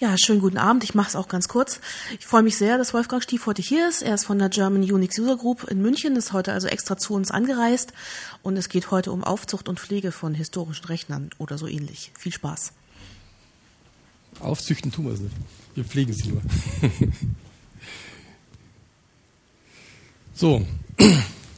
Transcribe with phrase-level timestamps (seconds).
[0.00, 0.82] Ja, schönen guten Abend.
[0.82, 1.78] Ich mache es auch ganz kurz.
[2.18, 4.00] Ich freue mich sehr, dass Wolfgang Stief heute hier ist.
[4.00, 7.12] Er ist von der German Unix User Group in München, ist heute also extra zu
[7.12, 7.92] uns angereist
[8.42, 12.12] und es geht heute um Aufzucht und Pflege von historischen Rechnern oder so ähnlich.
[12.18, 12.72] Viel Spaß.
[14.40, 15.36] Aufzüchten tun wir es nicht.
[15.74, 16.40] Wir pflegen sie nur.
[20.34, 20.66] so,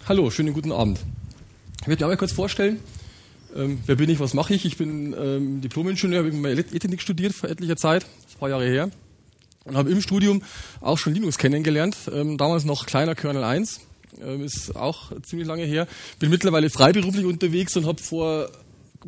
[0.09, 0.99] hallo, schönen guten Abend.
[0.99, 2.81] Ich werde mich einmal kurz vorstellen.
[3.55, 4.65] Ähm, wer bin ich, was mache ich?
[4.65, 8.07] Ich bin ähm, Diplom-Ingenieur, habe Ethnik studiert vor etlicher Zeit,
[8.43, 8.91] paar Jahre her.
[9.65, 10.43] Und habe im Studium
[10.81, 13.81] auch schon Linux kennengelernt, ähm, damals noch kleiner Kernel 1,
[14.21, 15.87] ähm, ist auch ziemlich lange her.
[16.19, 18.51] Bin mittlerweile freiberuflich unterwegs und habe vor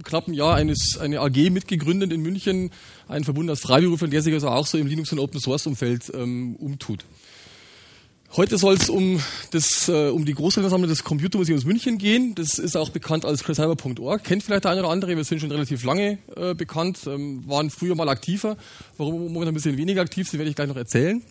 [0.04, 2.70] knapp einem Jahr eines, eine AG mitgegründet in München,
[3.08, 7.04] einen Verbund aus Freiberuflern, der sich also auch so im Linux- und Open-Source-Umfeld ähm, umtut.
[8.36, 12.34] Heute soll es um, das, äh, um die Großrechnersammlung des Computermuseums München gehen.
[12.34, 14.24] Das ist auch bekannt als crycyber.org.
[14.24, 15.16] Kennt vielleicht der eine oder andere.
[15.16, 18.56] Wir sind schon relativ lange äh, bekannt, ähm, waren früher mal aktiver.
[18.98, 21.22] Warum momentan ein bisschen weniger aktiv sind, werde ich gleich noch erzählen.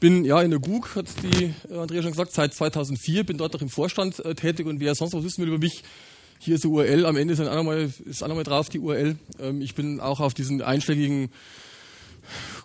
[0.00, 3.24] Bin ja in der GUG, hat die äh, Andrea schon gesagt, seit 2004.
[3.24, 5.82] Bin dort auch im Vorstand äh, tätig und wer sonst was wissen will über mich,
[6.38, 7.04] hier ist die URL.
[7.04, 9.16] Am Ende ist auch nochmal, ist auch nochmal drauf die URL.
[9.38, 11.28] Ähm, ich bin auch auf diesen einschlägigen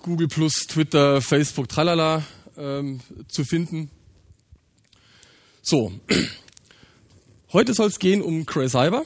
[0.01, 2.23] Google Plus, Twitter, Facebook, tralala
[2.57, 3.89] ähm, zu finden.
[5.61, 5.91] So,
[7.53, 9.05] heute soll es gehen um Cray Cyber.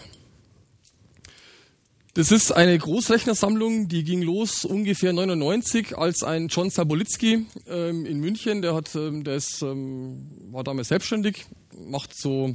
[2.14, 8.20] Das ist eine Großrechnersammlung, die ging los ungefähr 99, als ein John Sabolitzky ähm, in
[8.20, 11.46] München, der hat, ähm, der ist, ähm, war damals selbstständig,
[11.88, 12.54] macht so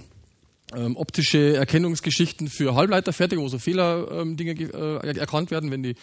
[0.75, 5.95] ähm, optische Erkennungsgeschichten für Halbleiterfertigung, wo so Fehlerdinge äh, erkannt werden, wenn die,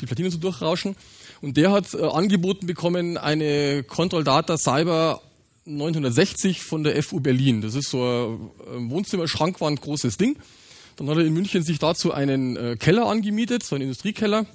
[0.00, 0.96] die Platinen so durchrauschen.
[1.42, 5.20] Und der hat äh, angeboten bekommen eine Control Data Cyber
[5.64, 7.60] 960 von der FU Berlin.
[7.60, 10.38] Das ist so ein Wohnzimmer-Schrankwand großes Ding.
[10.96, 14.46] Dann hat er in München sich dazu einen äh, Keller angemietet, so einen Industriekeller,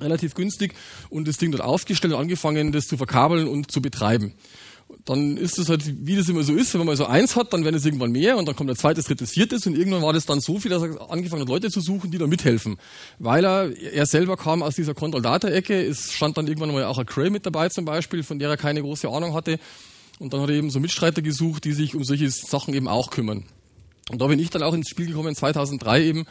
[0.00, 0.74] relativ günstig,
[1.10, 4.34] und das Ding dort aufgestellt und angefangen, das zu verkabeln und zu betreiben
[5.04, 7.64] dann ist es halt, wie das immer so ist, wenn man so eins hat, dann
[7.64, 10.26] werden es irgendwann mehr und dann kommt der zweite, dritte, viertes und irgendwann war das
[10.26, 12.76] dann so viel, dass er angefangen hat, Leute zu suchen, die da mithelfen.
[13.18, 17.06] Weil er, er selber kam aus dieser Control-Data-Ecke, es stand dann irgendwann mal auch ein
[17.06, 19.58] Cray mit dabei zum Beispiel, von der er keine große Ahnung hatte
[20.18, 23.10] und dann hat er eben so Mitstreiter gesucht, die sich um solche Sachen eben auch
[23.10, 23.44] kümmern.
[24.10, 26.26] Und da bin ich dann auch ins Spiel gekommen, 2003 eben,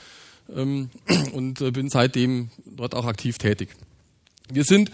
[0.56, 0.90] ähm,
[1.34, 3.70] und äh, bin seitdem dort auch aktiv tätig.
[4.52, 4.92] Wir sind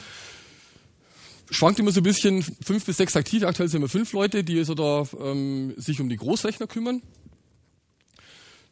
[1.49, 4.57] schwankt immer so ein bisschen, fünf bis sechs aktive, aktuell sind wir fünf Leute, die
[4.59, 7.01] also da ähm, sich um die Großrechner kümmern.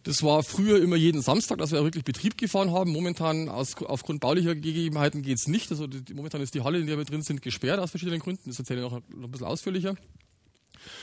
[0.03, 2.91] Das war früher immer jeden Samstag, dass wir wirklich Betrieb gefahren haben.
[2.91, 5.71] Momentan aus, aufgrund baulicher Gegebenheiten geht's nicht.
[5.71, 8.43] Also die, momentan ist die Halle, in der wir drin sind, gesperrt aus verschiedenen Gründen.
[8.45, 9.95] Das erzähle ich noch, ein bisschen ausführlicher.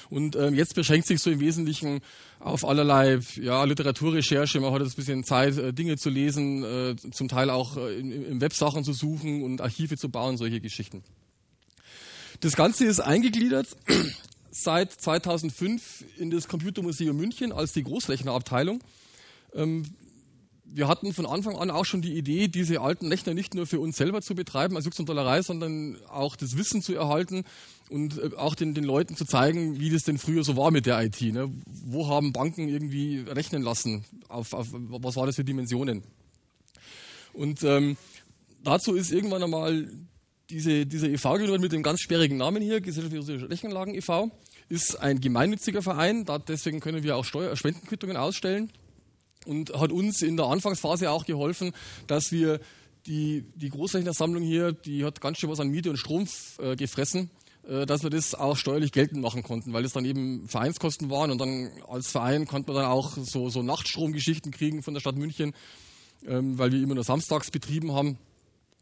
[0.08, 2.00] Und ähm, jetzt beschränkt sich so im Wesentlichen
[2.38, 4.60] auf allerlei ja, Literaturrecherche.
[4.60, 7.98] Man hat jetzt ein bisschen Zeit, äh, Dinge zu lesen, äh, zum Teil auch äh,
[7.98, 11.02] in, in Websachen zu suchen und Archive zu bauen, solche Geschichten.
[12.42, 13.68] Das Ganze ist eingegliedert
[14.50, 18.82] seit 2005 in das Computermuseum München als die Großrechnerabteilung.
[19.54, 19.84] Ähm,
[20.64, 23.78] wir hatten von Anfang an auch schon die Idee, diese alten Rechner nicht nur für
[23.78, 27.44] uns selber zu betreiben als Jux und Dollerei, sondern auch das Wissen zu erhalten
[27.90, 30.86] und äh, auch den, den Leuten zu zeigen, wie das denn früher so war mit
[30.86, 31.20] der IT.
[31.22, 31.48] Ne?
[31.66, 34.04] Wo haben Banken irgendwie rechnen lassen?
[34.28, 36.02] Auf, auf, was war das für Dimensionen?
[37.34, 37.96] Und ähm,
[38.64, 39.88] dazu ist irgendwann einmal
[40.52, 41.32] diese, dieser e.V.
[41.34, 44.30] gegründet mit dem ganz sperrigen Namen hier, Gesellschaft für Rechenanlagen e.V.,
[44.68, 48.70] ist ein gemeinnütziger Verein, da, deswegen können wir auch Steuer Spendenquittungen ausstellen
[49.44, 51.72] und hat uns in der Anfangsphase auch geholfen,
[52.06, 52.60] dass wir
[53.06, 57.30] die, die Großrechnersammlung hier, die hat ganz schön was an Miete und Strom äh, gefressen,
[57.66, 61.30] äh, dass wir das auch steuerlich geltend machen konnten, weil es dann eben Vereinskosten waren
[61.30, 65.16] und dann als Verein konnte man dann auch so, so Nachtstromgeschichten kriegen von der Stadt
[65.16, 65.54] München,
[66.26, 68.18] ähm, weil wir immer nur samstags betrieben haben.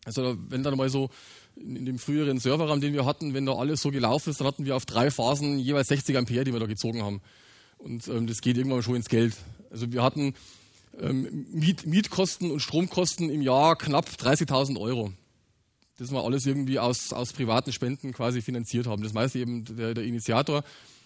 [0.05, 1.11] Also wenn dann mal so
[1.57, 4.65] in, dem früheren Serverraum, den wir hatten, wenn da alles so gelaufen ist, dann hatten
[4.65, 7.21] wir auf drei Phasen jeweils 60 Ampere, die wir da gezogen haben.
[7.79, 9.35] Und ähm, das geht irgendwann schon ins Geld.
[9.71, 10.35] Also wir hatten
[11.01, 15.13] ähm, Miet, Mietkosten und Stromkosten im Jahr knapp 30.000 Euro.
[15.99, 19.03] Das wir alles irgendwie aus, aus privaten Spenden quasi finanziert haben.
[19.03, 20.65] Das meiste eben der, der Initiator.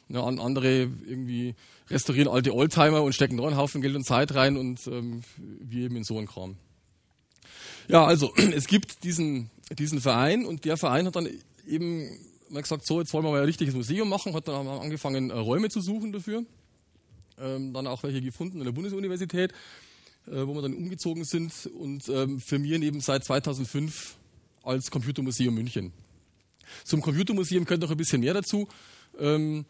[0.09, 1.55] Ja, andere irgendwie
[1.89, 5.87] restaurieren alte Oldtimer und stecken da einen Haufen Geld und Zeit rein und ähm, wir
[5.87, 6.57] eben in so einen Kram.
[7.89, 11.29] Ja, also es gibt diesen, diesen Verein und der Verein hat dann
[11.67, 12.09] eben
[12.49, 15.35] mal gesagt, so jetzt wollen wir mal ein richtiges Museum machen, hat dann angefangen äh,
[15.35, 16.45] Räume zu suchen dafür,
[17.39, 19.53] ähm, dann auch welche gefunden in der Bundesuniversität,
[20.27, 24.17] äh, wo wir dann umgezogen sind und ähm, firmieren eben seit 2005
[24.63, 25.93] als Computermuseum München.
[26.85, 28.69] Zum Computermuseum gehört noch ein bisschen mehr dazu.
[29.19, 29.65] Ähm,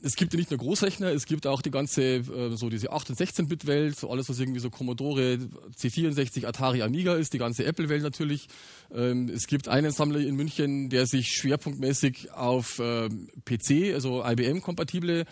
[0.00, 3.10] es gibt ja nicht nur Großrechner, es gibt auch die ganze, äh, so diese 8-
[3.10, 5.38] und 16-Bit-Welt, so alles, was irgendwie so Commodore,
[5.76, 8.48] C64, Atari, Amiga ist, die ganze Apple-Welt natürlich.
[8.92, 15.24] Ähm, es gibt einen Sammler in München, der sich schwerpunktmäßig auf ähm, PC, also IBM-kompatible,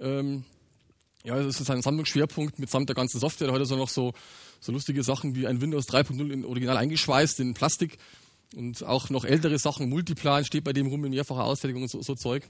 [0.00, 0.44] ähm,
[1.24, 3.48] ja, das ist ein Sammlungsschwerpunkt mitsamt der ganzen Software.
[3.48, 4.12] Da hat er so noch so,
[4.60, 7.98] so lustige Sachen wie ein Windows 3.0 in Original eingeschweißt in Plastik
[8.56, 12.02] und auch noch ältere Sachen, Multiplan steht bei dem rum in mehrfacher Ausfertigung und so,
[12.02, 12.48] so Zeug.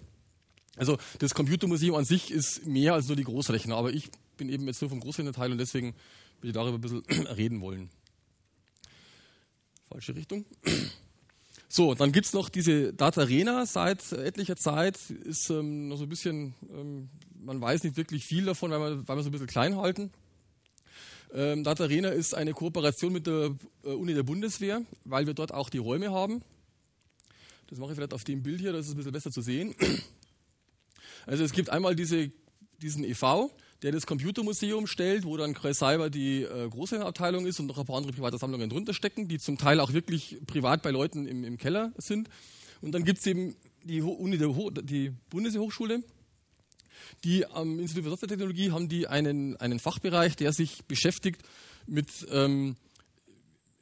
[0.76, 4.66] Also das Computermuseum an sich ist mehr als nur die Großrechner, aber ich bin eben
[4.66, 5.94] jetzt nur vom Großrechnerteil und deswegen
[6.40, 7.90] will ich darüber ein bisschen reden wollen.
[9.88, 10.44] Falsche Richtung.
[11.74, 14.98] So, dann gibt es noch diese Data Arena seit etlicher Zeit.
[15.08, 17.08] Ist ähm, noch so ein bisschen, ähm,
[17.42, 20.12] man weiß nicht wirklich viel davon, weil wir, weil wir so ein bisschen klein halten.
[21.32, 25.54] Ähm, Data Arena ist eine Kooperation mit der äh, Uni der Bundeswehr, weil wir dort
[25.54, 26.42] auch die Räume haben.
[27.68, 29.74] Das mache ich vielleicht auf dem Bild hier, das ist ein bisschen besser zu sehen.
[31.26, 32.30] Also es gibt einmal diese,
[32.80, 33.50] diesen e.V.,
[33.82, 37.84] der das Computermuseum stellt, wo dann Cyber die äh, große Abteilung ist und noch ein
[37.84, 41.42] paar andere private Sammlungen drunter stecken, die zum Teil auch wirklich privat bei Leuten im,
[41.42, 42.28] im Keller sind.
[42.80, 46.02] Und dann gibt es eben die, Uni der Ho die Bundeshochschule,
[47.24, 51.42] die am Institut für Softwaretechnologie haben die einen, einen Fachbereich, der sich beschäftigt
[51.86, 52.76] mit ähm,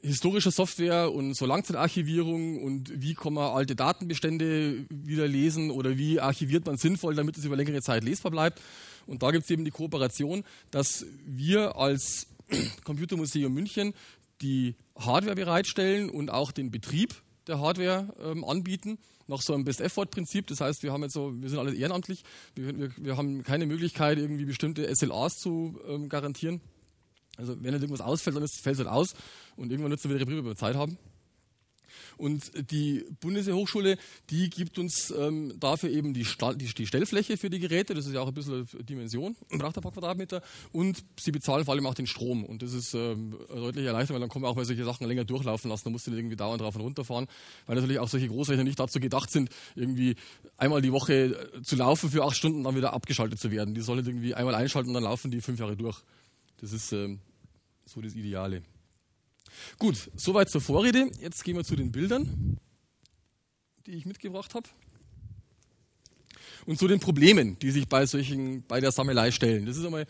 [0.03, 6.21] historischer Software und so Langzeitarchivierung und wie kann man alte Datenbestände wieder lesen oder wie
[6.21, 8.61] archiviert man sinnvoll, damit es über längere Zeit lesbar bleibt.
[9.07, 12.29] Und da gibt es eben die Kooperation, dass wir als
[12.85, 13.95] Computermuseum München
[14.41, 17.15] die Hardware bereitstellen und auch den Betrieb
[17.47, 20.47] der Hardware ähm, anbieten, nach so einem Best-Effort-Prinzip.
[20.47, 22.25] Das heißt, wir haben jetzt so, wir sind alle ehrenamtlich,
[22.55, 26.61] wir, wir, wir haben keine Möglichkeit, irgendwie bestimmte SLAs zu ähm, garantieren.
[27.37, 29.15] Also wenn halt irgendwas ausfällt, dann fällt es halt aus
[29.57, 30.99] und irgendwann wird es wieder Reprise, Zeit haben.
[32.17, 33.97] Und die Bundeshochschule,
[34.29, 38.13] die gibt uns ähm, dafür eben die, die, die, Stellfläche für die Geräte, das ist
[38.13, 40.43] ja auch ein bisschen Dimension, braucht ein paar Quadratmeter,
[40.73, 42.45] und sie bezahlen vor allem auch den Strom.
[42.45, 45.71] Und das ist ähm, deutlich erleichtert, weil dann man auch mal solche Sachen länger durchlaufen
[45.71, 47.27] lassen, da musst du nicht irgendwie dauernd drauf und runter fahren,
[47.67, 50.17] weil natürlich auch solche Großrechner nicht dazu gedacht sind, irgendwie
[50.57, 53.75] einmal die Woche äh, zu laufen für acht Stunden, dann wieder abgeschaltet zu werden.
[53.75, 56.03] Die sollen irgendwie einmal einschalten und dann laufen die fünf Jahre durch.
[56.61, 57.21] Das ist ähm,
[57.87, 58.63] so das Ideale.
[59.79, 61.11] Gut, soweit zur Vorrede.
[61.21, 62.59] Jetzt gehen wir zu den Bildern,
[63.87, 64.69] die ich mitgebracht habe.
[66.67, 69.67] Und zu den Problemen, die sich bei solchen, bei der Sammelei stellen.
[69.67, 70.07] Das ist einmal,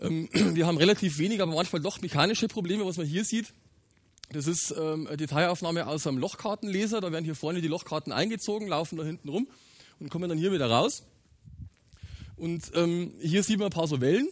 [0.00, 3.52] ähm, wir haben relativ wenig, aber manchmal doch mechanische Probleme, was man hier sieht.
[4.32, 7.00] Das ist ähm, eine Detailaufnahme aus einem Lochkartenleser.
[7.00, 9.48] Da werden hier vorne die Lochkarten eingezogen, laufen da hinten rum
[9.98, 11.02] und kommen dann hier wieder raus.
[12.36, 14.28] Und ähm, hier sieht man ein paar so Wellen,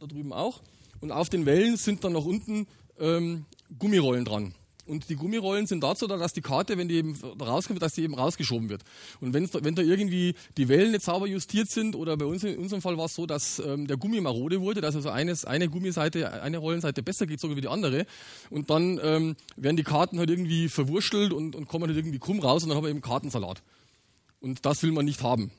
[0.00, 0.62] da drüben auch.
[1.00, 2.66] Und auf den Wellen sind dann noch unten
[2.98, 3.44] ähm,
[3.78, 4.54] Gummirollen dran.
[4.86, 8.02] Und die Gummirollen sind dazu da, dass die Karte, wenn die eben rauskommt, dass die
[8.02, 8.82] eben rausgeschoben wird.
[9.20, 12.56] Und wenn, wenn da irgendwie die Wellen nicht sauber justiert sind, oder bei uns in
[12.56, 15.68] unserem Fall war es so, dass ähm, der Gummi marode wurde, dass also eines, eine
[15.68, 18.06] Gummiseite, eine Rollenseite besser geht sogar wie die andere.
[18.48, 22.38] Und dann ähm, werden die Karten halt irgendwie verwurstelt und, und kommen halt irgendwie krumm
[22.38, 23.62] raus und dann haben wir eben Kartensalat.
[24.40, 25.50] Und das will man nicht haben.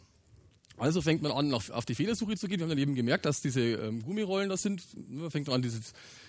[0.77, 2.59] Also fängt man an, auf, die Fehlersuche zu gehen.
[2.59, 4.83] Wir haben dann eben gemerkt, dass diese ähm, Gummirollen da sind.
[5.09, 5.79] Man fängt an, diese,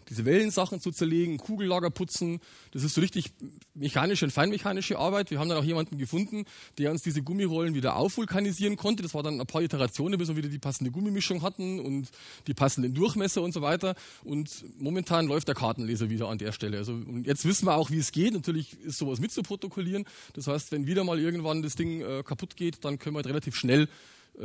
[0.09, 2.41] diese Wellensachen zu zerlegen, Kugellager putzen.
[2.71, 3.33] Das ist so richtig
[3.75, 5.31] mechanische und feinmechanische Arbeit.
[5.31, 6.47] Wir haben dann auch jemanden gefunden,
[6.79, 9.03] der uns diese Gummirollen wieder aufvulkanisieren konnte.
[9.03, 12.09] Das war dann ein paar Iterationen, bis wir wieder die passende Gummimischung hatten und
[12.47, 13.97] die passenden Durchmesser und so weiter.
[14.25, 16.79] Und momentan läuft der Kartenleser wieder an der Stelle.
[16.79, 18.33] Also, und jetzt wissen wir auch, wie es geht.
[18.33, 20.07] Natürlich ist sowas mitzuprotokollieren.
[20.33, 23.27] Das heißt, wenn wieder mal irgendwann das Ding äh, kaputt geht, dann können wir halt
[23.27, 23.89] relativ schnell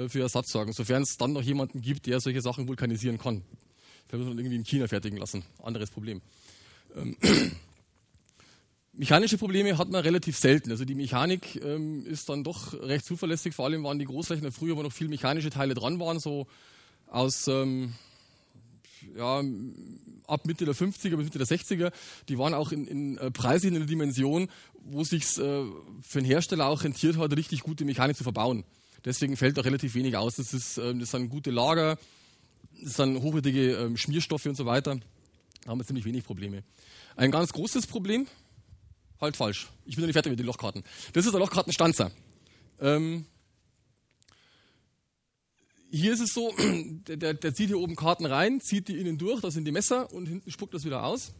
[0.07, 3.43] für Ersatz sorgen, sofern es dann noch jemanden gibt, der solche Sachen vulkanisieren kann.
[4.07, 5.43] Vielleicht muss man irgendwie in China fertigen lassen.
[5.61, 6.21] Anderes Problem.
[6.95, 7.17] Ähm,
[8.93, 10.71] mechanische Probleme hat man relativ selten.
[10.71, 13.55] Also die Mechanik ähm, ist dann doch recht zuverlässig.
[13.55, 16.47] Vor allem waren die Großrechner früher, wo noch viel mechanische Teile dran waren, so
[17.07, 17.93] aus ähm,
[19.15, 19.43] ja,
[20.27, 21.91] ab Mitte der 50er bis Mitte der 60er.
[22.29, 23.31] Die waren auch in, in äh,
[23.63, 24.47] in einer Dimension,
[24.83, 25.65] wo sich äh,
[26.01, 28.63] für einen Hersteller auch rentiert hat, richtig gute Mechanik zu verbauen.
[29.05, 30.35] Deswegen fällt auch relativ wenig aus.
[30.35, 31.97] Das, ist, ähm, das sind gute Lager,
[32.81, 34.99] das sind hochwertige ähm, Schmierstoffe und so weiter.
[35.63, 36.63] Da haben wir ziemlich wenig Probleme.
[37.15, 38.27] Ein ganz großes Problem,
[39.19, 39.69] halt falsch.
[39.85, 40.83] Ich bin noch nicht fertig mit den Lochkarten.
[41.13, 42.11] Das ist der Lochkartenstanzer.
[42.79, 43.25] Ähm,
[45.91, 46.53] hier ist es so,
[47.07, 50.11] der, der, zieht hier oben Karten rein, zieht die innen durch, da sind die Messer
[50.11, 51.33] und hinten spuckt das wieder aus.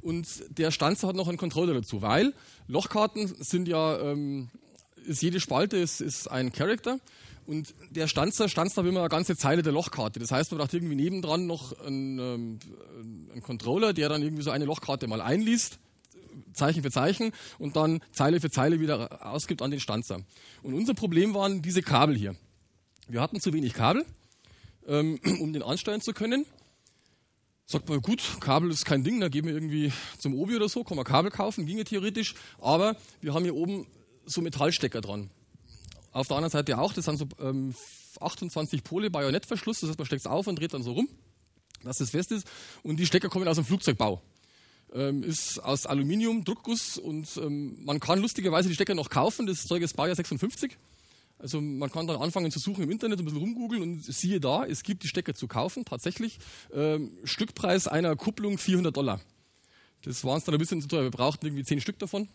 [0.00, 2.34] Und der Stanzer hat noch einen Controller dazu, weil
[2.66, 4.50] Lochkarten sind ja ähm,
[5.06, 6.98] ist jede Spalte ist, ist ein Character
[7.46, 10.20] und der Stanzer stanzt da immer eine ganze Zeile der Lochkarte.
[10.20, 12.58] Das heißt, man braucht irgendwie nebendran noch einen, ähm,
[13.32, 15.78] einen Controller, der dann irgendwie so eine Lochkarte mal einliest,
[16.52, 20.20] Zeichen für Zeichen und dann Zeile für Zeile wieder ausgibt an den Stanzer.
[20.62, 22.36] Und unser Problem waren diese Kabel hier.
[23.08, 24.04] Wir hatten zu wenig Kabel,
[24.86, 26.46] ähm, um den ansteuern zu können.
[27.66, 30.84] Sagt man, gut, Kabel ist kein Ding, da gehen wir irgendwie zum Obi oder so,
[30.84, 33.86] kann man Kabel kaufen, ginge theoretisch, aber wir haben hier oben
[34.26, 35.30] so Metallstecker dran.
[36.12, 37.74] Auf der anderen Seite auch, das sind so ähm,
[38.20, 41.08] 28 Pole Bajonettverschluss, das heißt, man steckt es auf und dreht dann so rum,
[41.82, 42.46] dass es fest ist.
[42.82, 44.22] Und die Stecker kommen aus dem Flugzeugbau.
[44.94, 49.66] Ähm, ist aus Aluminium, Druckguss und ähm, man kann lustigerweise die Stecker noch kaufen, das
[49.66, 50.76] Zeug ist Baujahr 56.
[51.38, 54.64] Also man kann dann anfangen zu suchen im Internet, ein bisschen rumgoogeln und siehe da,
[54.64, 56.38] es gibt die Stecker zu kaufen, tatsächlich.
[56.72, 59.20] Ähm, Stückpreis einer Kupplung 400 Dollar.
[60.04, 62.28] Das war uns dann ein bisschen zu teuer, wir brauchten irgendwie 10 Stück davon.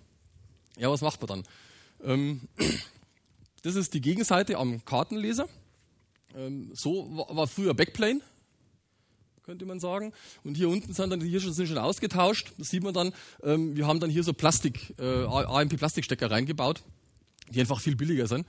[0.78, 1.44] Ja, was macht man dann?
[2.04, 2.42] Ähm,
[3.64, 5.48] das ist die Gegenseite am Kartenleser.
[6.36, 8.22] Ähm, so war, früher Backplane,
[9.44, 10.14] könnte man sagen.
[10.44, 12.54] Und hier unten sind dann hier schon, sind schon ausgetauscht.
[12.58, 13.14] Das sieht man dann.
[13.44, 16.84] Ähm, wir haben dann hier so Plastik, äh, AMP-Plastikstecker reingebaut,
[17.50, 18.46] die einfach viel billiger sind.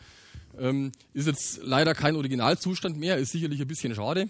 [1.12, 4.28] Ist jetzt leider kein Originalzustand mehr, ist sicherlich ein bisschen schade.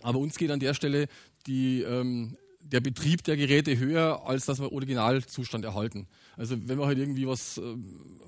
[0.00, 1.08] Aber uns geht an der Stelle
[1.46, 6.06] die, ähm, der Betrieb der Geräte höher, als dass wir Originalzustand erhalten.
[6.36, 7.76] Also wenn wir halt irgendwie was äh,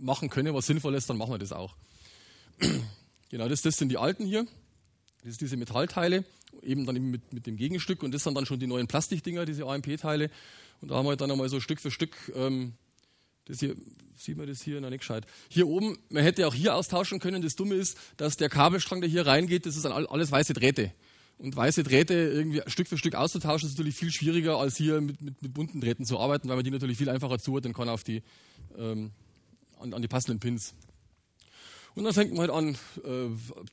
[0.00, 1.76] machen können, was sinnvoll ist, dann machen wir das auch.
[3.30, 4.46] genau, das, das sind die alten hier.
[5.22, 6.24] Das sind diese Metallteile,
[6.62, 9.46] eben dann eben mit, mit dem Gegenstück und das sind dann schon die neuen Plastikdinger,
[9.46, 10.30] diese AMP-Teile.
[10.82, 12.74] Und da haben wir halt dann einmal so Stück für Stück ähm,
[13.46, 13.76] das hier,
[14.16, 14.80] sieht man das hier?
[14.80, 15.26] Na, nicht gescheit.
[15.48, 17.42] Hier oben, man hätte auch hier austauschen können.
[17.42, 20.92] Das Dumme ist, dass der Kabelstrang, der hier reingeht, das ist alles weiße Drähte.
[21.44, 25.20] Und weiße Drähte irgendwie Stück für Stück auszutauschen, ist natürlich viel schwieriger, als hier mit,
[25.20, 28.02] mit, mit bunten Drähten zu arbeiten, weil man die natürlich viel einfacher zuordnen kann auf
[28.02, 28.22] die,
[28.78, 29.10] ähm,
[29.78, 30.72] an, an die passenden Pins.
[31.94, 33.28] Und dann fängt man halt an, äh,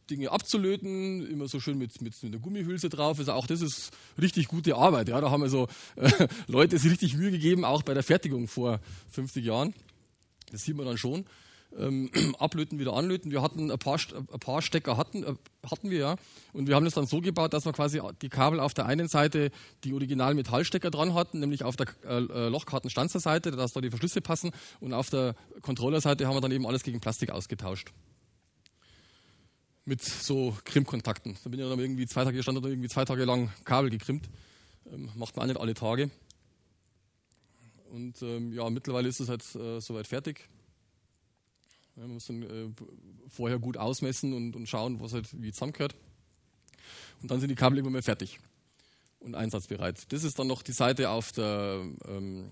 [0.09, 3.19] Dinge abzulöten, immer so schön mit, mit, mit einer Gummihülse drauf.
[3.19, 5.07] Also auch das ist richtig gute Arbeit.
[5.07, 8.81] Ja, da haben also äh, Leute sich richtig Mühe gegeben, auch bei der Fertigung vor
[9.11, 9.73] 50 Jahren.
[10.51, 11.23] Das sieht man dann schon.
[11.77, 13.31] Ähm, ablöten, wieder anlöten.
[13.31, 15.33] Wir hatten ein paar, ein paar Stecker hatten, äh,
[15.69, 16.15] hatten wir ja.
[16.53, 19.07] Und wir haben das dann so gebaut, dass wir quasi die Kabel auf der einen
[19.07, 19.51] Seite
[19.83, 24.21] die originalen Metallstecker dran hatten, nämlich auf der äh, äh Lochkartenstanzerseite, dass da die Verschlüsse
[24.21, 24.51] passen.
[24.79, 27.91] Und auf der Controllerseite haben wir dann eben alles gegen Plastik ausgetauscht
[29.85, 31.37] mit so Krimmkontakten.
[31.43, 34.29] Da bin ich dann irgendwie zwei Tage gestanden und irgendwie zwei Tage lang Kabel gekrimmt.
[34.91, 36.11] Ähm, macht man auch nicht alle Tage.
[37.89, 40.47] Und ähm, ja, mittlerweile ist es halt äh, soweit fertig.
[42.01, 42.67] Man muss dann äh,
[43.29, 45.95] vorher gut ausmessen und, und schauen, was halt wie zusammengehört.
[47.21, 48.39] Und dann sind die Kabel immer mehr fertig
[49.19, 50.11] und einsatzbereit.
[50.11, 52.49] Das ist dann noch die Seite auf der ähm,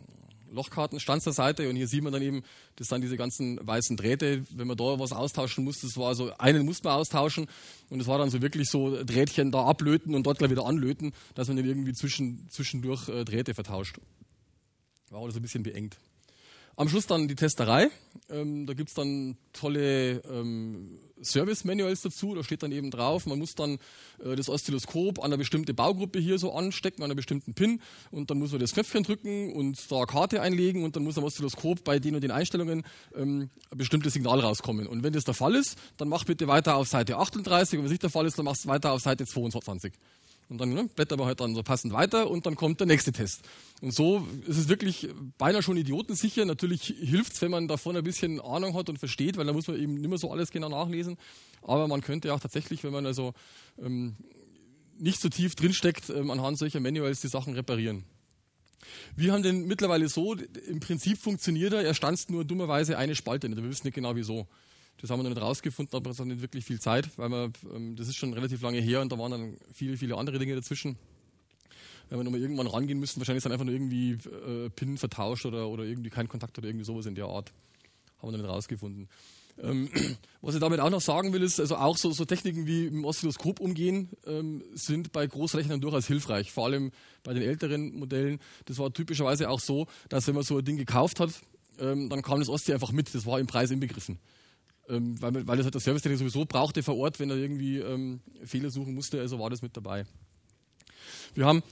[0.52, 2.44] Lochkarten Stanzerseite und hier sieht man dann eben,
[2.76, 4.46] das sind diese ganzen weißen Drähte.
[4.52, 7.48] Wenn man da was austauschen muss, das war so, einen musste man austauschen
[7.90, 11.12] und es war dann so wirklich so Drähtchen da ablöten und dort gleich wieder anlöten,
[11.34, 14.00] dass man dann irgendwie zwischen, zwischendurch äh, Drähte vertauscht.
[15.10, 15.98] War alles ein bisschen beengt.
[16.80, 17.90] Am Schluss dann die Testerei.
[18.30, 22.36] Ähm, da gibt es dann tolle ähm, Service-Manuals dazu.
[22.36, 23.80] Da steht dann eben drauf, man muss dann
[24.24, 27.82] äh, das Oszilloskop an einer bestimmten Baugruppe hier so anstecken, an einer bestimmten Pin.
[28.12, 30.86] Und dann muss man das Knöpfchen drücken und da Karte einlegen.
[30.86, 34.88] Und dann muss am Oszilloskop bei den und den Einstellungen ähm, ein bestimmtes Signal rauskommen.
[34.88, 37.78] Und wenn das der Fall ist, dann mach bitte weiter auf Seite 38.
[37.78, 39.92] Und wenn es nicht der Fall ist, dann machst du weiter auf Seite 22.
[40.50, 43.12] Und dann ne, blättern wir halt dann so passend weiter und dann kommt der nächste
[43.12, 43.42] Test.
[43.82, 46.44] Und so ist es wirklich beinahe schon idiotensicher.
[46.44, 49.68] Natürlich hilft es, wenn man davon ein bisschen Ahnung hat und versteht, weil da muss
[49.68, 51.18] man eben nicht mehr so alles genau nachlesen.
[51.62, 53.34] Aber man könnte auch tatsächlich, wenn man also
[53.78, 54.16] ähm,
[54.98, 58.04] nicht so tief drinsteckt, ähm, anhand solcher Manuals die Sachen reparieren.
[59.16, 63.50] Wir haben den mittlerweile so, im Prinzip funktioniert er, er stanzt nur dummerweise eine Spalte
[63.50, 63.62] nicht.
[63.62, 64.48] Wir wissen nicht genau wieso.
[65.02, 67.52] Das haben wir noch nicht rausgefunden, aber es hat nicht wirklich viel Zeit, weil wir,
[67.74, 70.56] ähm, das ist schon relativ lange her und da waren dann viele, viele andere Dinge
[70.56, 70.98] dazwischen.
[72.10, 75.46] Wenn wir nochmal irgendwann rangehen müssen, wahrscheinlich ist dann einfach nur irgendwie äh, PIN vertauscht
[75.46, 77.54] oder, oder irgendwie kein Kontakt oder irgendwie sowas in der Art.
[78.18, 79.08] Haben wir noch nicht rausgefunden.
[79.62, 79.90] Ähm,
[80.42, 83.06] was ich damit auch noch sagen will, ist, also auch so, so Techniken wie im
[83.06, 86.92] Oszilloskop umgehen ähm, sind bei Großrechnern durchaus hilfreich, vor allem
[87.24, 88.40] bei den älteren Modellen.
[88.66, 91.30] Das war typischerweise auch so, dass wenn man so ein Ding gekauft hat,
[91.80, 94.20] ähm, dann kam das Ostsee einfach mit, das war im Preis inbegriffen
[94.90, 98.22] ähm, weil, weil das halt der Servicetechniker sowieso brauchte vor Ort, wenn er irgendwie ähm,
[98.44, 100.06] Fehler suchen musste, also war das mit dabei.
[101.34, 101.64] Wir haben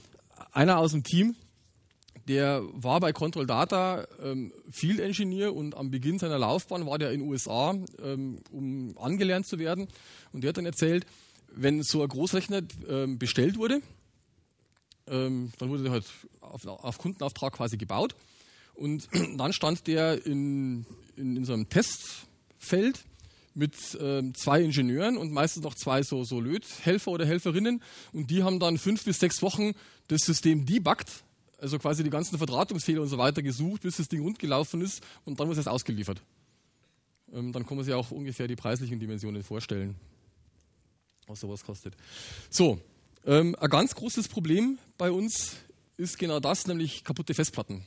[0.52, 1.34] einer aus dem Team,
[2.28, 7.10] der war bei Control Data ähm, Field Engineer und am Beginn seiner Laufbahn war der
[7.12, 9.88] in den USA, ähm, um angelernt zu werden.
[10.32, 11.06] Und der hat dann erzählt,
[11.50, 13.80] wenn so ein Großrechner ähm, bestellt wurde,
[15.06, 16.04] ähm, dann wurde der halt
[16.40, 18.14] auf, auf, Kundenauftrag quasi gebaut.
[18.74, 19.08] Und
[19.38, 20.84] dann stand der in,
[21.16, 23.04] in, in so einem Testfeld
[23.58, 27.82] mit äh, zwei Ingenieuren und meistens noch zwei so, so Löthelfer oder Helferinnen.
[28.12, 29.72] Und die haben dann fünf bis sechs Wochen
[30.06, 31.24] das System debuggt,
[31.58, 35.02] also quasi die ganzen Verdrahtungsfehler und so weiter gesucht, bis das Ding rund gelaufen ist
[35.24, 36.22] und dann wird es ausgeliefert.
[37.32, 39.96] Ähm, dann kann man sich auch ungefähr die preislichen Dimensionen vorstellen.
[41.26, 41.94] was sowas kostet.
[42.48, 42.80] So,
[43.26, 45.56] ähm, ein ganz großes Problem bei uns
[45.96, 47.84] ist genau das, nämlich kaputte Festplatten.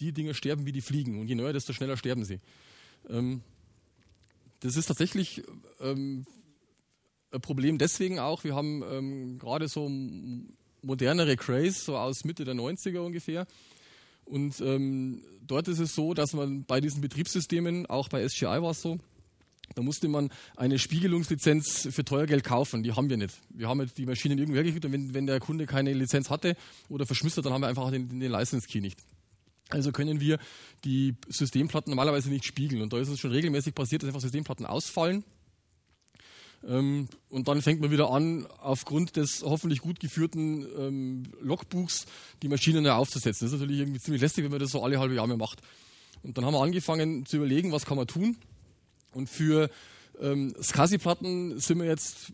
[0.00, 2.40] Die Dinge sterben wie die Fliegen und je neuer, desto schneller sterben sie.
[3.08, 3.42] Ähm,
[4.64, 5.42] das ist tatsächlich
[5.80, 6.24] ähm,
[7.30, 9.90] ein Problem deswegen auch, wir haben ähm, gerade so
[10.80, 13.46] modernere Crays, so aus Mitte der 90er ungefähr.
[14.24, 18.70] Und ähm, dort ist es so, dass man bei diesen Betriebssystemen, auch bei SGI war
[18.70, 18.98] es so,
[19.74, 22.82] da musste man eine Spiegelungslizenz für teuer Geld kaufen.
[22.82, 23.34] Die haben wir nicht.
[23.50, 26.56] Wir haben die Maschinen irgendwo hergekriegt und wenn, wenn der Kunde keine Lizenz hatte
[26.88, 28.98] oder verschmissen dann haben wir einfach den, den License Key nicht.
[29.70, 30.38] Also können wir
[30.84, 32.82] die Systemplatten normalerweise nicht spiegeln.
[32.82, 35.24] Und da ist es schon regelmäßig passiert, dass einfach Systemplatten ausfallen.
[36.66, 42.06] Ähm, und dann fängt man wieder an, aufgrund des hoffentlich gut geführten ähm, Logbuchs
[42.42, 43.46] die Maschinen aufzusetzen.
[43.46, 45.60] Das ist natürlich irgendwie ziemlich lästig, wenn man das so alle halbe Jahre macht.
[46.22, 48.36] Und dann haben wir angefangen zu überlegen, was kann man tun.
[49.12, 49.70] Und für
[50.20, 52.32] ähm, SCSI-Platten sind wir jetzt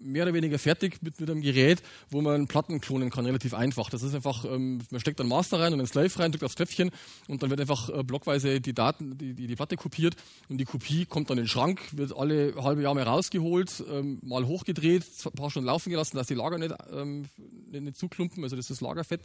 [0.00, 3.90] mehr oder weniger fertig mit, mit einem Gerät, wo man Platten klonen kann, relativ einfach.
[3.90, 6.56] Das ist einfach, ähm, man steckt einen Master rein und einen Slave rein, drückt aufs
[6.56, 6.90] Knöpfchen
[7.28, 10.16] und dann wird einfach äh, blockweise die Daten, die, die, die, Platte kopiert
[10.48, 14.18] und die Kopie kommt dann in den Schrank, wird alle halbe Jahre mal rausgeholt, ähm,
[14.22, 17.26] mal hochgedreht, ein paar Stunden laufen gelassen, dass die Lager nicht, ähm,
[17.70, 19.20] nicht, nicht zuklumpen, also das ist Lagerfett.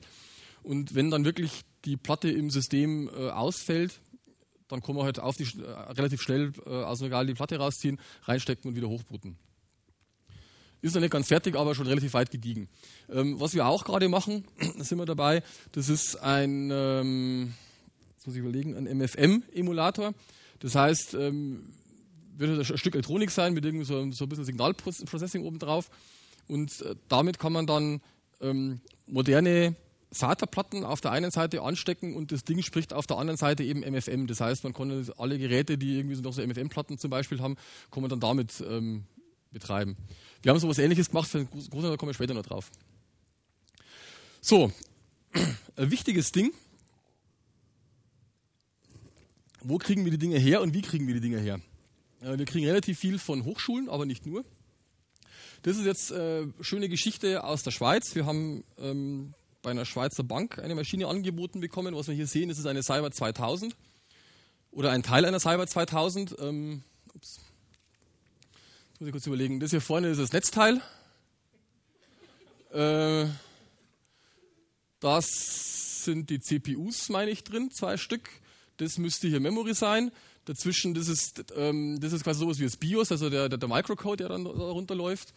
[0.64, 4.00] Und wenn dann wirklich die Platte im System äh, ausfällt,
[4.68, 7.58] dann kann man halt auf die, äh, relativ schnell äh, aus dem Regal die Platte
[7.58, 9.38] rausziehen, reinstecken und wieder hochbooten.
[10.86, 12.70] Ist noch nicht ganz fertig, aber schon relativ weit gediegen.
[13.10, 14.46] Ähm, was wir auch gerade machen,
[14.78, 17.56] da sind wir dabei, das ist ein, ähm,
[18.16, 20.14] jetzt muss ich überlegen, ein MFM-Emulator.
[20.60, 21.72] Das heißt, ähm,
[22.38, 25.90] wird halt ein Stück Elektronik sein mit irgendwie so, so ein bisschen Signalprocessing obendrauf.
[26.48, 28.00] Und äh, damit kann man dann
[28.40, 29.76] ähm, moderne
[30.12, 33.80] SATA-Platten auf der einen Seite anstecken und das Ding spricht auf der anderen Seite eben
[33.80, 34.28] MFM.
[34.28, 37.56] Das heißt, man kann alle Geräte, die irgendwie so noch so MFM-Platten zum Beispiel haben,
[37.90, 39.06] kann man dann damit ähm,
[39.56, 39.98] betreiben.
[40.44, 42.70] Wir haben sowas ähnliches gemacht für den Großteil, da kommen wir später noch drauf.
[44.42, 44.72] So,
[45.76, 46.52] ein wichtiges Ding.
[49.62, 51.60] Wo kriegen wir die Dinge her und wie kriegen wir die Dinge her?
[52.22, 54.46] Äh, wir kriegen relativ viel von Hochschulen, aber nicht nur.
[55.64, 58.14] Das ist jetzt äh, schöne Geschichte aus der Schweiz.
[58.14, 61.96] Wir haben ähm, bei einer Schweizer Bank eine Maschine angeboten bekommen.
[61.96, 63.76] Was wir hier sehen, das ist eine Cyber 2000
[64.70, 66.36] oder ein Teil einer Cyber 2000.
[66.40, 66.84] Ähm,
[67.16, 67.40] ups.
[68.98, 69.60] Muss ich kurz überlegen.
[69.60, 70.82] Das hier vorne ist das Netzteil.
[72.72, 73.26] Äh,
[75.02, 78.30] das sind die CPUs, meine ich, drin, zwei Stück.
[78.78, 80.12] Das müsste hier Memory sein.
[80.46, 83.68] Dazwischen, das ist, ähm, das ist quasi sowas wie das BIOS, also der, der, der
[83.68, 85.34] Microcode, der dann darunter läuft.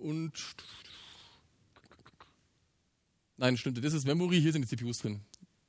[0.00, 0.32] Und
[3.36, 3.82] Nein, stimmt.
[3.82, 5.20] Das ist Memory, hier sind die CPUs drin.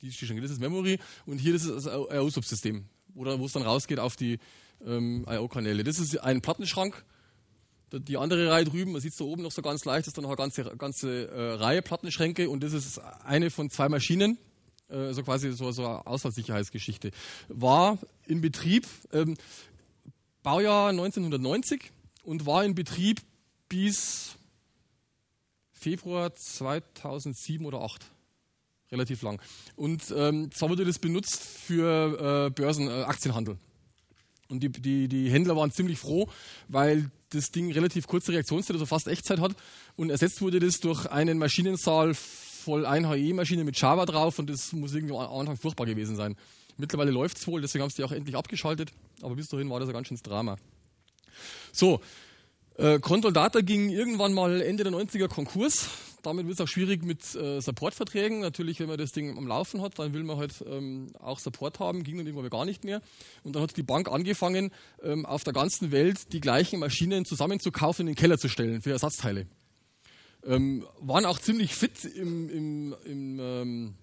[0.02, 4.40] Das ist Memory und hier ist das IO-Subsystem, wo es dann rausgeht auf die
[4.84, 5.84] ähm, IO-Kanäle.
[5.84, 7.06] Das ist ein Plattenschrank.
[7.94, 10.24] Die andere Reihe drüben, man sieht es da oben noch so ganz leicht, ist dann
[10.24, 14.38] noch eine ganze, ganze äh, Reihe Plattenschränke und das ist eine von zwei Maschinen,
[14.90, 17.12] äh, also quasi so, so eine Ausfallsicherheitsgeschichte.
[17.50, 19.36] War in Betrieb, ähm,
[20.42, 21.92] Baujahr 1990
[22.24, 23.22] und war in Betrieb
[23.68, 24.36] bis
[25.74, 28.12] Februar 2007 oder 2008.
[28.92, 29.42] Relativ lang.
[29.78, 33.56] Und ähm, zwar wurde das benutzt für äh, Börsen, äh.
[34.50, 36.30] Und die, die, die Händler waren ziemlich froh,
[36.68, 39.54] weil das Ding relativ kurze Reaktionszeit, also fast Echtzeit hat.
[39.96, 44.72] Und ersetzt wurde das durch einen Maschinensaal voll 1 HE-Maschine mit Java drauf und das
[44.74, 46.36] muss irgendwie am Anfang furchtbar gewesen sein.
[46.78, 48.92] Mittlerweile läuft es wohl, deswegen haben sie die auch endlich abgeschaltet,
[49.22, 50.58] aber bis dahin war das ein ganz schönes Drama.
[51.72, 52.02] So,
[52.76, 55.90] äh, Control Data ging irgendwann mal Ende der 90er Konkurs.
[56.22, 58.42] Damit wird es auch schwierig mit äh, Supportverträgen.
[58.42, 61.80] Natürlich, wenn man das Ding am Laufen hat, dann will man halt ähm, auch Support
[61.80, 62.04] haben.
[62.04, 63.02] Ging dann irgendwann gar nicht mehr.
[63.44, 64.72] Und dann hat die Bank angefangen,
[65.04, 68.92] ähm, auf der ganzen Welt die gleichen Maschinen zusammenzukaufen in den Keller zu stellen für
[68.92, 69.48] Ersatzteile.
[70.46, 73.94] Ähm, waren auch ziemlich fit im, im, im, ähm,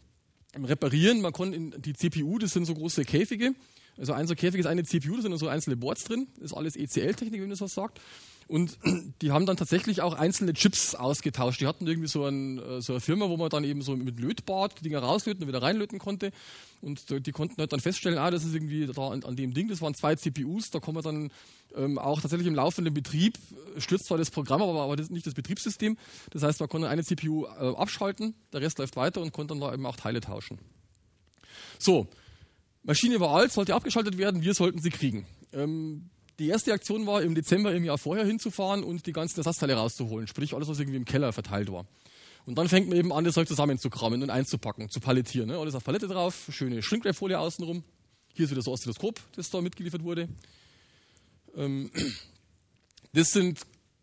[0.55, 1.21] im Reparieren.
[1.21, 3.55] Man konnte in die CPU, das sind so große Käfige.
[3.97, 6.29] Also ein so Käfig ist eine CPU, da sind so einzelne Boards drin.
[6.37, 8.01] Das ist alles ECL-Technik, wenn das was sagt.
[8.49, 8.79] Und
[9.23, 11.61] die haben dann tatsächlich auch einzelne Chips ausgetauscht.
[11.61, 14.19] Die hatten irgendwie so, ein, äh, so eine Firma, wo man dann eben so mit
[14.19, 16.33] Lötbad die Dinger rauslöten und wieder reinlöten konnte.
[16.81, 19.69] Und die konnten halt dann feststellen, ah, das ist irgendwie da an, an dem Ding,
[19.69, 21.31] das waren zwei CPUs, da kann man dann
[21.77, 23.37] ähm, auch tatsächlich im laufenden Betrieb,
[23.77, 25.99] äh, stürzt zwar das Programm, aber, aber das nicht das Betriebssystem.
[26.31, 29.61] Das heißt, man konnte eine CPU äh, abschalten, der Rest läuft weiter und konnte dann
[29.61, 30.59] da eben auch Teile tauschen.
[31.79, 32.07] So,
[32.83, 35.27] Maschine war alt, sollte abgeschaltet werden, wir sollten sie kriegen.
[35.53, 39.75] Ähm, die erste Aktion war, im Dezember im Jahr vorher hinzufahren und die ganzen Ersatzteile
[39.75, 41.87] rauszuholen, sprich alles, was irgendwie im Keller verteilt war.
[42.47, 45.49] Und dann fängt man eben an, das Zeug zusammenzukramen und einzupacken, zu palettieren.
[45.49, 45.59] Ne?
[45.59, 47.83] Alles auf Palette drauf, schöne Shrinkwrap-Folie außenrum.
[48.35, 50.29] Hier ist wieder so Oszilloskop, das da mitgeliefert wurde.
[51.57, 51.91] Ähm,
[53.13, 53.61] das sind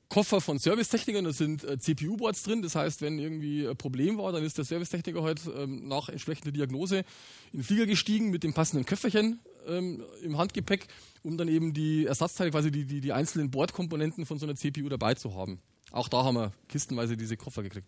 [0.10, 2.62] Koffer von Servicetechnikern, da sind äh, CPU-Boards drin.
[2.62, 6.52] Das heißt, wenn irgendwie ein Problem war, dann ist der Servicetechniker halt ähm, nach entsprechender
[6.52, 7.00] Diagnose
[7.52, 10.88] in den Flieger gestiegen mit dem passenden Köfferchen ähm, im Handgepäck,
[11.24, 14.90] um dann eben die Ersatzteile, quasi die, die, die einzelnen Bordkomponenten von so einer CPU
[14.90, 15.60] dabei zu haben.
[15.92, 17.88] Auch da haben wir kistenweise diese Koffer gekriegt.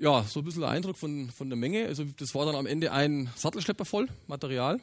[0.00, 1.86] Ja, so ein bisschen der Eindruck von, von der Menge.
[1.86, 4.80] Also das war dann am Ende ein Sattelschlepper voll Material.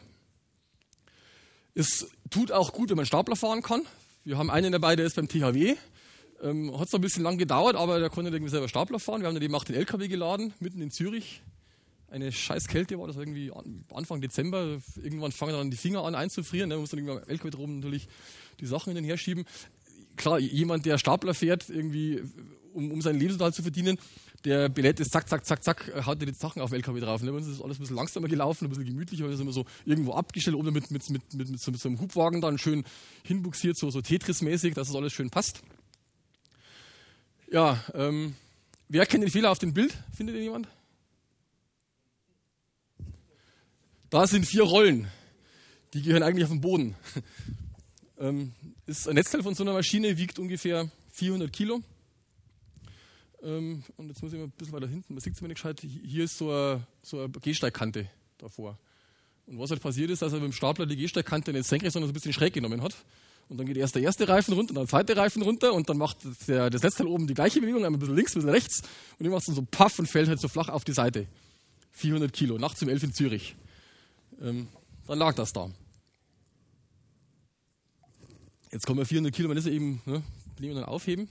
[1.73, 3.83] Es tut auch gut, wenn man Stapler fahren kann.
[4.23, 5.75] Wir haben einen dabei, der ist beim THW.
[6.41, 9.21] Ähm, hat zwar ein bisschen lang gedauert, aber der konnte irgendwie selber Stapler fahren.
[9.21, 11.41] Wir haben dann eben auch den LKW geladen, mitten in Zürich.
[12.11, 13.53] Eine scheiß Kälte war das irgendwie
[13.93, 14.81] Anfang Dezember.
[15.01, 16.67] Irgendwann fangen dann die Finger an einzufrieren.
[16.67, 16.75] Ne?
[16.75, 18.09] Man muss dann irgendwie am LKW drum natürlich
[18.59, 19.45] die Sachen und her schieben.
[20.17, 22.21] Klar, jemand, der Stapler fährt, irgendwie,
[22.73, 23.97] um, um seinen Lebensunterhalt zu verdienen,
[24.43, 27.21] der belädt ist zack, zack, zack, zack, haut die Sachen auf den LKW drauf.
[27.21, 27.31] Ne?
[27.31, 29.65] Bei uns ist alles ein bisschen langsamer gelaufen, ein bisschen gemütlicher, weil das immer so
[29.85, 32.83] irgendwo abgestellt oder mit, mit, mit, mit, mit, so, mit so einem Hubwagen dann schön
[33.23, 35.61] hinbuxiert, so, so Tetris-mäßig, dass das alles schön passt.
[37.49, 38.35] Ja, ähm,
[38.89, 39.97] wer kennt den Fehler auf dem Bild?
[40.13, 40.67] Findet ihr jemand?
[44.11, 45.07] Da sind vier Rollen.
[45.93, 46.95] Die gehören eigentlich auf den Boden.
[48.19, 48.51] ähm,
[48.85, 51.81] ist ein Netzteil von so einer Maschine, wiegt ungefähr 400 Kilo.
[53.41, 55.55] Ähm, und jetzt muss ich mal ein bisschen weiter hinten, man sieht es mir nicht
[55.55, 58.77] gescheit, hier ist so eine, so eine Gehsteigkante davor.
[59.47, 62.09] Und was halt passiert ist, dass er mit dem Stapler die Gehsteigkante nicht senkrecht, sondern
[62.09, 62.93] so ein bisschen schräg genommen hat.
[63.47, 65.97] Und dann geht erst der erste Reifen runter, dann der zweite Reifen runter und dann
[65.97, 66.17] macht
[66.49, 68.81] der, das letzte oben die gleiche Bewegung, einmal ein bisschen links, ein bisschen rechts.
[69.17, 71.27] Und ich macht es dann so paff und fällt halt so flach auf die Seite.
[71.93, 73.55] 400 Kilo, nachts um 11 in Zürich.
[74.41, 74.67] Ähm,
[75.07, 75.69] dann lag das da.
[78.71, 80.23] Jetzt kommen wir 400 Kilo, man ist ja eben, ne,
[80.59, 81.27] den dann aufheben.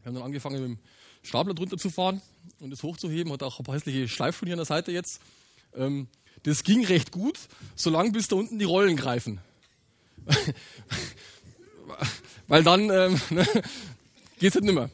[0.00, 0.78] Wir haben dann angefangen mit dem
[1.22, 2.22] Stapler drunter zu fahren
[2.60, 3.32] und es hochzuheben.
[3.32, 5.20] Hat auch ein paar hässliche Schleifspuren hier an der Seite jetzt.
[5.74, 6.08] Ähm,
[6.44, 7.38] das ging recht gut,
[7.74, 9.40] solange bis da unten die Rollen greifen.
[12.48, 13.46] Weil dann ähm, ne,
[14.38, 14.90] geht es halt nicht mehr.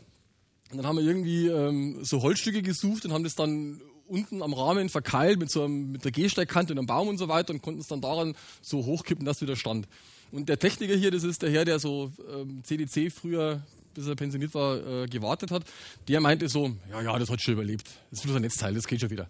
[0.70, 4.52] Und dann haben wir irgendwie ähm, so Holzstücke gesucht und haben das dann unten am
[4.52, 7.62] Rahmen verkeilt mit, so einem, mit der Gehsteigkante und einem Baum und so weiter und
[7.62, 9.88] konnten es dann daran so hochkippen, dass es wieder stand.
[10.30, 13.62] Und der Techniker hier, das ist der Herr, der so ähm, CDC früher
[13.94, 15.64] bis er pensioniert war, äh, gewartet hat,
[16.08, 17.86] der meinte so, ja, ja, das hat schon überlebt.
[18.10, 19.28] Das ist bloß ein Netzteil, das geht schon wieder.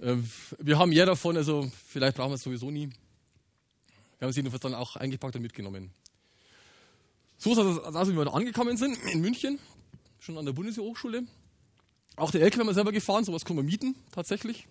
[0.00, 0.16] Äh,
[0.58, 2.88] wir haben mehr davon, also vielleicht brauchen wir es sowieso nie.
[4.18, 5.90] Wir haben es jedenfalls dann auch eingepackt und mitgenommen.
[7.36, 9.58] So ist es, als wir da angekommen sind, in München,
[10.20, 11.24] schon an der Bundeshochschule.
[12.16, 14.66] Auch der LKW haben wir selber gefahren, sowas können wir mieten, tatsächlich.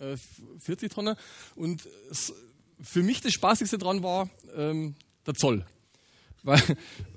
[0.00, 0.16] Äh,
[0.60, 1.16] 40 Tonnen.
[1.54, 1.88] Und
[2.80, 4.94] für mich das Spaßigste dran war ähm,
[5.26, 5.64] der Zoll.
[6.42, 6.62] Weil,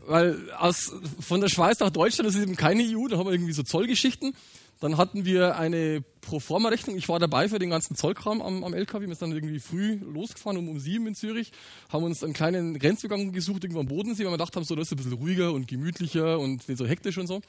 [0.05, 3.33] weil aus, von der Schweiz nach Deutschland, das ist eben keine EU, da haben wir
[3.33, 4.35] irgendwie so Zollgeschichten.
[4.81, 6.97] Dann hatten wir eine Proforma-Rechnung.
[6.97, 9.07] Ich war dabei für den ganzen Zollkram am, am LKW.
[9.07, 11.51] Wir sind dann irgendwie früh losgefahren, um, um sieben in Zürich,
[11.89, 14.87] haben uns einen kleinen Grenzübergang gesucht, irgendwo am Bodensee, weil wir gedacht haben, so, das
[14.87, 17.41] ist ein bisschen ruhiger und gemütlicher und nicht so hektisch und so.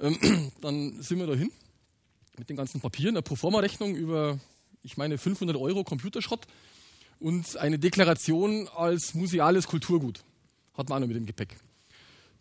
[0.00, 1.50] Ähm, dann sind wir dahin
[2.38, 4.38] mit den ganzen Papieren, eine Proforma-Rechnung über,
[4.82, 6.46] ich meine, 500 Euro Computerschrott
[7.18, 10.22] und eine Deklaration als museales Kulturgut.
[10.74, 11.56] Hat man auch noch mit dem Gepäck.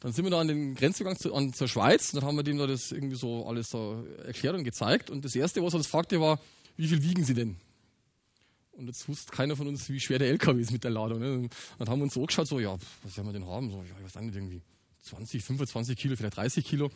[0.02, 2.12] Dann sind wir da an den Grenzübergang zu, an, zur Schweiz.
[2.12, 5.10] Dann haben wir dem da das irgendwie so alles da erklärt und gezeigt.
[5.10, 6.40] Und das Erste, was er uns fragte, war,
[6.76, 7.56] wie viel wiegen Sie denn?
[8.74, 11.20] Und jetzt wusste keiner von uns, wie schwer der LKW ist mit der Ladung.
[11.20, 11.50] Ne?
[11.80, 13.72] Dann haben wir uns so angeschaut, so, ja, was werden wir denn haben?
[13.72, 14.62] So, ja, ich weiß nicht, irgendwie
[15.04, 16.92] 20, 25 Kilo, vielleicht 30 Kilo.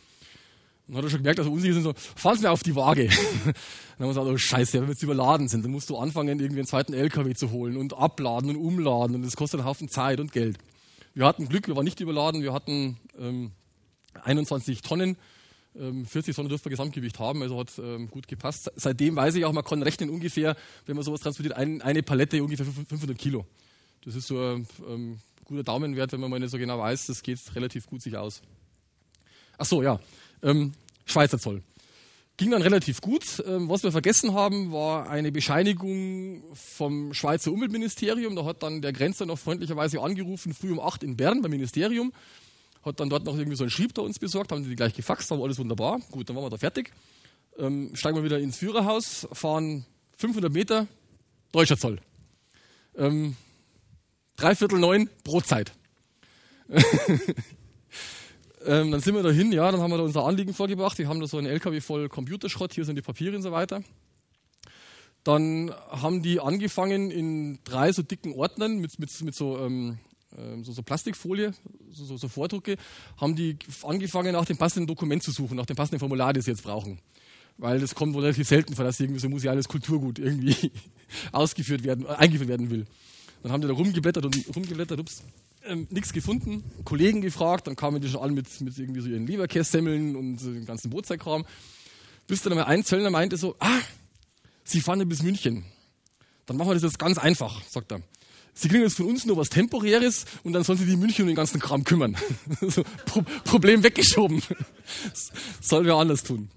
[0.89, 3.07] Dann hat er schon gemerkt, dass wir unsicher sind, so, fahren mir auf die Waage.
[3.09, 3.53] dann haben
[3.99, 6.67] wir gesagt, oh scheiße, wenn wir jetzt überladen sind, dann musst du anfangen, irgendwie einen
[6.67, 10.31] zweiten LKW zu holen und abladen und umladen und das kostet einen Haufen Zeit und
[10.31, 10.57] Geld.
[11.13, 13.51] Wir hatten Glück, wir waren nicht überladen, wir hatten ähm,
[14.23, 15.15] 21 Tonnen.
[15.75, 18.71] 40 ähm, Tonnen dürfte Gesamtgewicht haben, also hat ähm, gut gepasst.
[18.75, 20.55] Seitdem weiß ich auch, man kann rechnen ungefähr,
[20.87, 23.45] wenn man sowas transportiert, ein, eine Palette ungefähr 500 Kilo.
[24.03, 27.21] Das ist so ein ähm, guter Daumenwert, wenn man mal nicht so genau weiß, das
[27.21, 28.41] geht relativ gut sich aus.
[29.59, 29.99] Ach so, ja,
[30.43, 30.73] ähm,
[31.05, 31.63] Schweizer Zoll.
[32.37, 33.43] Ging dann relativ gut.
[33.45, 38.35] Ähm, was wir vergessen haben, war eine Bescheinigung vom Schweizer Umweltministerium.
[38.35, 42.13] Da hat dann der Grenzer noch freundlicherweise angerufen, früh um 8 in Bern beim Ministerium.
[42.83, 45.29] Hat dann dort noch irgendwie so einen Schrieb da uns besorgt, haben die gleich gefaxt,
[45.31, 45.99] war alles wunderbar.
[46.11, 46.93] Gut, dann waren wir da fertig.
[47.57, 50.87] Ähm, steigen wir wieder ins Führerhaus, fahren 500 Meter,
[51.51, 51.99] deutscher Zoll.
[52.95, 53.35] Ähm,
[54.37, 55.73] Dreiviertel neun, Brotzeit.
[58.65, 60.97] Ähm, dann sind wir dahin, ja, dann haben wir da unser Anliegen vorgebracht.
[60.97, 63.81] Wir haben da so einen LKW voll Computerschrott, hier sind die Papiere und so weiter.
[65.23, 69.97] Dann haben die angefangen in drei so dicken Ordnern mit, mit, mit so, ähm,
[70.37, 71.53] ähm, so, so, Plastikfolie,
[71.89, 72.77] so, so, so, Vordrucke,
[73.17, 76.51] haben die angefangen nach dem passenden Dokument zu suchen, nach dem passenden Formular, das sie
[76.51, 76.99] jetzt brauchen.
[77.57, 80.71] Weil das kommt wohl relativ selten vor, dass irgendwie so museales Kulturgut irgendwie
[81.31, 82.85] ausgeführt werden, eingeführt werden will.
[83.43, 85.23] Dann haben die da rumgeblättert und rumgeblättert, ups,
[85.69, 89.27] ähm, nichts gefunden, Kollegen gefragt, dann kamen die schon alle mit, mit irgendwie so ihren
[89.27, 91.45] Leberkässemmeln und so den ganzen Brotzeitkram.
[92.27, 93.79] Bis dann einmal ein Zöllner meinte so, ah,
[94.63, 95.65] Sie fahren ja bis München.
[96.45, 98.01] Dann machen wir das jetzt ganz einfach, sagt er.
[98.53, 101.27] Sie kriegen jetzt von uns nur was Temporäres und dann sollen Sie die München um
[101.27, 102.17] den ganzen Kram kümmern.
[102.61, 104.43] so, Pro Problem weggeschoben.
[105.61, 106.49] Sollen wir anders tun.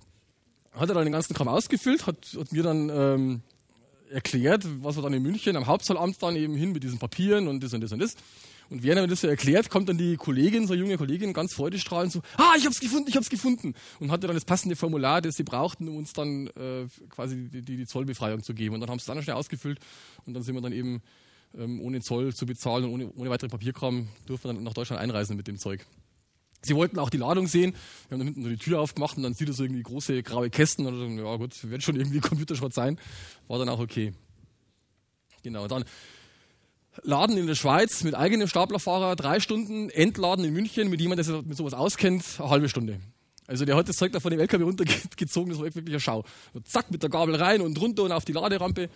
[0.73, 3.43] Hat er dann den ganzen Kram ausgefüllt, hat, hat mir dann ähm,
[4.11, 7.63] erklärt, was wir dann in München am Hauptzollamt dann eben hin mit diesen Papieren und
[7.63, 8.17] das und das und das.
[8.73, 11.53] Und während er mir das so erklärt, kommt dann die Kollegin, so junge Kollegin, ganz
[11.53, 13.75] freudestrahlend so, ah, ich hab's gefunden, ich hab's gefunden.
[14.01, 17.61] Und hatte dann das passende Formular, das sie brauchten, um uns dann äh, quasi die,
[17.61, 18.75] die, die, Zollbefreiung zu geben.
[18.75, 19.79] Und dann haben sie es dann schnell ausgefüllt
[20.25, 21.03] und dann sind wir dann eben
[21.55, 25.03] ähm, ohne Zoll zu bezahlen und ohne, ohne weitere Papierkram durften wir dann nach Deutschland
[25.03, 25.85] einreisen mit dem Zeug.
[26.63, 27.75] Sie wollten auch die Ladung sehen.
[28.09, 30.23] Wir haben dann hinten so die Tür aufgemacht und dann sieht er so irgendwie große
[30.23, 30.87] graue Kästen.
[30.87, 32.99] Und dann, ja gut, wird schon irgendwie Computerschrott sein.
[33.49, 34.15] War dann auch okay.
[35.43, 35.85] Genau, dann
[37.03, 41.37] Laden in der Schweiz mit eigenem Staplerfahrer, drei Stunden, Entladen in München mit jemandem, der
[41.37, 43.01] sich mit sowas auskennt, eine halbe Stunde.
[43.47, 46.25] Also der hat das Zeug da von dem LKW runtergezogen, das war wirklich eine Schau.
[46.53, 48.89] Und zack, mit der Gabel rein und runter und auf die Laderampe.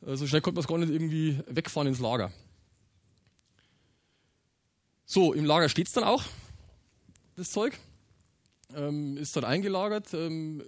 [0.00, 2.32] So also schnell konnte man es gar nicht irgendwie wegfahren ins Lager.
[5.04, 6.24] So, im Lager steht es dann auch,
[7.36, 7.78] das Zeug.
[8.74, 10.12] Ähm, ist dann eingelagert.
[10.14, 10.62] Ähm,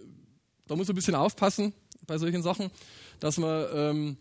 [0.66, 1.72] da muss man ein bisschen aufpassen
[2.06, 2.70] bei solchen Sachen,
[3.20, 4.16] dass man ähm,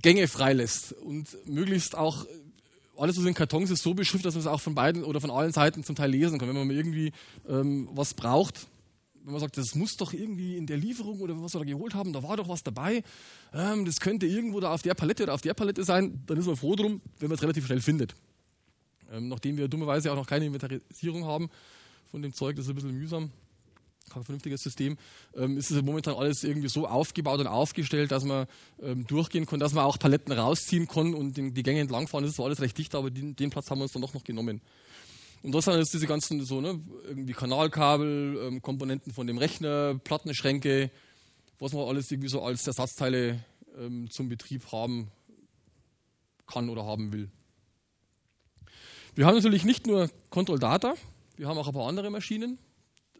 [0.00, 2.26] Gänge freilässt und möglichst auch
[2.96, 5.30] alles, was in Kartons ist, so beschriftet, dass man es auch von beiden oder von
[5.30, 6.48] allen Seiten zum Teil lesen kann.
[6.48, 7.12] Wenn man mal irgendwie
[7.48, 8.66] ähm, was braucht,
[9.24, 11.94] wenn man sagt, das muss doch irgendwie in der Lieferung oder was wir da geholt
[11.94, 13.02] haben, da war doch was dabei,
[13.52, 16.46] ähm, das könnte irgendwo da auf der Palette oder auf der Palette sein, dann ist
[16.46, 18.14] man froh drum, wenn man es relativ schnell findet.
[19.10, 21.50] Ähm, nachdem wir dummerweise auch noch keine Inventarisierung haben
[22.10, 23.30] von dem Zeug, das ist ein bisschen mühsam
[24.10, 24.96] kein vernünftiges System,
[25.34, 28.46] ähm, ist es momentan alles irgendwie so aufgebaut und aufgestellt, dass man
[28.82, 32.24] ähm, durchgehen kann, dass man auch Paletten rausziehen kann und den, die Gänge entlangfahren.
[32.24, 34.24] Das zwar alles recht dicht, aber den, den, Platz haben wir uns dann doch noch
[34.24, 34.60] genommen.
[35.42, 39.98] Und das sind jetzt diese ganzen so, ne, irgendwie Kanalkabel, ähm, Komponenten von dem Rechner,
[39.98, 40.90] Plattenschränke,
[41.58, 43.44] was man alles irgendwie so als Ersatzteile
[43.78, 45.10] ähm, zum Betrieb haben
[46.46, 47.30] kann oder haben will.
[49.14, 50.94] Wir haben natürlich nicht nur Control Data,
[51.36, 52.58] wir haben auch ein paar andere Maschinen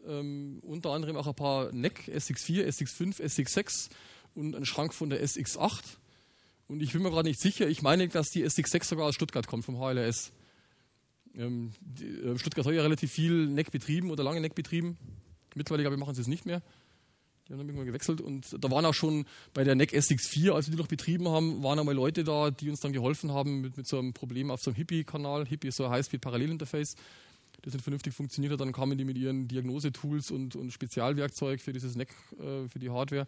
[0.07, 3.89] ähm, unter anderem auch ein paar NEC SX4, SX5, SX6
[4.33, 5.83] und einen Schrank von der SX8.
[6.67, 9.47] Und ich bin mir gerade nicht sicher, ich meine, dass die SX6 sogar aus Stuttgart
[9.47, 10.31] kommt, vom HLS.
[11.37, 14.97] Ähm, die, äh, Stuttgart hat ja relativ viel NEC betrieben oder lange NEC betrieben.
[15.53, 16.61] Mittlerweile, glaube ich, machen sie es nicht mehr.
[17.47, 20.65] Die haben dann irgendwann gewechselt und da waren auch schon bei der NEC SX4, als
[20.67, 23.77] wir die noch betrieben haben, waren einmal Leute da, die uns dann geholfen haben mit,
[23.77, 25.45] mit so einem Problem auf so einem Hippie-Kanal.
[25.45, 26.95] Hippie ist so ein Highspeed-Parallelinterface
[27.65, 31.73] das nicht vernünftig funktioniert hat, dann kamen die mit ihren Diagnosetools und, und Spezialwerkzeug für
[31.73, 33.27] dieses NEC, äh, für die Hardware.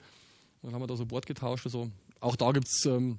[0.62, 1.66] Dann haben wir da so Bord getauscht.
[1.66, 3.18] Also auch da gibt es ähm,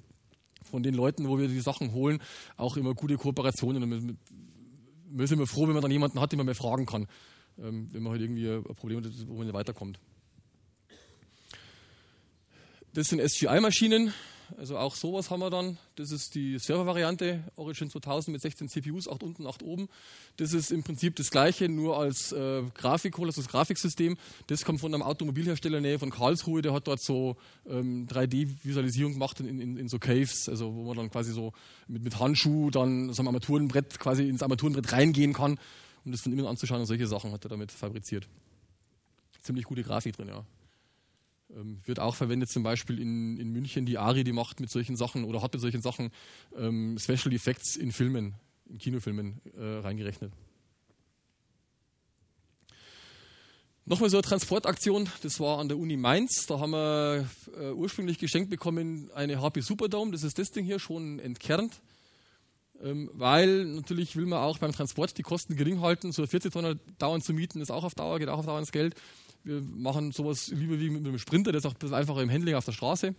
[0.63, 2.23] von den Leuten, wo wir die Sachen holen,
[2.57, 3.83] auch immer gute Kooperationen.
[3.83, 4.17] Und
[5.11, 7.07] wir sind immer froh, wenn man dann jemanden hat, den man mehr fragen kann,
[7.59, 9.99] ähm, wenn man halt irgendwie ein Problem hat, wo man nicht weiterkommt.
[12.95, 14.13] Das sind SGI-Maschinen.
[14.57, 15.79] Also auch sowas haben wir dann.
[15.97, 19.89] Das ist die Server-Variante Origin 2000 mit 16 CPUs, 8 unten, 8 oben.
[20.37, 24.17] Das ist im Prinzip das gleiche, nur als äh, Grafikhol, also das Grafiksystem.
[24.47, 27.37] Das kommt von einem Automobilhersteller in der Nähe von Karlsruhe, der hat dort so
[27.69, 31.53] ähm, 3D-Visualisierung gemacht in, in, in, so Caves, also wo man dann quasi so
[31.87, 35.59] mit, mit Handschuh dann so ein Armaturenbrett quasi ins Armaturenbrett reingehen kann,
[36.05, 38.29] um das von innen anzuschauen und solche Sachen hat er damit fabriziert.
[39.43, 40.45] Ziemlich gute Grafik drin, ja.
[41.57, 43.87] Ähm, wird auch verwendet zum Beispiel in, in München.
[43.87, 46.11] Die Ari, die macht mit solchen Sachen oder hat mit solchen Sachen
[46.57, 48.35] ähm, Special Effects in Filmen,
[48.69, 50.33] in Kinofilmen äh, reingerechnet.
[53.87, 56.45] Nochmal so eine Transportaktion, das war an der Uni Mainz.
[56.47, 57.27] Da haben wir
[57.59, 61.81] äh, ursprünglich geschenkt bekommen eine HP Superdome, das ist das Ding hier, schon entkernt.
[62.83, 66.13] Ähm, weil natürlich will man auch beim Transport die Kosten gering halten.
[66.13, 68.73] So 40 Tonnen dauernd zu mieten ist auch auf Dauer, geht auch auf Dauer ins
[68.73, 68.95] Geld.
[69.49, 72.31] Wir machen sowas lieber wie mit einem Sprinter, der ist auch ein bisschen einfacher im
[72.31, 73.15] Handling auf der Straße.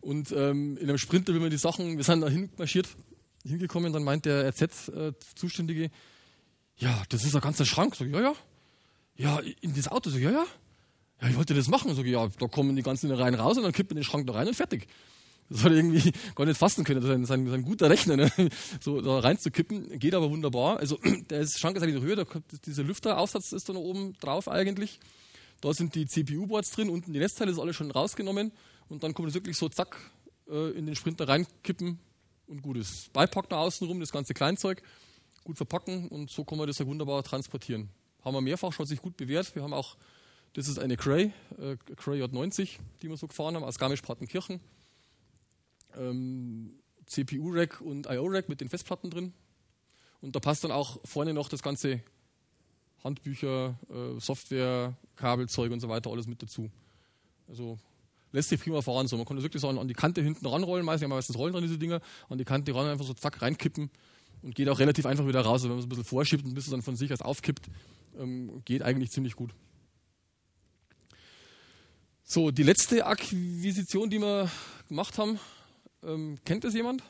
[0.00, 2.88] Und ähm, in einem Sprinter will man die Sachen, wir sind da hinmarschiert,
[3.44, 5.90] hingekommen, dann meint der RZ-Zuständige, äh,
[6.76, 7.96] ja, das ist ein ganzer Schrank.
[7.96, 8.34] Sag ich, ja, ja.
[9.16, 10.08] Ja, in das Auto.
[10.08, 10.46] Sag ich, ja, ja.
[11.20, 11.94] Ja, ich wollte das machen.
[11.94, 14.26] Sag ich, ja, da kommen die ganzen Reihen raus und dann kippt man den Schrank
[14.26, 14.86] da rein und fertig.
[15.50, 17.00] Das er irgendwie gar nicht fassen können.
[17.00, 18.30] Das ist ein, sein, sein guter Rechner, ne?
[18.80, 19.98] so da reinzukippen.
[19.98, 20.78] Geht aber wunderbar.
[20.78, 20.98] Also
[21.30, 22.24] der Schrank ist eigentlich höher, da
[22.66, 25.00] dieser Lüfteraufsatz ist da noch oben drauf eigentlich.
[25.60, 28.52] Da sind die CPU-Boards drin, unten die Netzteile ist alles schon rausgenommen
[28.88, 29.96] und dann kommt es wirklich so zack
[30.48, 31.98] äh, in den Sprinter reinkippen
[32.46, 33.12] und gut ist.
[33.12, 34.82] Beipacken außenrum, das ganze Kleinzeug,
[35.42, 37.88] gut verpacken und so kann man das ja wunderbar transportieren.
[38.22, 39.54] Haben wir mehrfach, hat sich gut bewährt.
[39.54, 39.96] Wir haben auch,
[40.54, 44.60] das ist eine Cray, äh, Cray J90, die wir so gefahren haben, aus Garmisch-Partenkirchen.
[45.96, 49.32] Ähm, CPU-Rack und IO-Rack mit den Festplatten drin.
[50.20, 52.00] Und da passt dann auch vorne noch das ganze
[53.02, 56.70] Handbücher, äh, Software, Kabelzeug und so weiter, alles mit dazu.
[57.46, 57.78] Also
[58.32, 59.06] lässt sich prima fahren.
[59.06, 61.52] So, man kann das wirklich so an, die Kante hinten ranrollen, meistens, ja meistens rollen
[61.52, 63.90] dran diese Dinger, an die Kante ran einfach so zack reinkippen
[64.42, 65.62] und geht auch relativ einfach wieder raus.
[65.62, 67.68] Also wenn man es ein bisschen vorschiebt und bis es dann von sich aus aufkippt,
[68.18, 69.54] ähm, geht eigentlich ziemlich gut.
[72.22, 74.50] So, die letzte Akquisition, die wir
[74.88, 75.38] gemacht haben,
[76.04, 77.02] ähm, kennt das jemand?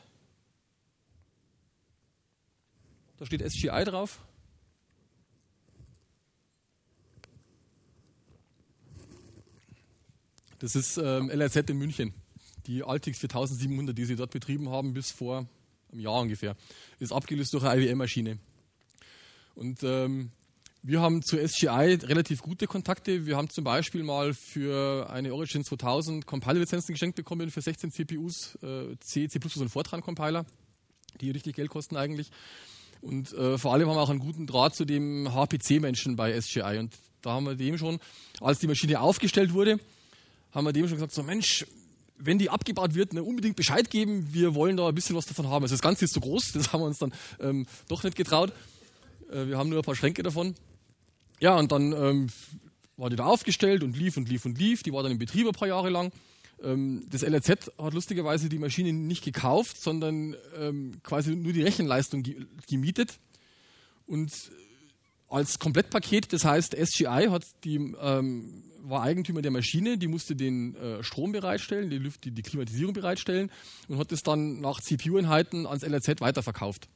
[3.17, 4.21] Da steht SGI drauf.
[10.59, 12.15] Das ist ähm, LRZ in München.
[12.67, 15.47] Die Altix 4700, die sie dort betrieben haben, bis vor
[15.93, 16.57] einem Jahr ungefähr,
[16.99, 18.39] ist abgelöst durch eine IWM-Maschine.
[19.55, 20.31] Und ähm,
[20.87, 23.25] wir haben zu SGI relativ gute Kontakte.
[23.25, 28.59] Wir haben zum Beispiel mal für eine Origin 2000 Compiler-Lizenzen geschenkt bekommen für 16 CPUs,
[28.63, 30.45] äh, C, C++ und Fortran-Compiler,
[31.23, 32.31] die richtig Geld kosten eigentlich.
[33.01, 36.77] Und äh, vor allem haben wir auch einen guten Draht zu dem HPC-Menschen bei SGI.
[36.79, 36.93] Und
[37.23, 37.99] da haben wir dem schon,
[38.43, 39.81] als die Maschine aufgestellt wurde,
[40.53, 41.65] haben wir dem schon gesagt, so Mensch,
[42.19, 45.49] wenn die abgebaut wird, ne, unbedingt Bescheid geben, wir wollen da ein bisschen was davon
[45.49, 45.63] haben.
[45.63, 48.53] Also das Ganze ist zu groß, das haben wir uns dann ähm, doch nicht getraut.
[49.33, 50.55] Äh, wir haben nur ein paar Schränke davon.
[51.45, 52.29] Ja, und dann ähm,
[52.97, 54.83] war die da aufgestellt und lief und lief und lief.
[54.83, 56.11] Die war dann im Betrieb ein paar Jahre lang.
[56.63, 62.25] Ähm, das LRZ hat lustigerweise die Maschine nicht gekauft, sondern ähm, quasi nur die Rechenleistung
[62.67, 63.19] gemietet.
[64.07, 64.33] Und
[65.29, 70.75] als Komplettpaket, das heißt, SGI hat die, ähm, war Eigentümer der Maschine, die musste den
[70.77, 73.51] äh, Strom bereitstellen, die, die, die Klimatisierung bereitstellen
[73.89, 76.89] und hat es dann nach CPU-Einheiten ans LRZ weiterverkauft.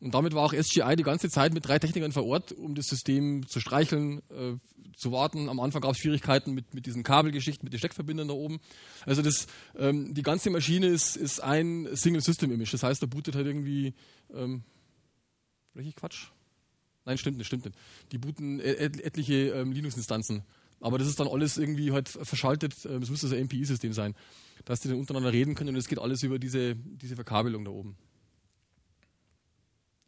[0.00, 2.86] Und damit war auch SGI die ganze Zeit mit drei Technikern vor Ort, um das
[2.86, 4.56] System zu streicheln, äh,
[4.96, 5.48] zu warten.
[5.48, 8.60] Am Anfang gab es Schwierigkeiten mit, mit diesen Kabelgeschichten, mit den Steckverbindern da oben.
[9.06, 12.72] Also das, ähm, die ganze Maschine ist, ist ein Single System Image.
[12.72, 13.94] Das heißt, da bootet halt irgendwie,
[14.32, 14.62] ähm,
[15.74, 16.28] ich Quatsch?
[17.04, 17.76] Nein, stimmt nicht, stimmt nicht.
[18.12, 20.42] Die booten et etliche ähm, Linux-Instanzen.
[20.80, 22.74] Aber das ist dann alles irgendwie halt verschaltet.
[22.76, 24.14] Es ähm, müsste so ein MPI-System sein,
[24.64, 27.70] dass die dann untereinander reden können und es geht alles über diese, diese Verkabelung da
[27.70, 27.96] oben.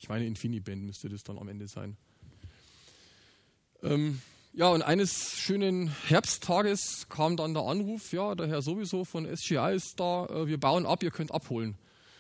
[0.01, 1.97] Ich meine, InfiniBand müsste das dann am Ende sein.
[3.83, 4.21] Ähm,
[4.53, 9.75] ja, und eines schönen Herbsttages kam dann der Anruf, ja, der Herr sowieso von SGI
[9.75, 11.77] ist da, äh, wir bauen ab, ihr könnt abholen.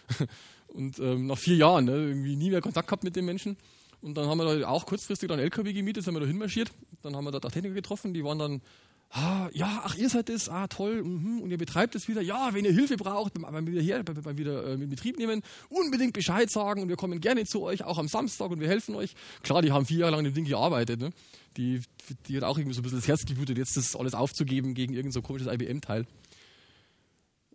[0.68, 3.56] und ähm, nach vier Jahren, ne, irgendwie nie mehr Kontakt gehabt mit den Menschen.
[4.02, 6.70] Und dann haben wir da auch kurzfristig dann LKW gemietet, sind wir da hinmarschiert.
[7.02, 8.62] Dann haben wir da Techniker getroffen, die waren dann
[9.10, 12.20] ah, ja, ach, ihr seid das, ah, toll, mh, und ihr betreibt es wieder.
[12.22, 16.12] Ja, wenn ihr Hilfe braucht, beim, wieder hier, beim, wieder äh, in Betrieb nehmen, unbedingt
[16.12, 19.14] Bescheid sagen und wir kommen gerne zu euch, auch am Samstag und wir helfen euch.
[19.42, 21.10] Klar, die haben vier Jahre lang dem Ding gearbeitet, ne?
[21.56, 21.80] Die,
[22.28, 24.94] die hat auch irgendwie so ein bisschen das Herz geblutet, jetzt das alles aufzugeben gegen
[24.94, 26.06] irgendein so komisches IBM-Teil.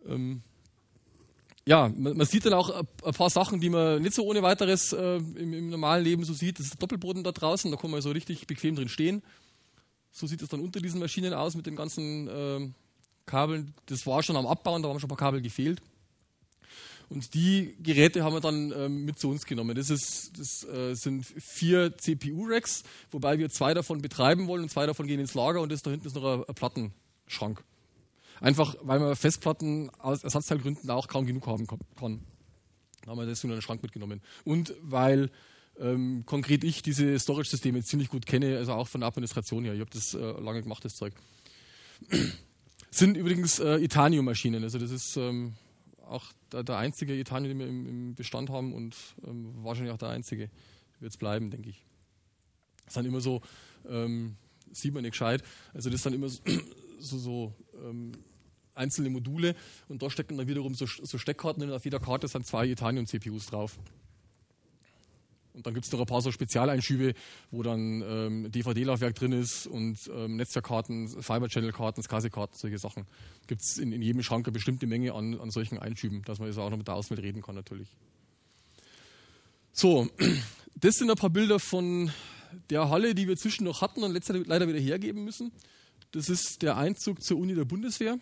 [0.05, 0.41] Ähm,
[1.65, 4.91] ja, man, man, sieht dann auch ein paar Sachen, die man nicht so ohne weiteres
[4.91, 6.59] äh, im, im, normalen Leben so sieht.
[6.59, 9.23] Das ist Doppelboden da draußen, da kann man so richtig bequem drin stehen.
[10.15, 12.69] So sieht es dann unter diesen Maschinen aus mit den ganzen äh,
[13.25, 13.73] Kabeln.
[13.87, 15.81] Das war schon am Abbauen, da haben schon ein paar Kabel gefehlt.
[17.09, 19.75] Und die Geräte haben wir dann ähm, mit zu uns genommen.
[19.75, 24.85] Das, ist, das äh, sind vier CPU-Racks, wobei wir zwei davon betreiben wollen und zwei
[24.85, 27.61] davon gehen ins Lager und das da hinten ist noch ein, ein Plattenschrank.
[28.39, 32.21] Einfach, weil man Festplatten aus Ersatzteilgründen auch kaum genug haben kann.
[33.01, 34.21] Da haben wir das in einen Schrank mitgenommen.
[34.45, 35.29] Und weil
[35.79, 39.73] ähm, konkret ich diese Storage-Systeme ziemlich gut kenne, also auch von der Administration her.
[39.73, 41.13] Ich habe das äh, lange gemacht, das Zeug.
[42.91, 44.63] Sind übrigens äh, Itanium-Maschinen.
[44.63, 45.53] Also das ist ähm,
[46.07, 49.97] auch der, der, einzige Itanium, den wir im, im Bestand haben und ähm, wahrscheinlich auch
[49.97, 50.49] der einzige.
[50.99, 51.83] Wird es bleiben, denke ich.
[52.85, 53.41] Das sind immer so,
[53.89, 54.37] ähm,
[54.71, 56.41] sieht man nicht gescheit, also das sind immer so,
[56.99, 58.13] so, so ähm,
[58.75, 59.55] einzelne Module
[59.87, 63.47] und da stecken dann wiederum so, so Steckkarten und auf jeder Karte sind zwei Itanium-CPUs
[63.47, 63.77] drauf.
[65.55, 67.13] Und dann gibt es noch ein paar so Spezialeinschübe,
[67.49, 73.05] wo dann ähm, DVD-Laufwerk drin ist und ähm, Netzwerkkarten, Fiber-Channel-Karten, SCSI-Karten, solche Sachen.
[73.47, 76.49] Gibt es in, in, jedem Schrank eine bestimmte Menge an, an solchen Einschüben, dass man
[76.49, 77.87] jetzt auch noch mit der Außenwelt reden kann natürlich.
[79.71, 80.09] So,
[80.75, 82.11] das sind ein paar Bilder von
[82.69, 85.51] der Halle, die wir zwischen noch hatten und letztendlich leider wieder hergeben müssen.
[86.11, 88.19] Das ist der Einzug zur Uni der Bundeswehr.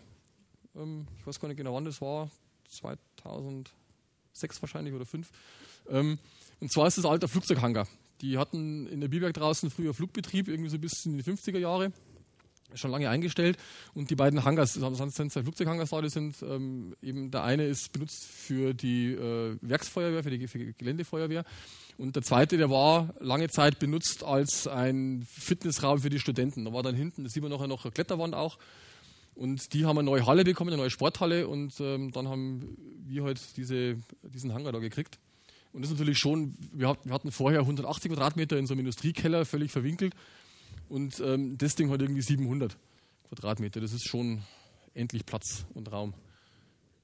[0.76, 2.30] Ähm, ich weiß gar nicht genau, wann das war.
[2.70, 6.20] 2006 wahrscheinlich oder 2005.
[6.64, 7.90] Und zwar ist das alter Flugzeughangar.
[8.22, 11.92] Die hatten in der Biberg draußen früher Flugbetrieb, irgendwie so bis in die 50er Jahre.
[12.74, 13.58] Schon lange eingestellt.
[13.94, 17.66] Und die beiden Hangars, das sind zwei Flugzeughangars da, die sind ähm, eben, der eine
[17.66, 21.44] ist benutzt für die äh, Werksfeuerwehr, für die, für die Geländefeuerwehr.
[21.98, 26.64] Und der zweite, der war lange Zeit benutzt als ein Fitnessraum für die Studenten.
[26.64, 28.58] Da war dann hinten, das sieht man nachher noch, eine Kletterwand auch.
[29.36, 31.46] Und die haben eine neue Halle bekommen, eine neue Sporthalle.
[31.50, 35.20] Und ähm, dann haben wie halt diese, diesen Hangar da gekriegt.
[35.74, 39.72] Und das ist natürlich schon, wir hatten vorher 180 Quadratmeter in so einem Industriekeller, völlig
[39.72, 40.14] verwinkelt.
[40.88, 42.78] Und ähm, das Ding hat irgendwie 700
[43.30, 43.82] Quadratmeter.
[43.82, 44.44] Das ist schon
[44.94, 46.14] endlich Platz und Raum.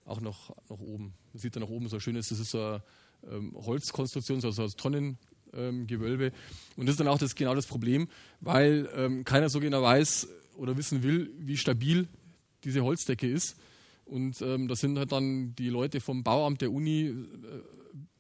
[0.06, 1.14] Auch noch nach oben.
[1.34, 2.84] Man sieht da nach oben so schön ist, das ist so eine
[3.32, 6.26] ähm, Holzkonstruktion, so, so ein Tonnengewölbe.
[6.26, 6.32] Ähm,
[6.76, 8.08] und das ist dann auch das, genau das Problem,
[8.40, 12.08] weil ähm, keiner so genau weiß oder wissen will, wie stabil
[12.64, 13.56] diese Holzdecke ist.
[14.06, 17.16] Und ähm, da sind halt dann die Leute vom Bauamt der Uni äh,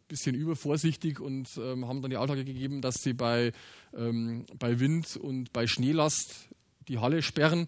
[0.10, 3.53] bisschen übervorsichtig und ähm, haben dann die Auflage gegeben, dass sie bei,
[3.95, 6.49] ähm, bei Wind und bei Schneelast
[6.89, 7.68] die Halle sperren.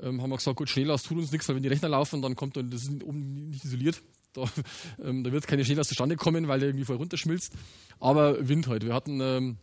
[0.00, 2.36] Ähm, haben wir gesagt, gut, Schneelast tut uns nichts, weil wenn die Rechner laufen, dann
[2.36, 4.00] kommt dann, das ist oben nicht isoliert.
[4.32, 4.48] Da,
[5.04, 7.52] ähm, da wird keine Schneelast zustande kommen, weil der irgendwie voll runterschmilzt.
[8.00, 8.70] Aber Wind heute.
[8.70, 8.84] Halt.
[8.86, 9.56] Wir hatten ähm,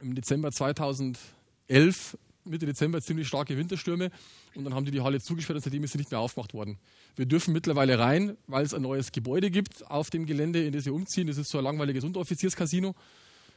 [0.00, 4.10] im Dezember 2011 Mitte Dezember ziemlich starke Winterstürme
[4.54, 6.78] und dann haben die die Halle zugesperrt und seitdem ist sie nicht mehr aufgemacht worden.
[7.16, 10.84] Wir dürfen mittlerweile rein, weil es ein neues Gebäude gibt auf dem Gelände, in das
[10.84, 11.26] wir umziehen.
[11.26, 12.94] Das ist so ein langweiliges Unteroffizierscasino.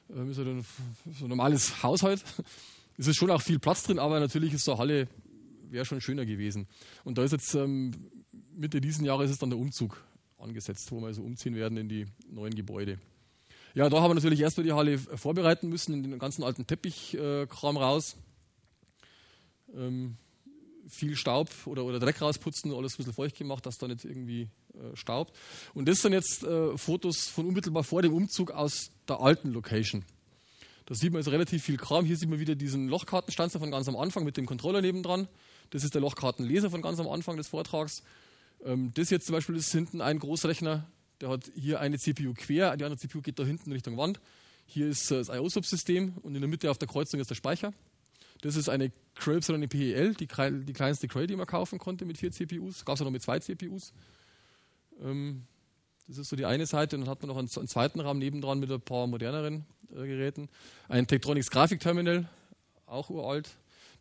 [0.09, 0.65] Ähm, ist halt ein,
[1.17, 2.23] so ein normales Haushalt.
[2.99, 5.07] Es ist schon auch viel Platz drin, aber natürlich ist so eine Halle
[5.69, 6.67] wäre schon schöner gewesen.
[7.03, 7.91] Und da ist jetzt ähm,
[8.55, 10.03] Mitte diesen Jahres ist dann der Umzug
[10.39, 12.97] angesetzt, wo wir also umziehen werden in die neuen Gebäude.
[13.75, 17.75] Ja, da haben wir natürlich erstmal die Halle vorbereiten müssen, in den ganzen alten Teppichkram
[17.75, 18.17] äh, raus
[19.75, 20.17] ähm,
[20.89, 24.49] viel Staub oder, oder Dreck rausputzen, alles ein bisschen feucht gemacht, dass da nicht irgendwie
[24.73, 25.35] äh, staubt.
[25.73, 30.03] Und das sind jetzt äh, Fotos von unmittelbar vor dem Umzug aus der alten Location.
[30.85, 32.05] Da sieht man also relativ viel Kram.
[32.05, 35.27] Hier sieht man wieder diesen Lochkartenstanzer von ganz am Anfang mit dem Controller nebendran.
[35.71, 38.03] Das ist der Lochkartenleser von ganz am Anfang des Vortrags.
[38.63, 42.77] Ähm, das jetzt zum Beispiel ist hinten ein Großrechner, der hat hier eine CPU quer,
[42.77, 44.19] die andere CPU geht da hinten Richtung Wand.
[44.65, 47.73] Hier ist äh, das IO-Subsystem und in der Mitte auf der Kreuzung ist der Speicher.
[48.41, 52.17] Das ist eine Cray eine PEL, die, die, kleinste Cray, die man kaufen konnte mit
[52.17, 52.85] vier CPUs.
[52.85, 53.93] Gab es auch noch mit zwei CPUs.
[55.03, 55.43] Ähm,
[56.07, 56.95] das ist so die eine Seite.
[56.95, 59.95] Und dann hat man noch einen, einen zweiten Rahmen nebendran mit ein paar moderneren äh,
[59.95, 60.49] Geräten.
[60.87, 62.29] Ein Tektronix Grafikterminal,
[62.85, 63.49] auch uralt.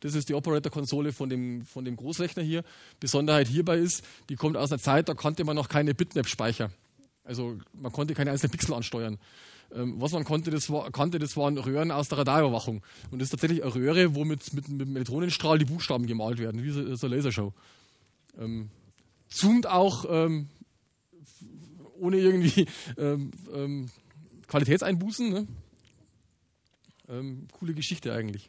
[0.01, 2.63] Das ist die Operator-Konsole von dem, von dem Großrechner hier.
[3.01, 6.71] Besonderheit hierbei ist, die kommt aus einer Zeit, da konnte man noch keine Bitmap-Speicher.
[7.25, 9.19] Also man konnte keine einzelnen Pixel ansteuern.
[9.75, 12.83] Ähm, was man konnte, das war, kannte, das waren Röhren aus der Radarüberwachung.
[13.11, 16.39] Und das ist tatsächlich eine Röhre, wo mit, mit, mit einem Elektronenstrahl die Buchstaben gemalt
[16.39, 17.53] werden, wie so, so eine Lasershow.
[18.39, 18.71] Ähm,
[19.29, 20.49] zoomt auch ähm,
[21.99, 22.67] ohne irgendwie
[22.99, 23.91] ähm, ähm,
[24.47, 25.31] Qualitätseinbußen.
[25.31, 25.47] Ne?
[27.09, 28.49] Ähm, coole Geschichte eigentlich.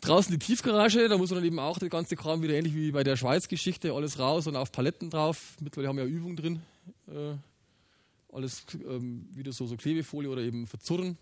[0.00, 2.92] Draußen die Tiefgarage, da muss man dann eben auch das ganze Kram wieder ähnlich wie
[2.92, 5.56] bei der Schweiz-Geschichte, alles raus und auf Paletten drauf.
[5.60, 6.60] Mittlerweile haben wir ja Übung drin.
[7.08, 7.34] Äh,
[8.36, 11.16] alles ähm, wieder so, so Klebefolie oder eben verzurren.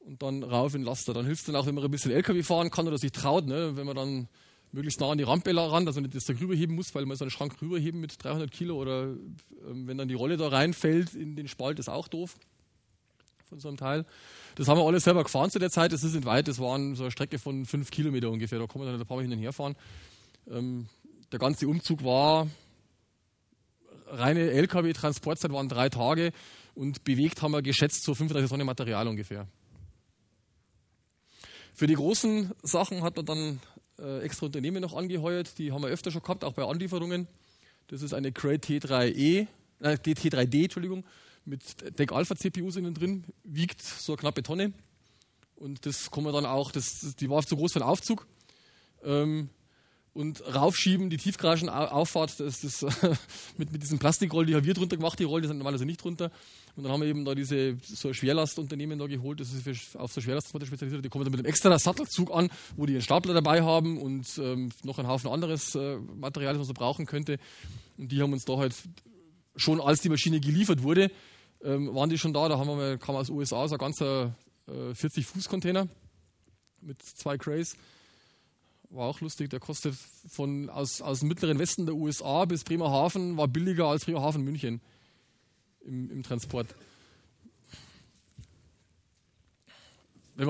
[0.00, 1.12] Und dann rauf in Laster.
[1.12, 3.46] Dann hilft es dann auch, wenn man ein bisschen LKW fahren kann oder sich traut,
[3.46, 3.76] ne?
[3.76, 4.28] wenn man dann
[4.72, 7.16] möglichst nah an die Rampe ran, dass man nicht das da rüberheben muss, weil man
[7.16, 9.14] so einen Schrank rüberheben mit 300 Kilo oder
[9.68, 12.36] ähm, wenn dann die Rolle da reinfällt in den Spalt, ist auch doof
[13.50, 14.06] von so einem Teil.
[14.54, 15.92] Das haben wir alles selber gefahren zu der Zeit.
[15.92, 18.58] Das ist nicht weit, das waren so eine Strecke von fünf Kilometer ungefähr.
[18.58, 19.74] Da kann man dann ein paar Mal hin und her fahren.
[20.48, 20.86] Ähm,
[21.32, 22.48] der ganze Umzug war
[24.10, 26.32] reine LKW-Transportzeit waren drei Tage
[26.74, 29.46] und bewegt haben wir geschätzt so 35 Tonnen Material ungefähr.
[31.74, 33.60] Für die großen Sachen hat man dann
[33.98, 37.26] äh, extra Unternehmen noch angeheuert, die haben wir öfter schon gehabt, auch bei Anlieferungen.
[37.86, 39.46] Das ist eine Cray T3E,
[39.80, 41.04] äh, T3D, Entschuldigung,
[41.44, 44.72] mit Deck Alpha CPUs innen drin, wiegt so eine knappe Tonne.
[45.56, 48.26] Und das kann man dann auch, das, die war zu groß für den Aufzug.
[49.02, 49.50] Ähm,
[50.12, 52.82] und raufschieben, die Tiefgaragenauffahrt, das ist
[53.56, 56.02] mit, mit diesem Plastikroll, die haben wir drunter gemacht, die Rollen, die sind normalerweise nicht
[56.02, 56.30] drunter.
[56.76, 60.12] Und dann haben wir eben da diese so Schwerlastunternehmen da geholt, das ist für, auf
[60.12, 63.34] so Schwerlasttransporte spezialisiert, die kommen dann mit einem extra Sattelzug an, wo die einen Stapler
[63.34, 67.38] dabei haben und ähm, noch einen Haufen anderes äh, Material, das man so brauchen könnte.
[67.96, 68.74] Und die haben uns da halt
[69.56, 71.10] schon, als die Maschine geliefert wurde,
[71.62, 73.78] ähm, waren die schon da, da haben wir mal, kam aus den USA so ein
[73.78, 74.34] ganzer
[74.66, 75.88] äh, 40-Fuß-Container
[76.80, 77.76] mit zwei Crays
[78.90, 79.94] war auch lustig, der kostet
[80.28, 84.80] von aus, aus dem mittleren Westen der USA bis Bremerhaven, war billiger als Bremerhaven München
[85.84, 86.74] im, im Transport.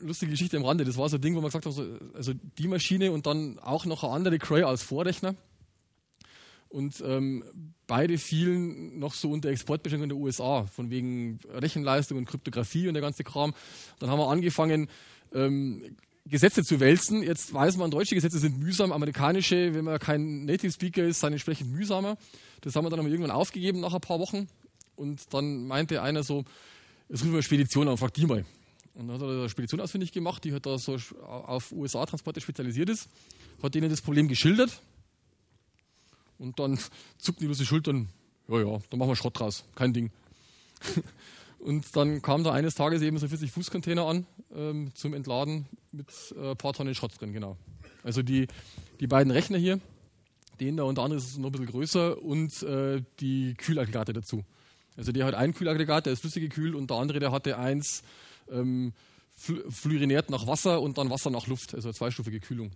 [0.00, 1.74] lustige Geschichte am Rande, das war so ein Ding, wo man gesagt hat,
[2.14, 5.34] also die Maschine und dann auch noch eine andere Cray als Vorrechner.
[6.68, 7.44] Und ähm,
[7.86, 13.02] beide fielen noch so unter Exportbeschränkungen der USA, von wegen Rechenleistung und Kryptographie und der
[13.02, 13.54] ganze Kram.
[13.98, 14.88] Dann haben wir angefangen,
[15.34, 17.22] ähm, Gesetze zu wälzen.
[17.22, 21.32] Jetzt weiß man, deutsche Gesetze sind mühsam, amerikanische, wenn man kein Native Speaker ist, sind
[21.32, 22.16] entsprechend mühsamer.
[22.60, 24.48] Das haben wir dann aber irgendwann aufgegeben nach ein paar Wochen.
[24.94, 26.44] Und dann meinte einer so,
[27.08, 28.44] jetzt rufen wir Spedition an, frag die mal.
[28.94, 32.90] Und dann hat er eine Spedition ausfindig gemacht, die hat da so auf USA-Transporte spezialisiert
[32.90, 33.08] ist,
[33.62, 34.82] hat denen das Problem geschildert.
[36.38, 36.78] Und dann
[37.18, 38.08] zuckten die bloß die Schultern,
[38.48, 40.10] ja, ja, dann machen wir Schrott draus, kein Ding.
[41.62, 45.66] Und dann kam da eines Tages eben so 40 Fuß Container an ähm, zum Entladen
[45.92, 47.56] mit äh, ein paar Tonnen Schrott drin, genau.
[48.02, 48.48] Also die,
[48.98, 49.80] die beiden Rechner hier,
[50.58, 54.44] den da unter anderem ist noch ein bisschen größer und äh, die Kühlaggregate dazu.
[54.96, 58.02] Also der hat ein Kühlaggregat, der ist flüssig gekühlt und der andere, der hatte eins
[58.50, 58.92] ähm,
[59.32, 62.72] fluoriniert nach Wasser und dann Wasser nach Luft, also zweistufige Kühlung.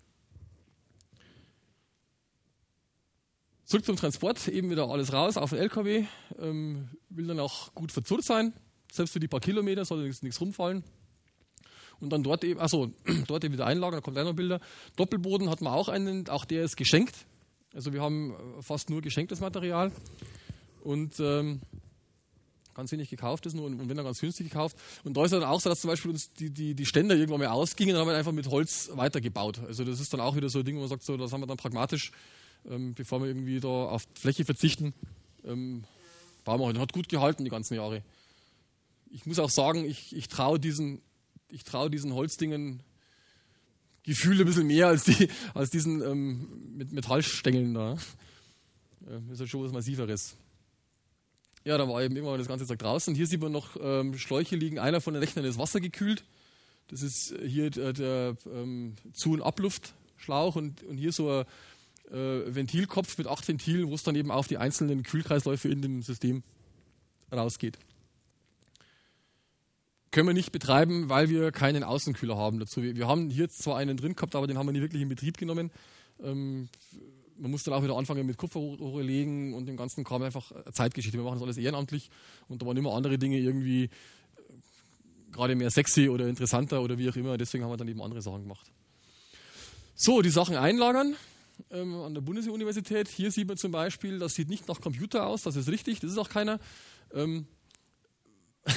[3.65, 6.05] Zurück zum Transport, eben wieder alles raus auf den LKW,
[6.39, 8.53] ähm, will dann auch gut verzurrt sein,
[8.97, 10.85] selbst für die paar Kilometer soll nichts rumfallen.
[12.01, 12.93] Und dann dort eben, also
[13.27, 14.61] dort eben wieder einlagern, da kommt noch Bilder.
[14.97, 17.27] Doppelboden hat man auch einen, auch der ist geschenkt.
[17.75, 19.93] Also wir haben äh, fast nur geschenktes Material.
[20.83, 21.61] Und ähm,
[22.75, 24.77] ganz wenig gekauft ist nur und, wenn dann ganz günstig gekauft.
[25.03, 27.41] Und da ist dann auch so, dass zum Beispiel uns die, die, die Ständer irgendwann
[27.41, 29.61] mal ausgingen, dann haben wir einfach mit Holz weitergebaut.
[29.67, 31.41] Also das ist dann auch wieder so ein Ding, wo man sagt, so, das haben
[31.41, 32.13] wir dann pragmatisch,
[32.69, 34.95] ähm, bevor wir irgendwie da auf Fläche verzichten,
[35.45, 35.85] ähm,
[36.45, 36.79] bauen wir halt.
[36.79, 38.03] Hat gut gehalten die ganzen Jahre.
[39.11, 41.01] Ich muss auch sagen, ich, ich traue diesen,
[41.65, 42.83] trau diesen Holzdingen
[44.07, 47.97] Gefühle ein bisschen mehr als, die, als diesen ähm, mit Metallstängeln da.
[49.09, 50.37] Ja, ist ja schon was Massiveres.
[51.65, 53.17] Ja, da war eben immer das ganze Tag draußen.
[53.17, 54.79] Hier sieht man noch ähm, Schläuche liegen.
[54.79, 56.23] Einer von den Rechnern ist wassergekühlt.
[56.87, 61.45] Das ist hier der, der ähm, Zu- und Abluftschlauch und, und hier so ein
[62.13, 66.03] äh, Ventilkopf mit acht Ventilen, wo es dann eben auf die einzelnen Kühlkreisläufe in dem
[66.03, 66.45] System
[67.33, 67.77] rausgeht.
[70.11, 72.83] Können wir nicht betreiben, weil wir keinen Außenkühler haben dazu.
[72.83, 75.09] Wir, wir haben hier zwar einen drin gehabt, aber den haben wir nie wirklich in
[75.09, 75.71] Betrieb genommen.
[76.23, 76.69] Ähm,
[77.39, 81.19] man muss dann auch wieder anfangen mit Kupferrohre legen und dem ganzen Kram einfach Zeitgeschichte.
[81.19, 82.11] Wir machen das alles ehrenamtlich
[82.49, 83.89] und da waren immer andere Dinge irgendwie äh,
[85.33, 87.37] gerade mehr sexy oder interessanter oder wie auch immer.
[87.37, 88.71] Deswegen haben wir dann eben andere Sachen gemacht.
[89.95, 91.17] So, die Sachen einlagern
[91.71, 93.09] ähm, an der Bundesuniversität.
[93.09, 96.13] Hier sieht man zum Beispiel, das sieht nicht nach Computer aus, das ist richtig, das
[96.13, 96.61] ist auch keiner.
[97.13, 97.47] Ähm,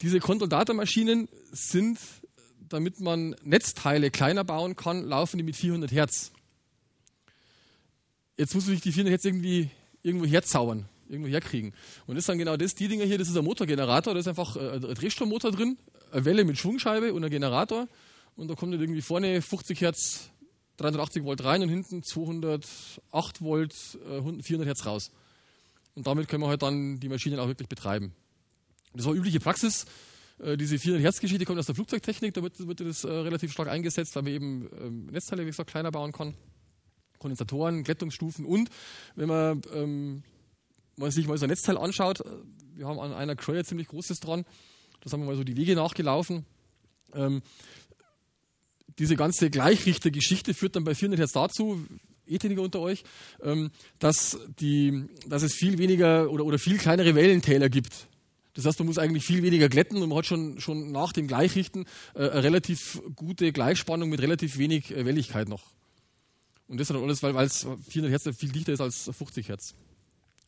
[0.00, 1.98] diese Control-Data-Maschinen sind,
[2.68, 6.32] damit man Netzteile kleiner bauen kann, laufen die mit 400 Hertz
[8.36, 9.70] jetzt muss ich die 400 Hertz irgendwie
[10.02, 11.72] irgendwo herzaubern, irgendwo herkriegen.
[12.06, 14.28] Und das ist dann genau das, die Dinger hier, das ist ein Motorgenerator, da ist
[14.28, 15.78] einfach äh, ein Drehstrommotor drin,
[16.10, 17.88] eine Welle mit Schwungscheibe und ein Generator.
[18.34, 20.30] Und da kommt dann irgendwie vorne 50 Hertz,
[20.78, 25.10] 380 Volt rein und hinten 208 Volt, 400 äh, Hertz raus.
[25.94, 28.14] Und damit können wir halt dann die Maschinen auch wirklich betreiben.
[28.94, 29.86] Das war übliche Praxis.
[30.38, 34.14] Äh, diese 400 Hertz Geschichte kommt aus der Flugzeugtechnik, da wird, das relativ stark eingesetzt,
[34.16, 36.34] weil man eben ähm, Netzteile, wie gesagt, kleiner bauen kann.
[37.18, 38.68] Kondensatoren, Glättungsstufen und
[39.14, 40.22] wenn man, ähm,
[40.96, 42.24] man sich mal so ein Netzteil anschaut, äh,
[42.74, 44.44] wir haben an einer Cray ziemlich großes dran,
[45.00, 46.44] das haben wir mal so die Wege nachgelaufen.
[47.14, 47.42] Ähm,
[48.98, 51.86] diese ganze Gleichrichtergeschichte führt dann bei 400 Hertz dazu,
[52.26, 53.04] E-Techniker unter euch,
[53.42, 58.08] ähm, dass, die, dass es viel weniger oder, oder viel kleinere Wellentäler gibt.
[58.54, 61.26] Das heißt, man muss eigentlich viel weniger glätten und man hat schon, schon nach dem
[61.26, 65.72] Gleichrichten äh, eine relativ gute Gleichspannung mit relativ wenig äh, Welligkeit noch.
[66.68, 69.74] Und das ist dann alles, weil es 400 Hertz viel dichter ist als 50 Hertz.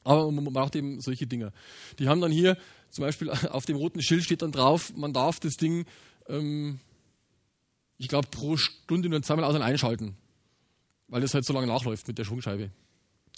[0.05, 1.53] Aber man braucht eben solche Dinge.
[1.99, 2.59] Die haben dann hier
[2.91, 5.87] zum Beispiel auf dem roten Schild steht dann drauf, man darf das Ding,
[6.29, 6.79] ähm,
[7.97, 10.17] ich glaube, pro Stunde nur zweimal aus- und einschalten.
[11.09, 12.71] Weil das halt so lange nachläuft mit der Schwungscheibe.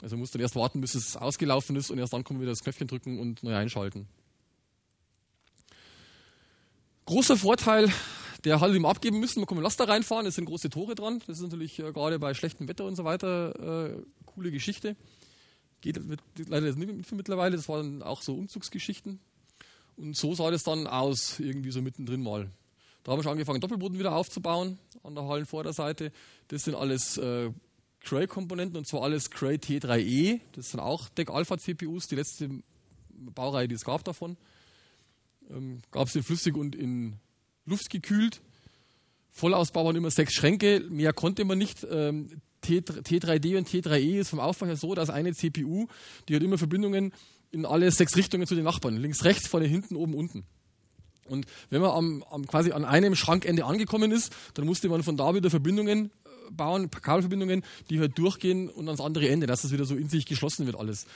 [0.03, 2.51] Also man muss dann erst warten, bis es ausgelaufen ist und erst dann man wieder
[2.51, 4.07] das Knöpfchen drücken und neu einschalten.
[7.07, 7.91] Großer Vorteil
[8.47, 9.41] der hat ihm abgeben müssen.
[9.41, 11.21] Man kann mit Laster reinfahren, es sind große Tore dran.
[11.27, 14.97] Das ist natürlich äh, gerade bei schlechtem Wetter und so weiter äh, coole Geschichte.
[15.81, 16.01] Geht
[16.49, 19.19] leider nicht mit mittlerweile, das waren auch so Umzugsgeschichten.
[19.97, 22.49] Und so sah das dann aus, irgendwie so mittendrin mal.
[23.03, 26.13] Da haben wir schon angefangen, Doppelboden wieder aufzubauen an der Hallenvorderseite.
[26.47, 27.51] Das sind alles äh,
[28.01, 30.41] Cray-Komponenten und zwar alles Cray T3E.
[30.53, 32.49] Das sind auch Deck Alpha CPUs, die letzte
[33.09, 34.37] Baureihe, die es gab davon.
[35.51, 37.17] Ähm, gab es in flüssig und in
[37.67, 38.41] luftgekühlt.
[39.31, 41.87] Vollausbau waren immer sechs Schränke, mehr konnte man nicht.
[41.91, 45.87] Ähm, T3D und T3E ist vom Aufbau her so, dass eine CPU,
[46.29, 47.13] die hat immer Verbindungen
[47.53, 48.97] in alle sechs Richtungen zu den Nachbarn.
[48.97, 50.45] Links, rechts, vorne, hinten, oben, unten.
[51.29, 55.17] Und wenn man am, am, quasi an einem Schrankende angekommen ist, dann musste man von
[55.17, 59.73] da wieder Verbindungen äh, bauen, Kabelverbindungen, die halt durchgehen und ans andere Ende, dass das
[59.73, 61.07] wieder so in sich geschlossen wird alles.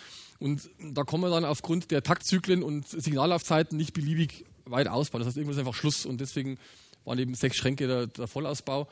[0.40, 5.20] Und da kann man dann aufgrund der Taktzyklen und Signallaufzeiten nicht beliebig weit ausbauen.
[5.20, 6.58] Das heißt, irgendwann ist einfach Schluss und deswegen
[7.04, 8.88] waren eben sechs Schränke der, der Vollausbau.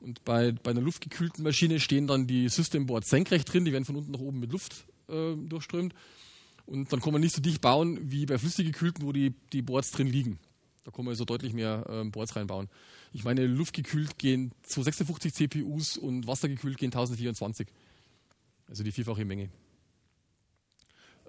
[0.00, 3.96] Und bei, bei einer luftgekühlten Maschine stehen dann die Systemboards senkrecht drin, die werden von
[3.96, 5.94] unten nach oben mit Luft äh, durchströmt.
[6.66, 9.90] Und dann kann man nicht so dicht bauen wie bei flüssiggekühlten, wo die, die Boards
[9.90, 10.38] drin liegen.
[10.84, 12.68] Da kann man also deutlich mehr ähm, Boards reinbauen.
[13.12, 17.68] Ich meine, luftgekühlt gehen 256 CPUs und wassergekühlt gehen 1024.
[18.68, 19.50] Also die vierfache Menge.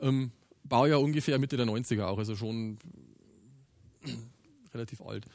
[0.03, 0.31] Ähm,
[0.63, 2.77] Baujahr ungefähr Mitte der 90er auch, also schon
[4.73, 5.25] relativ alt.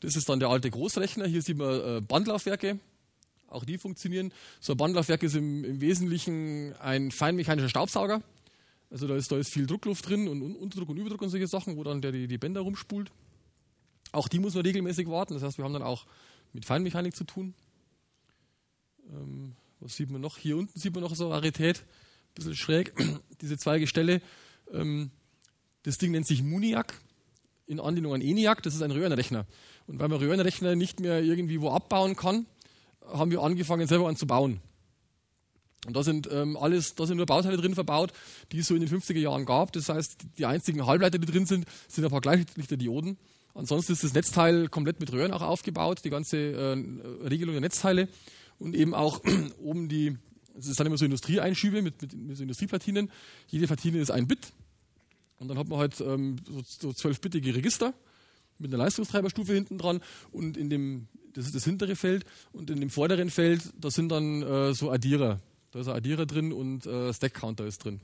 [0.00, 1.26] Das ist dann der alte Großrechner.
[1.26, 2.78] Hier sieht man äh, Bandlaufwerke.
[3.48, 4.32] Auch die funktionieren.
[4.60, 8.22] So ein Bandlaufwerk ist im, im Wesentlichen ein feinmechanischer Staubsauger.
[8.90, 11.76] Also da ist, da ist viel Druckluft drin und, Unterdruck und Überdruck und solche Sachen,
[11.76, 13.10] wo dann der die, die Bänder rumspult.
[14.10, 15.34] Auch die muss man regelmäßig warten.
[15.34, 16.06] Das heißt, wir haben dann auch
[16.52, 17.54] mit Feinmechanik zu tun.
[19.10, 20.38] Ähm, was sieht man noch?
[20.38, 21.84] Hier unten sieht man noch so eine Rarität,
[22.34, 22.94] bisschen schräg,
[23.40, 24.20] diese zwei Gestelle.
[24.72, 25.10] Ähm,
[25.82, 26.94] das Ding nennt sich Muniac,
[27.66, 29.46] in Anlehnung an ENIAC, das ist ein Röhrenrechner.
[29.86, 32.46] Und weil man Röhrenrechner nicht mehr irgendwie wo abbauen kann,
[33.06, 34.60] haben wir angefangen, selber an zu bauen.
[35.86, 38.12] Und da sind ähm, alles, da sind nur Bauteile drin verbaut,
[38.52, 39.72] die es so in den 50er Jahren gab.
[39.72, 43.18] Das heißt, die einzigen Halbleiter, die drin sind, sind ein paar Gleichlichterdioden.
[43.54, 48.08] Ansonsten ist das Netzteil komplett mit Röhren auch aufgebaut, die ganze äh, Regelung der Netzteile
[48.58, 49.20] und eben auch
[49.58, 50.16] oben die,
[50.58, 53.10] es sind immer so Industrieeinschübe mit, mit, mit so Industrieplatinen.
[53.48, 54.52] Jede Platine ist ein Bit
[55.38, 57.94] und dann hat man halt ähm, so zwölfbittige Register
[58.58, 60.00] mit einer Leistungstreiberstufe hinten dran
[60.30, 64.08] und in dem, das ist das hintere Feld und in dem vorderen Feld, da sind
[64.10, 65.40] dann äh, so Addierer.
[65.72, 68.00] Da ist ein Addierer drin und äh, Stack-Counter ist drin.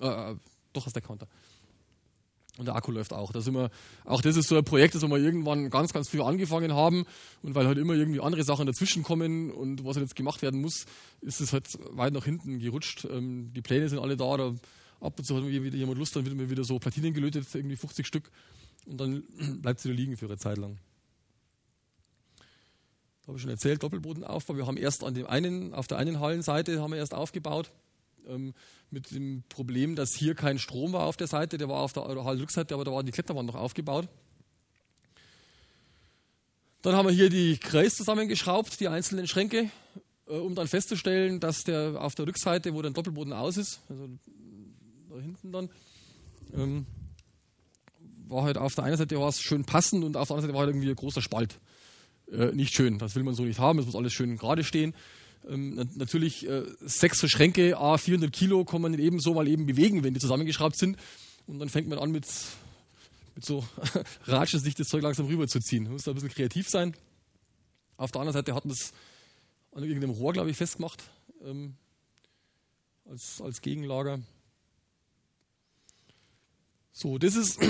[0.00, 0.36] Äh, äh
[0.74, 1.26] doch ein Stack-Counter.
[2.58, 3.30] Und der Akku läuft auch.
[3.30, 3.70] Da sind wir,
[4.04, 7.06] auch das ist so ein Projekt, das wir irgendwann ganz, ganz früh angefangen haben.
[7.40, 10.60] Und weil halt immer irgendwie andere Sachen dazwischen kommen und was halt jetzt gemacht werden
[10.60, 10.84] muss,
[11.20, 13.06] ist es halt weit nach hinten gerutscht.
[13.10, 14.36] Ähm, die Pläne sind alle da.
[14.36, 14.54] da
[15.00, 17.76] ab und zu hat wieder jemand Lust, dann wird mir wieder so Platinen gelötet, irgendwie
[17.76, 18.28] 50 Stück.
[18.86, 19.22] Und dann
[19.62, 20.78] bleibt sie da liegen für eine Zeit lang.
[23.22, 24.56] Da habe ich schon erzählt, Doppelbodenaufbau.
[24.56, 27.70] Wir haben erst an dem einen, auf der einen Hallenseite haben wir erst aufgebaut
[28.26, 28.54] ähm,
[28.90, 32.04] mit dem Problem, dass hier kein Strom war auf der Seite, der war auf der
[32.04, 34.08] Rückseite, aber da war die Kletterwand noch aufgebaut.
[36.82, 39.70] Dann haben wir hier die Kreis zusammengeschraubt, die einzelnen Schränke,
[40.26, 44.08] äh, um dann festzustellen, dass der auf der Rückseite, wo der Doppelboden aus ist, also
[45.10, 45.68] da hinten dann,
[46.54, 46.86] ähm,
[48.28, 50.54] war halt auf der einen Seite war es schön passend und auf der anderen Seite
[50.54, 51.58] war halt irgendwie ein großer Spalt.
[52.30, 54.94] Äh, nicht schön, das will man so nicht haben, es muss alles schön gerade stehen.
[55.48, 59.66] Ähm, natürlich äh, sechs so Schränke, a 400 Kilo, kann man eben so mal eben
[59.66, 60.96] bewegen, wenn die zusammengeschraubt sind.
[61.46, 62.26] Und dann fängt man an mit,
[63.34, 63.64] mit so
[64.24, 65.84] Ratschen sich das Zeug langsam rüberzuziehen.
[65.84, 66.94] Man muss da ein bisschen kreativ sein.
[67.96, 68.92] Auf der anderen Seite hat man es
[69.72, 71.02] an irgendeinem Rohr, glaube ich, festgemacht
[71.44, 71.74] ähm,
[73.04, 74.20] als, als Gegenlager.
[76.92, 77.60] So, das ist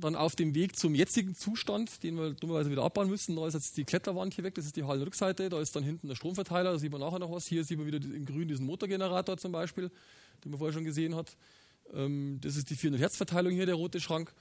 [0.00, 3.36] dann auf dem Weg zum jetzigen Zustand, den wir dummerweise wieder abbauen müssen.
[3.36, 6.08] Da ist jetzt die Kletterwand hier weg, das ist die Hallenrückseite, da ist dann hinten
[6.08, 7.46] der Stromverteiler, da sieht man nachher noch was.
[7.46, 9.90] Hier sieht man wieder in grün diesen Motorgenerator zum Beispiel,
[10.44, 11.36] den man vorher schon gesehen hat.
[11.92, 14.32] Ähm, das ist die 400 Hertz Verteilung hier, der rote Schrank.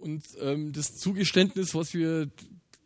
[0.00, 2.30] Und ähm, das Zugeständnis, was wir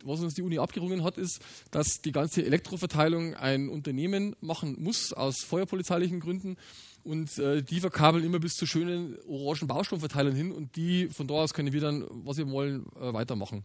[0.05, 1.39] was uns die Uni abgerungen hat, ist,
[1.71, 6.57] dass die ganze Elektroverteilung ein Unternehmen machen muss, aus feuerpolizeilichen Gründen.
[7.03, 11.35] Und äh, die verkabeln immer bis zu schönen orangen Baustromverteilern hin und die von da
[11.35, 13.63] aus können wir dann, was wir wollen, äh, weitermachen.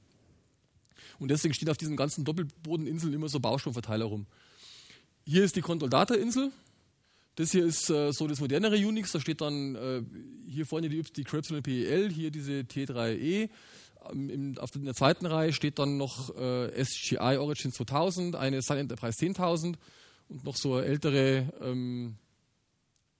[1.20, 4.26] Und deswegen stehen auf diesen ganzen Doppelbodeninseln immer so Baustromverteiler rum.
[5.24, 6.50] Hier ist die Control Data Insel.
[7.36, 9.12] Das hier ist äh, so das modernere Unix.
[9.12, 10.02] Da steht dann äh,
[10.48, 13.50] hier vorne die, die PEL, hier diese T3E.
[14.10, 19.16] Ähm, in, auf der zweiten Reihe steht dann noch SGI Origin 2000, eine Sun Enterprise
[19.16, 19.74] 10.000
[20.28, 22.16] und noch so ältere ähm,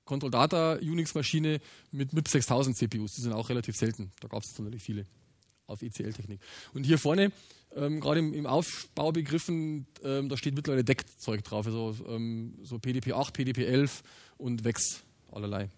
[0.08, 1.60] Control Data Unix-Maschine
[1.92, 3.12] mit MIP 6000 CPUs.
[3.12, 4.10] Die sind auch relativ selten.
[4.20, 5.04] Da gab es natürlich viele
[5.66, 6.40] auf ECL-Technik.
[6.72, 7.30] Und hier vorne,
[7.76, 12.78] ähm, gerade im, im, Aufbau begriffen, ähm, da steht mittlerweile Deckzeug drauf, also ähm, so
[12.78, 14.02] PDP 8, PDP 11
[14.38, 15.68] und WEX allerlei.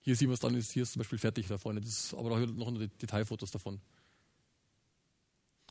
[0.00, 2.30] Hier sieht man es dann, ist, hier ist zum Beispiel fertig da vorne, das, aber
[2.30, 3.80] da noch Detailfotos davon.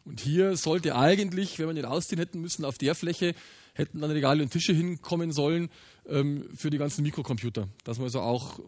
[0.06, 3.36] Und hier sollte eigentlich, wenn wir den ausziehen hätten müssen, auf der Fläche
[3.74, 5.70] hätten dann Regale und Tische hinkommen sollen
[6.08, 7.68] ähm, für die ganzen Mikrocomputer.
[7.84, 8.60] Dass man also auch,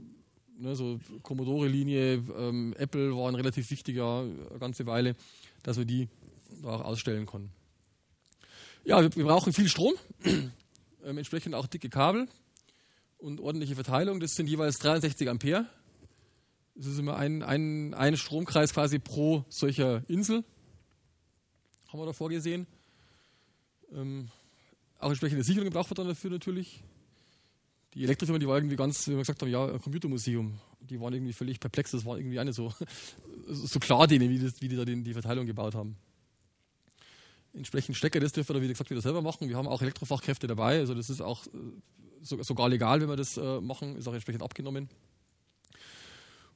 [0.57, 5.15] ne, so Commodore-Linie, ähm, Apple war ein relativ wichtiger, eine ganze Weile,
[5.63, 6.07] dass wir die
[6.61, 7.51] da auch ausstellen konnten.
[8.85, 9.93] Ja, wir, wir brauchen viel Strom,
[10.25, 12.27] ähm, entsprechend auch dicke Kabel
[13.17, 14.19] und ordentliche Verteilung.
[14.19, 15.65] Das sind jeweils 63 Ampere.
[16.75, 20.43] Das ist immer ein, ein, ein Stromkreis quasi pro solcher Insel
[21.93, 22.65] haben wir da vorgesehen.
[23.93, 24.29] Ähm,
[24.99, 26.83] auch entsprechende Sicherung braucht man dann dafür natürlich.
[27.93, 30.59] Die Elektrofirma, die war irgendwie ganz, wie wir gesagt haben, ja, Computermuseum.
[30.81, 32.73] Die waren irgendwie völlig perplex, das war irgendwie nicht so,
[33.47, 35.95] so klar denen, wie, das, wie die da den, die Verteilung gebaut haben.
[37.53, 39.47] Entsprechend Stecker, das dürfen wir, wie gesagt, wieder selber machen.
[39.47, 41.49] Wir haben auch Elektrofachkräfte dabei, also das ist auch äh,
[42.23, 44.89] sogar legal, wenn wir das äh, machen, ist auch entsprechend abgenommen.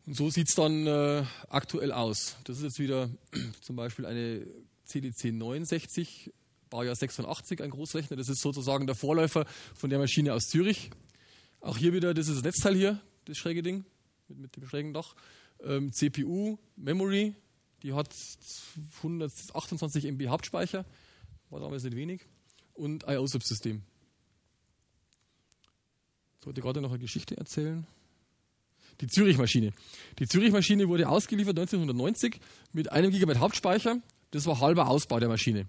[0.08, 2.38] Und so sieht es dann äh, aktuell aus.
[2.46, 3.12] Das ist jetzt wieder
[3.62, 4.48] zum Beispiel eine
[4.88, 6.34] CDC 69
[6.70, 8.18] Baujahr 86, ein Großrechner.
[8.18, 10.90] Das ist sozusagen der Vorläufer von der Maschine aus Zürich.
[11.62, 13.86] Auch hier wieder, das ist das Netzteil hier, das schräge Ding
[14.28, 15.16] mit, mit dem schrägen Dach.
[15.64, 17.36] Ähm, CPU, Memory,
[17.84, 18.14] die hat
[18.98, 20.86] 128 MB Hauptspeicher,
[21.50, 22.22] war damals nicht wenig.
[22.74, 23.82] Und IO-Subsystem.
[26.40, 27.88] Ich wollte gerade noch eine Geschichte erzählen.
[29.02, 29.74] Die Zürich-Maschine.
[30.20, 32.40] Die Zürich-Maschine wurde ausgeliefert 1990
[32.74, 34.00] mit einem Gigabyte Hauptspeicher.
[34.32, 35.68] Das war halber Ausbau der Maschine.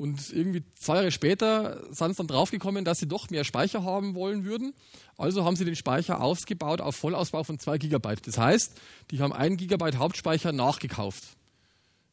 [0.00, 4.14] Und irgendwie zwei Jahre später sind sie dann draufgekommen, dass sie doch mehr Speicher haben
[4.14, 4.72] wollen würden.
[5.18, 8.26] Also haben sie den Speicher ausgebaut auf Vollausbau von 2 Gigabyte.
[8.26, 8.72] Das heißt,
[9.10, 11.22] die haben 1 Gigabyte Hauptspeicher nachgekauft.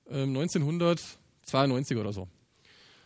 [0.10, 2.28] Ähm, 1992 oder so.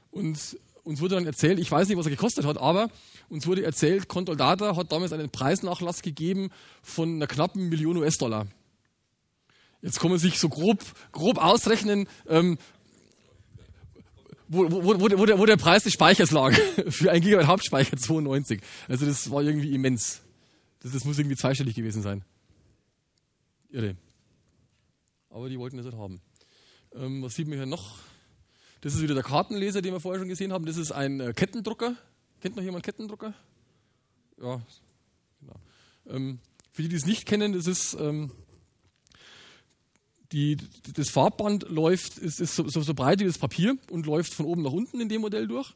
[0.09, 2.89] Und uns wurde dann erzählt, ich weiß nicht, was er gekostet hat, aber
[3.29, 6.49] uns wurde erzählt, Control Data hat damals einen Preisnachlass gegeben
[6.81, 8.47] von einer knappen Million US-Dollar.
[9.81, 12.57] Jetzt kann man sich so grob, grob ausrechnen, ähm,
[14.47, 16.53] wo, wo, wo, wo, der, wo der Preis des Speichers lag
[16.89, 18.61] für ein Gigabyte Hauptspeicher 92.
[18.87, 20.21] Also das war irgendwie immens.
[20.81, 22.23] Das, das muss irgendwie zweistellig gewesen sein.
[23.69, 23.95] Irre.
[25.29, 26.21] Aber die wollten das nicht haben.
[26.93, 27.99] Ähm, was sieht man hier noch?
[28.81, 30.65] Das ist wieder der Kartenleser, den wir vorher schon gesehen haben.
[30.65, 31.95] Das ist ein äh, Kettendrucker.
[32.41, 33.33] Kennt noch jemand Kettendrucker?
[34.41, 34.61] Ja,
[35.39, 35.55] genau.
[36.07, 36.39] Ähm,
[36.71, 38.31] für die, die es nicht kennen, das ist ähm,
[40.31, 40.57] die,
[40.93, 44.61] das Farbband läuft, ist, ist so, so, breit wie das Papier und läuft von oben
[44.61, 45.73] nach unten in dem Modell durch.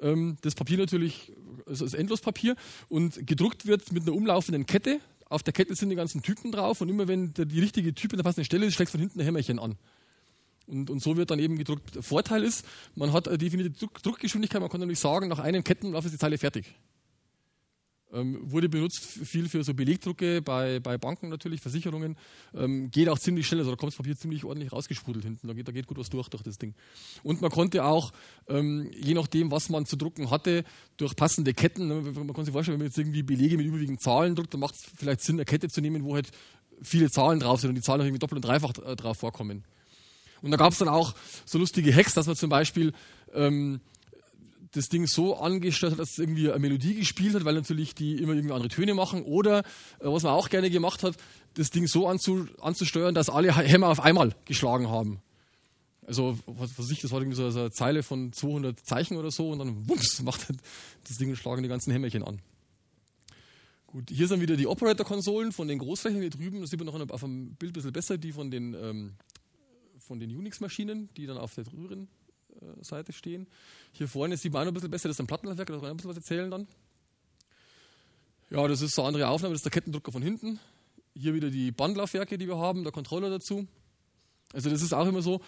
[0.00, 1.32] Ähm, das Papier natürlich
[1.66, 2.56] also ist Endlospapier
[2.88, 5.00] und gedruckt wird mit einer umlaufenden Kette.
[5.28, 8.12] Auf der Kette sind die ganzen Typen drauf und immer wenn der, die richtige Typ
[8.12, 9.76] in der passenden Stelle ist, schlägt von hinten ein Hämmerchen an.
[10.66, 12.04] Und, und so wird dann eben gedruckt.
[12.04, 16.04] Vorteil ist, man hat eine definierte Druck, Druckgeschwindigkeit, man kann nämlich sagen, nach einem Kettenlauf
[16.04, 16.74] ist die Zeile fertig.
[18.16, 22.16] Ähm, wurde benutzt viel für so Belegdrucke bei, bei Banken natürlich, Versicherungen.
[22.54, 25.46] Ähm, geht auch ziemlich schnell, also da kommt das Papier ziemlich ordentlich rausgesprudelt hinten.
[25.46, 26.74] Da geht, da geht gut was durch durch das Ding.
[27.22, 28.12] Und man konnte auch,
[28.48, 30.64] ähm, je nachdem, was man zu drucken hatte,
[30.96, 34.00] durch passende Ketten, ne, man kann sich vorstellen, wenn man jetzt irgendwie Belege mit überwiegend
[34.00, 36.30] Zahlen druckt, dann macht es vielleicht Sinn, eine Kette zu nehmen, wo halt
[36.80, 39.64] viele Zahlen drauf sind und die Zahlen irgendwie doppelt und dreifach drauf vorkommen.
[40.42, 41.14] Und da gab es dann auch
[41.44, 42.92] so lustige Hacks, dass man zum Beispiel
[43.34, 43.80] ähm,
[44.76, 48.16] das Ding so angestellt hat, dass es irgendwie eine Melodie gespielt hat, weil natürlich die
[48.16, 49.22] immer irgendwie andere Töne machen.
[49.22, 49.62] Oder, äh,
[50.00, 51.16] was man auch gerne gemacht hat,
[51.54, 55.20] das Ding so anzu, anzusteuern, dass alle Hämmer auf einmal geschlagen haben.
[56.06, 59.50] Also, was weiß ich, das war irgendwie so, eine Zeile von 200 Zeichen oder so
[59.50, 60.46] und dann wumps, macht
[61.08, 62.40] das Ding und schlagen die ganzen Hämmerchen an.
[63.86, 66.60] Gut, hier sind wieder die Operator-Konsolen von den Großflächen hier drüben.
[66.60, 69.14] Das sieht man noch auf dem Bild ein bisschen besser, die von den, ähm,
[70.10, 72.08] den Unix-Maschinen, die dann auf der drüben
[72.80, 73.46] Seite stehen.
[73.92, 75.90] Hier vorne sieht man noch ein bisschen besser, das ist ein Plattenlaufwerk, da kann ich
[75.90, 76.66] ein bisschen was erzählen dann.
[78.50, 80.60] Ja, das ist so eine andere Aufnahme, das ist der Kettendrucker von hinten.
[81.14, 83.66] Hier wieder die Bandlaufwerke, die wir haben, der Controller dazu.
[84.52, 85.40] Also das ist auch immer so,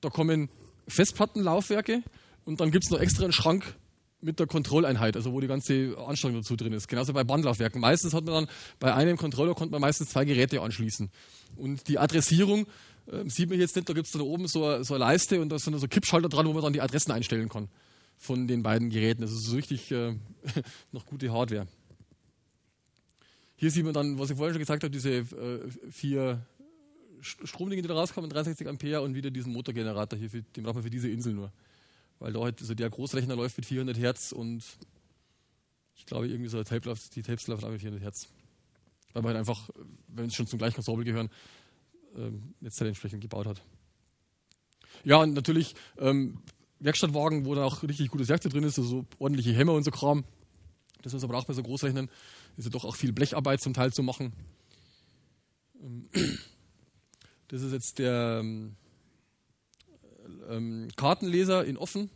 [0.00, 0.48] da kommen
[0.88, 2.02] Festplattenlaufwerke
[2.44, 3.76] und dann gibt es noch extra einen Schrank
[4.20, 6.88] mit der Kontrolleinheit, also wo die ganze Ansteuerung dazu drin ist.
[6.88, 7.80] Genauso bei Bandlaufwerken.
[7.80, 11.10] Meistens hat man dann bei einem Controller konnte man meistens zwei Geräte anschließen.
[11.56, 12.66] Und die Adressierung
[13.10, 15.48] ähm, sieht man jetzt nicht, da gibt es da oben so, so, eine Leiste und
[15.48, 17.68] da sind so Kippschalter dran, wo man dann die Adressen einstellen kann
[18.16, 19.22] von den beiden Geräten.
[19.22, 20.14] Das ist so richtig äh,
[20.92, 21.66] noch gute Hardware.
[23.56, 26.46] Hier sieht man dann, was ich vorher schon gesagt habe, diese äh, vier
[27.20, 30.84] Stromdinge, die da rauskommen, 63 Ampere und wieder diesen Motorgenerator hier, für, den braucht man
[30.84, 31.52] für diese Insel nur.
[32.20, 34.62] Weil da halt also der Großrechner läuft mit 400 Hertz und
[35.96, 38.28] ich glaube irgendwie so Tape die Tapes laufen auch mit 400 Hertz.
[39.12, 39.70] Weil man halt einfach,
[40.08, 41.30] wenn es schon zum gleichen Ensemble gehören,
[42.18, 43.62] ähm, Netzteil entsprechend gebaut hat.
[45.04, 46.42] Ja, und natürlich ähm,
[46.80, 49.90] Werkstattwagen, wo dann auch richtig gutes Werkzeug drin ist, also so ordentliche Hämmer und so
[49.90, 50.24] Kram.
[51.02, 52.10] Das ist aber auch bei so Großrechnern.
[52.56, 54.32] Ist ja doch auch viel Blecharbeit zum Teil zu machen.
[55.80, 56.08] Ähm,
[57.48, 58.76] das ist jetzt der ähm,
[60.48, 62.10] ähm, Kartenleser in offen.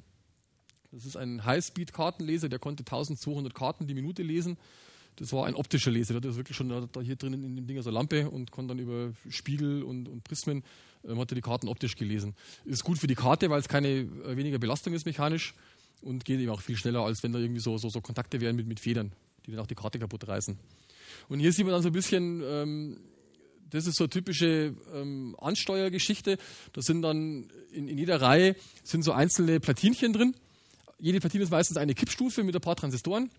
[0.91, 4.59] Das ist ein Highspeed-Kartenleser, der konnte 1200 Karten die Minute lesen.
[5.17, 7.81] Das war ein optischer Leser, der hat wirklich schon da, hier drinnen in dem Ding
[7.83, 10.63] so eine Lampe und konnte dann über Spiegel und, und Prismen
[11.07, 12.35] ähm, hat er die Karten optisch gelesen.
[12.65, 15.55] Ist gut für die Karte, weil es keine äh, weniger Belastung ist mechanisch
[16.01, 18.57] und geht eben auch viel schneller, als wenn da irgendwie so, so, so Kontakte wären
[18.57, 19.13] mit, mit Federn,
[19.47, 20.59] die dann auch die Karte kaputt reißen.
[21.29, 23.01] Und hier sieht man dann so ein bisschen, ähm,
[23.69, 26.39] das ist so eine typische ähm, Ansteuergeschichte.
[26.73, 30.35] Da sind dann in, in jeder Reihe sind so einzelne Platinchen drin.
[30.99, 33.31] Jede Platine ist meistens eine Kippstufe mit ein paar Transistoren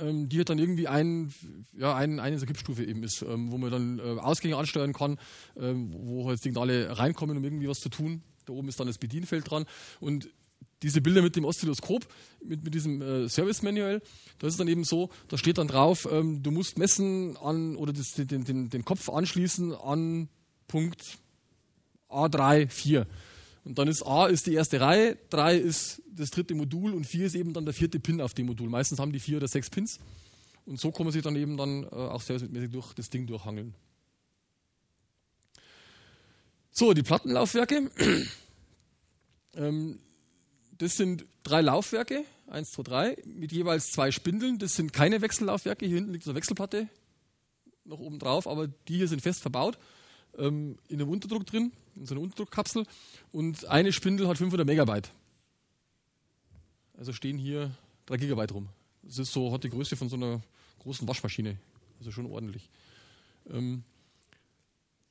[0.00, 1.32] ähm, die hat dann irgendwie ein,
[1.76, 5.18] ja, ein, eine so Kippstufe eben ist, ähm, wo man dann äh, Ausgänge ansteuern kann,
[5.56, 8.22] ähm, wo halt Signale reinkommen, um irgendwie was zu tun.
[8.46, 9.66] Da oben ist dann das Bedienfeld dran
[10.00, 10.28] und
[10.82, 12.06] diese Bilder mit dem Oszilloskop,
[12.44, 14.02] mit, mit diesem äh, Service Manual,
[14.38, 17.76] da ist es dann eben so, da steht dann drauf, ähm, du musst messen an
[17.76, 20.28] oder das, den, den, den Kopf anschließen an
[20.66, 21.18] Punkt
[22.08, 23.06] A3, 4.
[23.64, 27.26] Und dann ist A ist die erste Reihe, 3 ist das dritte Modul und 4
[27.26, 28.68] ist eben dann der vierte Pin auf dem Modul.
[28.68, 30.00] Meistens haben die vier oder sechs Pins.
[30.66, 33.74] Und so kann man sich dann eben dann äh, auch servicemäßig durch das Ding durchhangeln.
[36.70, 37.90] So, die Plattenlaufwerke.
[39.54, 39.98] ähm,
[40.78, 44.58] das sind drei Laufwerke, 1, 2, 3, mit jeweils zwei Spindeln.
[44.58, 45.86] Das sind keine Wechsellaufwerke.
[45.86, 46.88] Hier hinten liegt eine Wechselplatte
[47.84, 49.78] noch oben drauf, aber die hier sind fest verbaut,
[50.38, 52.86] ähm, in einem Unterdruck drin, in so einer Unterdruckkapsel.
[53.30, 55.10] Und eine Spindel hat 500 Megabyte.
[56.96, 57.70] Also stehen hier
[58.06, 58.68] 3 Gigabyte rum.
[59.02, 60.40] Das ist so, hat die Größe von so einer
[60.80, 61.56] großen Waschmaschine.
[61.98, 62.68] Also schon ordentlich.
[63.50, 63.84] Ähm,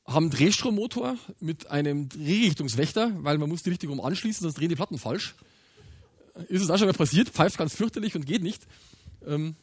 [0.06, 4.76] haben Drehstrommotor mit einem Drehrichtungswächter, weil man muss die Richtung um anschließen, sonst drehen die
[4.76, 5.36] Platten falsch.
[6.48, 8.66] Ist es auch schon mal passiert, pfeift ganz fürchterlich und geht nicht.
[9.26, 9.56] Ähm,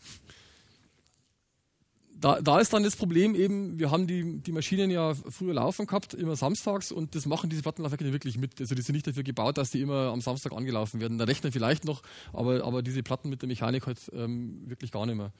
[2.20, 5.86] da, da ist dann das Problem eben, wir haben die, die Maschinen ja früher laufen
[5.86, 8.60] gehabt, immer samstags und das machen diese Plattenlaufwerke nicht wirklich mit.
[8.60, 11.18] Also die sind nicht dafür gebaut, dass die immer am Samstag angelaufen werden.
[11.18, 12.02] Der Rechner vielleicht noch,
[12.32, 15.32] aber, aber diese Platten mit der Mechanik halt ähm, wirklich gar nicht mehr.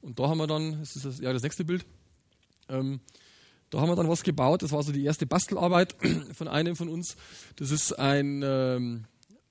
[0.00, 1.84] Und da haben wir dann, das ist das, ja, das nächste Bild,
[2.68, 3.00] ähm,
[3.70, 4.62] da haben wir dann was gebaut.
[4.62, 5.96] Das war so die erste Bastelarbeit
[6.32, 7.16] von einem von uns.
[7.56, 9.04] Das ist ein, ähm,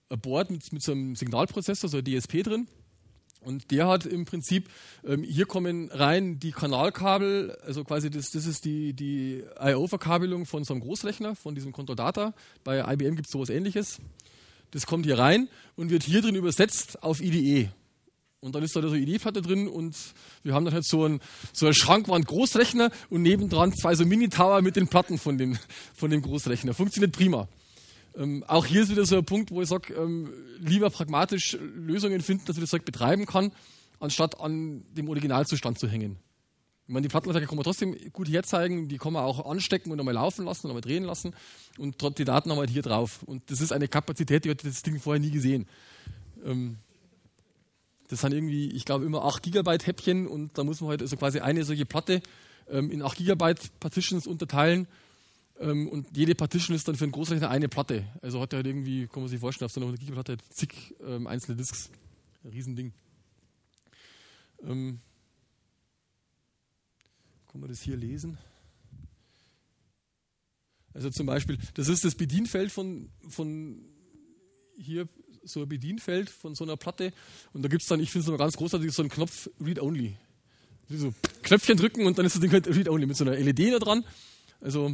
[0.10, 2.68] Board mit, mit so einem Signalprozessor, so ein DSP drin.
[3.46, 4.70] Und der hat im Prinzip,
[5.06, 10.64] ähm, hier kommen rein die Kanalkabel, also quasi das, das ist die, die I.O.-Verkabelung von
[10.64, 12.34] so einem Großrechner, von diesem Control Data.
[12.64, 14.00] Bei IBM gibt es sowas ähnliches.
[14.72, 17.70] Das kommt hier rein und wird hier drin übersetzt auf IDE.
[18.40, 19.96] Und dann ist da so eine IDE-Platte drin und
[20.44, 21.20] wir haben dann halt so einen,
[21.54, 25.58] so einen Schrankwand-Großrechner und nebendran zwei so Mini-Tower mit den Platten von dem,
[25.94, 26.74] von dem Großrechner.
[26.74, 27.48] Funktioniert prima.
[28.18, 32.22] Ähm, auch hier ist wieder so ein Punkt, wo ich sage, ähm, lieber pragmatisch Lösungen
[32.22, 33.52] finden, dass ich das Zeug betreiben kann,
[34.00, 36.18] anstatt an dem Originalzustand zu hängen.
[36.88, 40.00] Ich meine, die Plattenlaufwerke kann man trotzdem gut herzeigen, die kann man auch anstecken und
[40.00, 41.34] einmal laufen lassen und einmal drehen lassen
[41.78, 43.24] und die Daten haben wir hier drauf.
[43.24, 45.66] Und das ist eine Kapazität, die hat das Ding vorher nie gesehen.
[46.46, 46.78] Ähm,
[48.08, 51.18] das sind irgendwie, ich glaube, immer 8 Gigabyte Häppchen und da muss man halt also
[51.18, 52.22] quasi eine solche Platte
[52.70, 54.88] ähm, in 8 Gigabyte Partitions unterteilen
[55.60, 58.06] ähm, und jede Partition ist dann für einen Großrechner eine Platte.
[58.22, 60.50] Also hat er halt irgendwie, kann man sich vorstellen, auf so einer 100 Gigabyte Platte
[60.50, 61.90] zig ähm, einzelne Disks.
[62.44, 62.94] Ein Riesending.
[64.64, 65.00] Ähm,
[67.52, 68.38] kann man das hier lesen?
[70.94, 73.82] Also zum Beispiel, das ist das Bedienfeld von, von
[74.78, 75.08] hier,
[75.44, 77.14] so ein Bedienfeld von so einer Platte.
[77.54, 79.80] Und da gibt es dann, ich finde es immer ganz großartig, so einen Knopf Read
[79.80, 80.18] Only.
[80.90, 83.74] So Knöpfchen drücken und dann ist das Ding halt Read Only mit so einer LED
[83.74, 84.06] da dran.
[84.62, 84.92] Also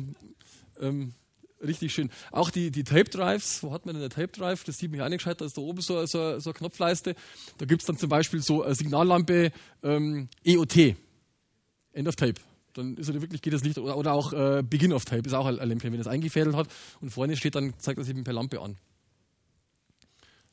[0.82, 1.14] ähm,
[1.62, 2.10] richtig schön.
[2.32, 4.64] Auch die, die Tape Drives, wo hat man denn eine Tape Drive?
[4.64, 7.16] Das sieht mich gescheit, da ist da oben so, so, so eine Knopfleiste.
[7.58, 9.52] Da gibt es dann zum Beispiel so eine Signallampe
[9.84, 10.96] ähm, EOT,
[11.94, 12.36] End of Tape.
[12.74, 15.34] Dann ist er wirklich, geht das Licht, oder, oder auch äh, Begin of Tape, ist
[15.34, 16.68] auch ein Lämpchen, wenn das eingefädelt hat
[17.02, 18.78] und vorne steht, dann zeigt das eben per Lampe an.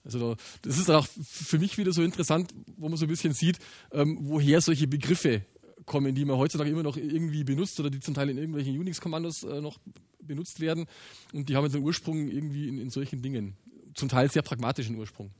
[0.05, 3.35] Also da, das ist auch für mich wieder so interessant, wo man so ein bisschen
[3.35, 3.59] sieht,
[3.93, 5.43] ähm, woher solche Begriffe
[5.89, 9.43] kommen, die man heutzutage immer noch irgendwie benutzt oder die zum Teil in irgendwelchen Unix-Kommandos
[9.43, 9.79] äh, noch
[10.21, 10.87] benutzt werden.
[11.33, 13.57] Und die haben jetzt einen Ursprung irgendwie in, in solchen Dingen.
[13.95, 15.31] Zum Teil sehr pragmatischen Ursprung.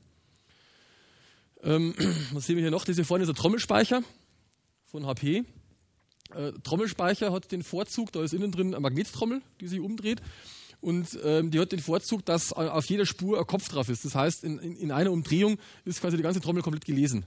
[1.63, 1.93] Ähm,
[2.33, 2.83] was sehen wir hier noch?
[2.83, 4.03] Das hier vorne ist der Trommelspeicher
[4.85, 5.45] von HP.
[6.35, 10.21] Äh, Trommelspeicher hat den Vorzug, da ist innen drin eine Magnettrommel, die sich umdreht.
[10.81, 14.05] Und ähm, die hat den Vorzug, dass auf jeder Spur ein Kopf drauf ist.
[14.05, 17.25] Das heißt, in, in, in einer Umdrehung ist quasi die ganze Trommel komplett gelesen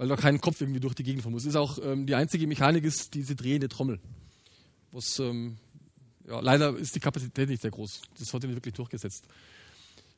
[0.00, 1.44] weil da kein Kopf irgendwie durch die Gegend fahren muss.
[1.44, 4.00] Ist auch ähm, die einzige Mechanik ist diese drehende Trommel.
[4.92, 5.58] Was ähm,
[6.26, 8.00] ja, leider ist die Kapazität nicht sehr groß.
[8.18, 9.26] Das hat sich nicht wirklich durchgesetzt.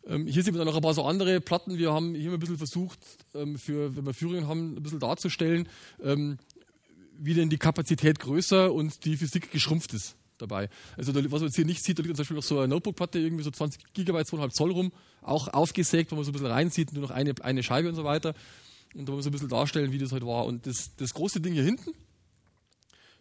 [0.06, 1.78] Ähm, hier sehen wir dann noch ein paar so andere Platten.
[1.78, 3.00] Wir haben hier ein bisschen versucht,
[3.34, 5.68] ähm, für, wenn wir Führungen haben, ein bisschen darzustellen,
[6.00, 6.38] ähm,
[7.18, 10.68] wie denn die Kapazität größer und die Physik geschrumpft ist dabei.
[10.96, 12.68] Also da, was man jetzt hier nicht sieht, da liegt zum Beispiel noch so eine
[12.68, 16.46] Notebook-Platte, irgendwie so 20 Gigabyte, 2,5 Zoll rum, auch aufgesägt, wo man so ein bisschen
[16.46, 18.36] reinsieht, nur noch eine, eine Scheibe und so weiter.
[18.94, 20.46] Und da wir so ein bisschen darstellen, wie das heute halt war.
[20.46, 21.92] Und das, das große Ding hier hinten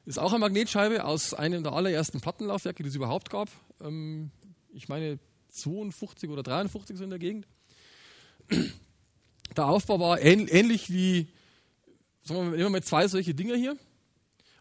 [0.05, 3.49] ist auch eine Magnetscheibe aus einem der allerersten Plattenlaufwerke, die es überhaupt gab.
[3.79, 4.31] Ähm,
[4.73, 5.19] ich meine
[5.49, 7.47] 52 oder 53 so in der Gegend.
[9.55, 11.27] Der Aufbau war ähnlich wie,
[12.23, 13.77] sagen wir mal, nehmen wir mal zwei solche Dinger hier.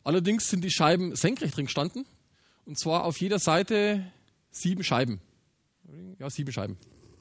[0.02, 2.06] Allerdings sind die Scheiben senkrecht drin gestanden.
[2.66, 4.04] Und zwar auf jeder Seite
[4.50, 5.20] sieben Scheiben.
[6.18, 6.76] Ja, sieben Scheiben.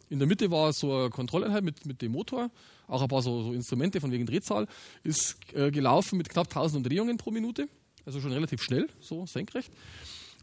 [0.09, 2.49] In der Mitte war so eine Kontrolleinheit mit, mit dem Motor,
[2.89, 4.67] auch ein paar so, so Instrumente von wegen Drehzahl,
[5.03, 7.69] ist äh, gelaufen mit knapp 1000 Umdrehungen pro Minute,
[8.05, 9.71] also schon relativ schnell, so senkrecht.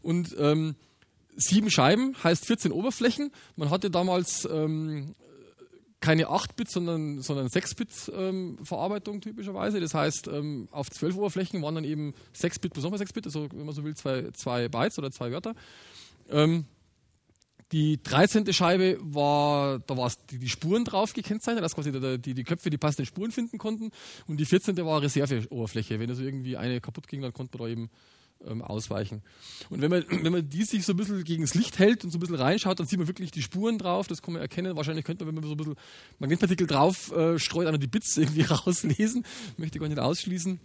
[0.01, 0.75] Und ähm,
[1.35, 3.31] sieben Scheiben heißt 14 Oberflächen.
[3.55, 5.15] Man hatte damals ähm,
[5.99, 9.79] keine 8-Bit, sondern, sondern 6-Bit-Verarbeitung ähm, typischerweise.
[9.79, 13.65] Das heißt, ähm, auf 12 Oberflächen waren dann eben 6-Bit plus nochmal 6-Bit, also wenn
[13.65, 15.55] man so will, zwei, zwei Bytes oder zwei Wörter.
[16.29, 16.65] Ähm,
[17.73, 18.51] Die 13.
[18.53, 22.77] Scheibe war, da war die, die Spuren drauf gekennzeichnet, dass quasi die, die Köpfe die
[22.77, 23.91] passenden Spuren finden konnten.
[24.25, 24.77] Und die 14.
[24.77, 25.99] war Reserveoberfläche.
[25.99, 27.89] Wenn also irgendwie eine kaputt ging, dann konnte man da eben
[28.45, 29.21] ähm, ausweichen.
[29.69, 32.11] Und wenn man, wenn man die sich so ein bisschen gegen das Licht hält und
[32.11, 34.07] so ein bisschen reinschaut, dann sieht man wirklich die Spuren drauf.
[34.07, 34.75] Das kann man erkennen.
[34.75, 35.75] Wahrscheinlich könnte man, wenn man so ein bisschen
[36.19, 39.25] Magnetpartikel drauf äh, streut, auch die Bits irgendwie rauslesen.
[39.57, 40.59] Möchte ich gar nicht ausschließen.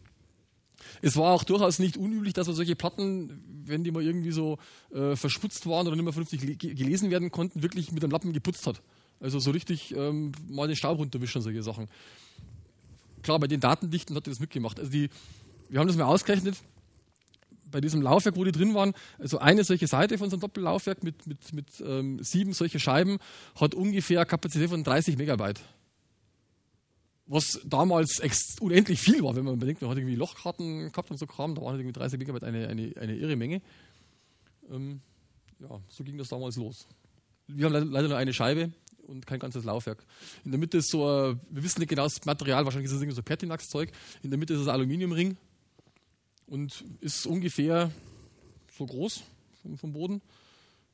[1.03, 4.59] Es war auch durchaus nicht unüblich, dass man solche Platten, wenn die mal irgendwie so
[4.95, 8.67] äh, verschmutzt waren oder nicht mehr vernünftig gelesen werden konnten, wirklich mit einem Lappen geputzt
[8.69, 8.81] hat.
[9.21, 11.89] Also so richtig ähm, mal den Staub runterwischen, solche Sachen.
[13.23, 14.79] Klar, bei den Datendichten hat er das mitgemacht.
[14.79, 15.11] Also die,
[15.69, 16.57] wir haben das mal ausgerechnet,
[17.73, 21.03] bei diesem Laufwerk, wo die drin waren, also eine solche Seite von so einem Doppellaufwerk
[21.03, 23.19] mit, mit, mit ähm, sieben solche Scheiben
[23.61, 25.61] hat ungefähr Kapazität von 30 Megabyte
[27.33, 28.21] was damals
[28.61, 31.63] unendlich viel war, wenn man bedenkt, man hat irgendwie Lochkarten gehabt und so Kram, da
[31.63, 33.63] waren irgendwie 30 Megabyte eine, eine, eine irre Menge.
[34.71, 35.01] Ähm,
[35.59, 36.87] ja, so ging das damals los.
[37.47, 38.71] Wir haben leider nur eine Scheibe
[39.07, 40.05] und kein ganzes Laufwerk.
[40.45, 43.01] In der Mitte ist so, ein, wir wissen nicht genau das Material, wahrscheinlich ist es
[43.01, 43.91] irgendwie so Pertinax-Zeug.
[44.23, 45.39] In der Mitte ist das Aluminiumring
[46.47, 47.91] und ist ungefähr
[48.77, 49.23] so groß
[49.63, 50.21] vom, vom Boden.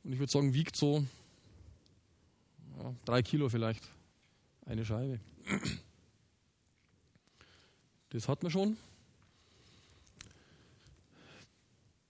[0.04, 1.04] Und ich würde sagen, wiegt so
[2.78, 3.82] ja, drei Kilo vielleicht
[4.66, 5.18] eine Scheibe.
[8.10, 8.76] Das hat man schon.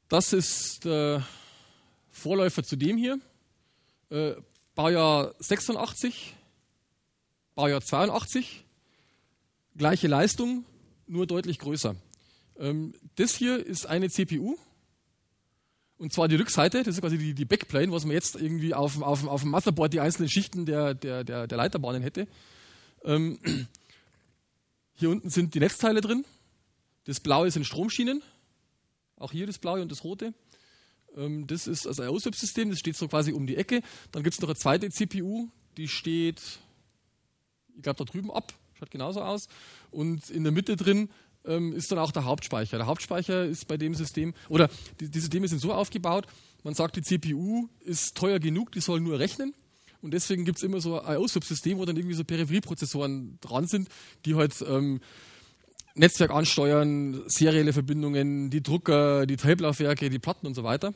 [0.08, 1.26] Das ist der
[2.12, 3.18] Vorläufer zu dem hier.
[4.10, 4.34] Äh,
[4.76, 6.34] Baujahr 86,
[7.56, 8.64] Baujahr 82.
[9.76, 10.64] Gleiche Leistung,
[11.08, 11.96] nur deutlich größer.
[12.58, 14.56] Ähm, das hier ist eine CPU.
[15.96, 19.02] Und zwar die Rückseite, das ist quasi die, die Backplane, was man jetzt irgendwie auf,
[19.02, 22.28] auf, auf dem Motherboard die einzelnen Schichten der, der, der, der Leiterbahnen hätte.
[23.02, 23.40] Ähm,
[24.98, 26.24] hier unten sind die Netzteile drin.
[27.04, 28.22] Das Blaue sind Stromschienen.
[29.16, 30.34] Auch hier das Blaue und das Rote.
[31.16, 33.82] Ähm, das ist das IO-Subsystem, das steht so quasi um die Ecke.
[34.10, 36.40] Dann gibt es noch eine zweite CPU, die steht,
[37.76, 38.52] ich glaube, da drüben ab.
[38.74, 39.48] Schaut genauso aus.
[39.90, 41.10] Und in der Mitte drin
[41.44, 42.76] ähm, ist dann auch der Hauptspeicher.
[42.76, 44.68] Der Hauptspeicher ist bei dem System, oder
[45.00, 46.26] die, die Systeme sind so aufgebaut,
[46.64, 49.54] man sagt, die CPU ist teuer genug, die soll nur rechnen.
[50.00, 53.88] Und deswegen gibt es immer so ein IO-Subsystem, wo dann irgendwie so Peripherieprozessoren dran sind,
[54.24, 55.00] die halt ähm,
[55.94, 60.94] Netzwerk ansteuern, serielle Verbindungen, die Drucker, die Tape-Laufwerke, die Platten und so weiter.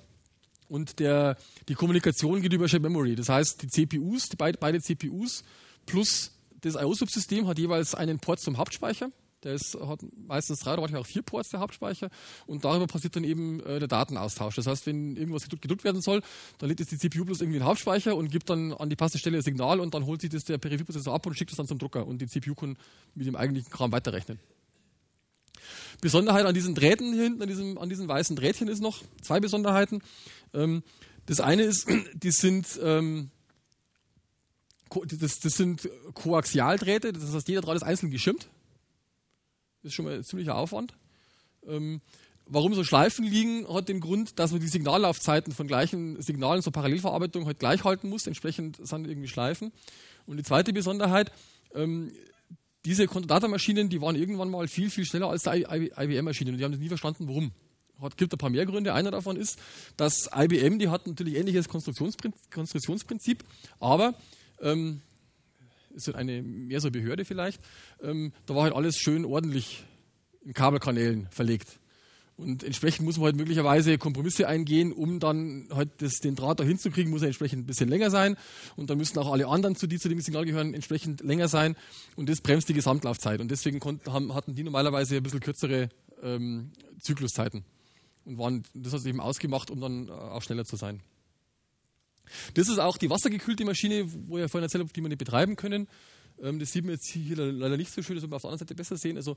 [0.68, 1.36] Und der,
[1.68, 3.16] die Kommunikation geht über Shared Memory.
[3.16, 5.44] Das heißt, die CPUs, die beide, beide CPUs
[5.84, 6.30] plus
[6.60, 9.10] das IO-Subsystem hat jeweils einen Port zum Hauptspeicher
[9.44, 12.10] der ist, hat meistens drei oder manchmal auch vier Ports, der Hauptspeicher.
[12.46, 14.54] Und darüber passiert dann eben äh, der Datenaustausch.
[14.54, 16.22] Das heißt, wenn irgendwas gedruckt, werden soll,
[16.58, 19.18] dann lädt es die CPU bloß irgendwie einen Hauptspeicher und gibt dann an die passende
[19.18, 21.66] Stelle ein Signal und dann holt sich das der Peripherieprozessor ab und schickt es dann
[21.66, 22.06] zum Drucker.
[22.06, 22.76] Und die CPU kann
[23.14, 24.38] mit dem eigentlichen Kram weiterrechnen.
[26.00, 29.40] Besonderheit an diesen Drähten hier hinten, an diesem, an diesen weißen Drähtchen ist noch zwei
[29.40, 30.02] Besonderheiten.
[30.54, 30.82] Ähm,
[31.26, 33.30] das eine ist, die sind, ähm,
[35.06, 38.48] das, das sind Koaxialdrähte, das heißt, jeder Draht ist einzeln geschimmt.
[39.82, 40.94] Ist schon mal ein ziemlicher Aufwand.
[41.66, 42.00] Ähm,
[42.46, 46.72] warum so Schleifen liegen, hat den Grund, dass man die Signallaufzeiten von gleichen Signalen zur
[46.72, 48.26] Parallelverarbeitung halt gleich halten muss.
[48.26, 49.72] Entsprechend sind irgendwie Schleifen.
[50.26, 51.32] Und die zweite Besonderheit,
[51.74, 52.12] ähm,
[52.84, 56.54] diese Datamaschinen, die waren irgendwann mal viel, viel schneller als die IBM-Maschinen.
[56.54, 57.52] Und die haben das nie verstanden, warum.
[58.04, 58.94] Es gibt ein paar mehr Gründe.
[58.94, 59.58] Einer davon ist,
[59.96, 63.44] dass IBM, die hat natürlich ähnliches Konstruktionsprinzip, Konstruktionsprinzip
[63.78, 64.14] aber
[64.60, 65.02] ähm,
[65.94, 67.60] ist halt eine mehr so Behörde vielleicht.
[68.02, 69.84] Ähm, da war halt alles schön ordentlich
[70.44, 71.78] in Kabelkanälen verlegt.
[72.36, 76.64] Und entsprechend muss man halt möglicherweise Kompromisse eingehen, um dann halt das, den Draht da
[76.64, 78.36] hinzukriegen, muss er entsprechend ein bisschen länger sein.
[78.74, 81.76] Und dann müssen auch alle anderen, die zu dem Signal gehören, entsprechend länger sein.
[82.16, 83.40] Und das bremst die Gesamtlaufzeit.
[83.40, 85.90] Und deswegen konnten, haben, hatten die normalerweise ein bisschen kürzere
[86.22, 87.64] ähm, Zykluszeiten.
[88.24, 91.00] Und waren, das hat sich eben ausgemacht, um dann äh, auch schneller zu sein.
[92.54, 95.56] Das ist auch die wassergekühlte Maschine, wo ich vorhin erzählt habe, die wir nicht betreiben
[95.56, 95.88] können.
[96.42, 98.50] Ähm, das sieht man jetzt hier leider nicht so schön, das wird man auf der
[98.50, 99.16] anderen Seite besser sehen.
[99.16, 99.36] Also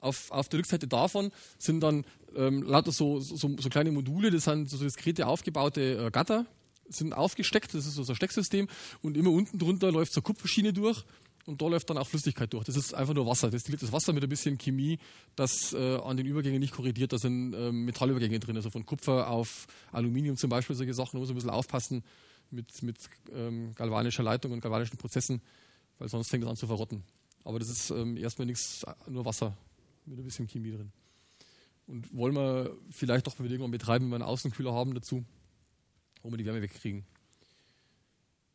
[0.00, 2.04] auf, auf der Rückseite davon sind dann
[2.36, 6.46] ähm, lauter so, so, so, kleine Module, das sind so diskrete aufgebaute äh, Gatter,
[6.88, 8.68] sind aufgesteckt, das ist so ein Stecksystem
[9.02, 11.04] und immer unten drunter läuft so eine Kupferschiene durch
[11.48, 12.66] und da läuft dann auch Flüssigkeit durch.
[12.66, 13.50] Das ist einfach nur Wasser.
[13.50, 14.98] Ist Wasser mit ein bisschen Chemie,
[15.34, 17.10] das äh, an den Übergängen nicht korrigiert.
[17.12, 21.12] Da sind ähm, Metallübergänge drin, also von Kupfer auf Aluminium zum Beispiel, solche Sachen.
[21.14, 22.04] Da muss man ein bisschen aufpassen,
[22.50, 22.98] mit, mit
[23.32, 25.40] ähm, galvanischer Leitung und galvanischen Prozessen,
[25.98, 27.02] weil sonst fängt es an zu verrotten.
[27.44, 29.56] Aber das ist ähm, erstmal nichts, nur Wasser
[30.04, 30.92] mit ein bisschen Chemie drin.
[31.86, 35.24] Und wollen wir vielleicht doch irgendwann betreiben, wenn wir einen Außenkühler haben dazu,
[36.22, 37.06] wo wir die Wärme wegkriegen.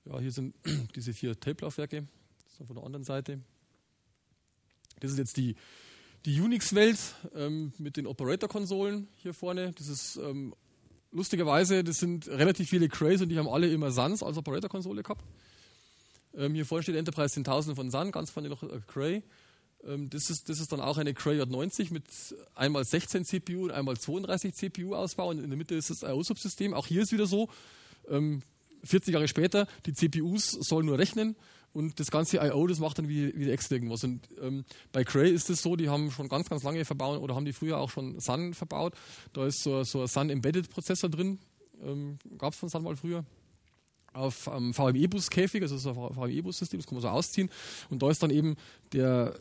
[0.05, 0.53] Ja, hier sind
[0.95, 2.07] diese vier Tape-Laufwerke,
[2.57, 3.39] von der anderen Seite.
[4.99, 5.55] Das ist jetzt die,
[6.25, 6.99] die Unix-Welt
[7.35, 9.73] ähm, mit den Operator-Konsolen hier vorne.
[9.73, 10.53] Das ist ähm,
[11.11, 15.23] lustigerweise, das sind relativ viele Crays und die haben alle immer Suns als Operator-Konsole gehabt.
[16.35, 19.23] Ähm, hier vorne steht Enterprise 10.000 von Sun, ganz vorne noch äh, Cray.
[19.85, 22.05] Ähm, das, ist, das ist dann auch eine Cray J90 mit
[22.55, 26.73] einmal 16 CPU und einmal 32 CPU Ausbau und in der Mitte ist das IO-Subsystem.
[26.73, 27.49] Auch hier ist wieder so,
[28.09, 28.41] ähm,
[28.85, 31.35] 40 Jahre später, die CPUs sollen nur rechnen
[31.73, 34.03] und das ganze I.O., das macht dann wie, wie Excel irgendwas.
[34.03, 37.35] Und ähm, bei Cray ist es so, die haben schon ganz, ganz lange verbaut oder
[37.35, 38.93] haben die früher auch schon Sun verbaut.
[39.33, 41.39] Da ist so, so ein Sun Embedded Prozessor drin,
[41.83, 43.25] ähm, gab es von Sun mal früher.
[44.13, 47.49] Auf ähm, VME-Bus-Käfig, also so ein VME-Bus-System, das kann man so ausziehen.
[47.89, 48.55] Und da ist dann eben
[48.91, 49.33] der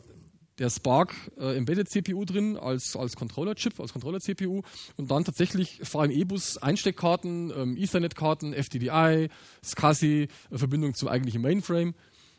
[0.59, 4.61] der Spark äh, Embedded CPU drin als, als Controller-Chip, als Controller-CPU
[4.97, 9.29] und dann tatsächlich VME-Bus Einsteckkarten, ähm, Ethernet-Karten, FDDI,
[9.63, 11.95] SCSI, äh, Verbindung zum eigentlichen Mainframe.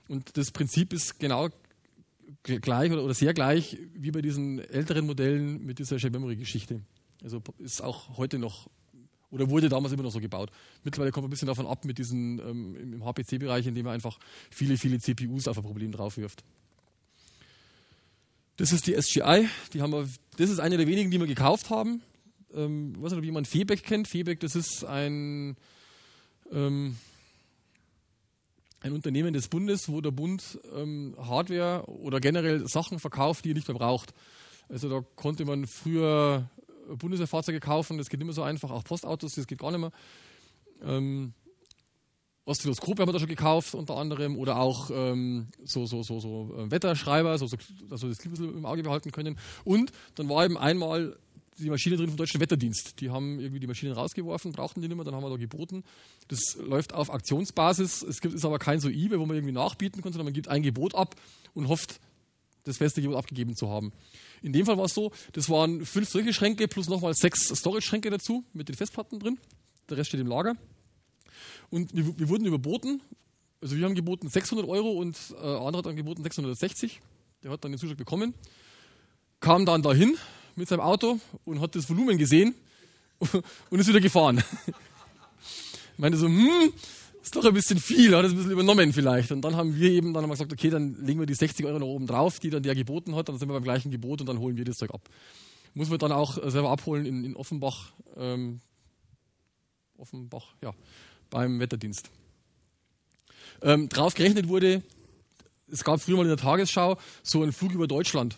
[0.09, 1.49] Und das Prinzip ist genau
[2.43, 6.81] gleich oder, sehr gleich wie bei diesen älteren Modellen mit dieser Shared Memory-Geschichte.
[7.23, 8.69] Also ist auch heute noch
[9.31, 10.51] oder wurde damals immer noch so gebaut.
[10.85, 14.19] Mittlerweile kommt man ein bisschen davon ab mit diesen ähm, im HPC-Bereich, indem man einfach
[14.51, 16.45] viele, viele CPUs auf ein Problem draufwirft.
[18.57, 21.71] Das ist die SGI, die haben wir, das ist eine der wenigen, die wir gekauft
[21.71, 22.03] haben.
[22.55, 24.07] Ähm, weiß nicht, ob jemand Febeck kennt.
[24.07, 25.57] Febeck, das ist ein,
[26.53, 26.97] ähm,
[28.85, 33.55] ein Unternehmen des Bundes, wo der Bund ähm, Hardware oder generell Sachen verkauft, die er
[33.55, 34.13] nicht mehr braucht.
[34.69, 36.51] Also da konnte man früher
[36.99, 39.91] Bundeswehrfahrzeuge kaufen, das geht nicht mehr so einfach, auch Postautos, das geht gar nicht mehr.
[40.83, 41.33] Ähm,
[42.45, 46.55] Oszilloskope haben wir da schon gekauft, unter anderem, oder auch ähm, so, so, so, so
[46.59, 49.39] äh, Wetterschreiber, so, so, wir das Klick im Auge behalten können.
[49.65, 51.17] Und dann war eben einmal
[51.59, 53.01] die Maschine drin vom Deutschen Wetterdienst.
[53.01, 55.85] Die haben irgendwie die Maschinen rausgeworfen, brauchten die nicht mehr, dann haben wir da geboten.
[56.29, 58.03] Das läuft auf Aktionsbasis.
[58.03, 60.49] Es gibt, ist aber kein so eBay, wo man irgendwie nachbieten kann, sondern man gibt
[60.49, 61.15] ein Gebot ab
[61.55, 62.01] und hofft,
[62.65, 63.93] das beste Gebot abgegeben zu haben.
[64.43, 68.11] In dem Fall war es so, das waren fünf solche Schränke plus nochmal sechs Storage-Schränke
[68.11, 69.39] dazu mit den Festplatten drin.
[69.89, 70.57] Der Rest steht im Lager.
[71.71, 73.03] Und wir, wir, wurden überboten.
[73.61, 77.01] Also wir haben geboten 600 Euro und äh, andere hat dann geboten 660.
[77.43, 78.35] Der hat dann den Zuschlag bekommen.
[79.41, 80.17] Kam dann dahin
[80.57, 82.55] mit seinem Auto und hat das Volumen gesehen
[83.71, 84.43] und ist wieder gefahren.
[84.67, 84.75] Ich
[85.99, 86.73] meinte so, hm,
[87.23, 89.33] ist doch ein bisschen viel, hat es ein bisschen übernommen vielleicht.
[89.33, 91.65] Und dann haben wir eben dann haben wir gesagt, okay, dann legen wir die 60
[91.67, 94.21] Euro noch oben drauf, die dann der geboten hat, dann sind wir beim gleichen Gebot
[94.21, 95.09] und dann holen wir das Zeug ab.
[95.75, 97.93] Muss man dann auch selber abholen in, in Offenbach.
[98.17, 98.61] Ähm,
[99.97, 100.73] Offenbach, ja
[101.35, 102.11] beim Wetterdienst.
[103.61, 104.83] Ähm, drauf gerechnet wurde,
[105.67, 108.37] es gab früher mal in der Tagesschau so einen Flug über Deutschland,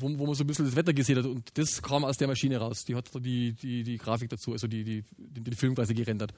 [0.00, 2.28] wo, wo man so ein bisschen das Wetter gesehen hat und das kam aus der
[2.28, 2.84] Maschine raus.
[2.84, 6.32] Die hat die, die, die Grafik dazu, also die, die, den, Film quasi gerendert.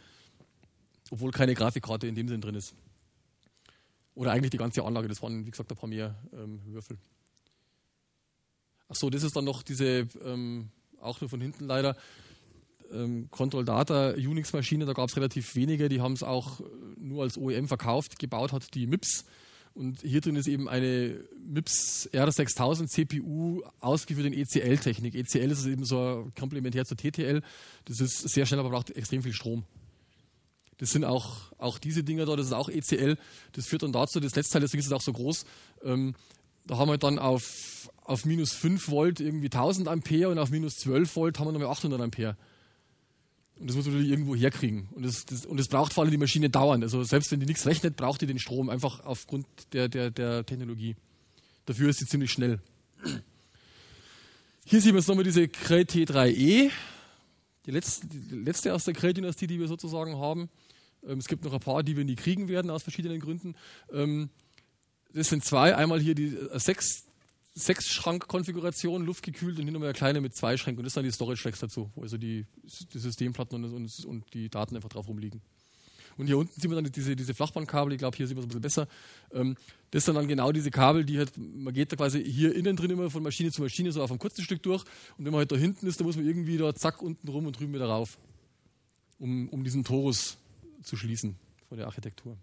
[1.11, 2.75] Obwohl keine Grafikkarte in dem Sinn drin ist.
[4.15, 6.99] Oder eigentlich die ganze Anlage, das waren wie gesagt ein paar mehr ähm, Würfel.
[8.89, 11.97] Achso, das ist dann noch diese, ähm, auch nur von hinten leider,
[12.93, 16.61] ähm, Control Data Unix-Maschine, da gab es relativ wenige, die haben es auch
[16.97, 19.25] nur als OEM verkauft, gebaut hat die MIPS.
[19.75, 25.17] Und hier drin ist eben eine MIPS R6000 CPU ausgeführt in ECL-Technik.
[25.17, 27.43] ECL ist eben so komplementär zur TTL.
[27.87, 29.65] Das ist sehr schnell, aber braucht extrem viel Strom.
[30.79, 33.17] Das sind auch, auch diese Dinger da, das ist auch ECL.
[33.53, 35.45] Das führt dann dazu, das letzte Teil, deswegen ist es auch so groß.
[35.83, 36.15] Ähm,
[36.67, 40.77] da haben wir dann auf, auf minus 5 Volt irgendwie 1000 Ampere und auf minus
[40.77, 42.37] 12 Volt haben wir nochmal 800 Ampere.
[43.59, 44.89] Und das muss man natürlich irgendwo herkriegen.
[44.93, 46.83] Und das, das, und das braucht vor allem die Maschine dauernd.
[46.83, 50.45] Also selbst wenn die nichts rechnet, braucht die den Strom einfach aufgrund der, der, der
[50.45, 50.97] Technologie.
[51.67, 52.61] Dafür ist sie ziemlich schnell.
[54.67, 56.71] Hier sieht man jetzt nochmal diese Cray T3E.
[57.67, 60.51] Die letzte, die letzte aus der Cray-Dynastie, die wir sozusagen haben.
[61.07, 63.55] Ähm, es gibt noch ein paar, die wir nie kriegen werden, aus verschiedenen Gründen.
[63.93, 64.31] Ähm,
[65.13, 65.77] das sind zwei.
[65.77, 67.05] Einmal hier die äh, 6
[67.55, 70.81] sechs Schrankkonfiguration, luftgekühlt und hin und eine kleine mit zwei Schränken.
[70.81, 72.47] Und das sind dann die Storage Racks dazu, wo also die,
[72.93, 75.41] die Systemplatten und, und, und, die Daten einfach drauf rumliegen.
[76.17, 78.47] Und hier unten sieht man dann diese, diese Flachbandkabel, ich glaube, hier sieht man es
[78.47, 78.89] ein bisschen besser.
[79.33, 79.57] Ähm,
[79.91, 82.91] das sind dann genau diese Kabel, die halt, man geht da quasi hier innen drin
[82.91, 84.85] immer von Maschine zu Maschine so auf einem kurzen Stück durch.
[85.17, 87.47] Und wenn man halt da hinten ist, dann muss man irgendwie da zack unten rum
[87.47, 88.19] und drüben wieder rauf,
[89.19, 90.39] um, um diesen Torus
[90.83, 91.37] zu schließen
[91.69, 92.37] von der Architektur.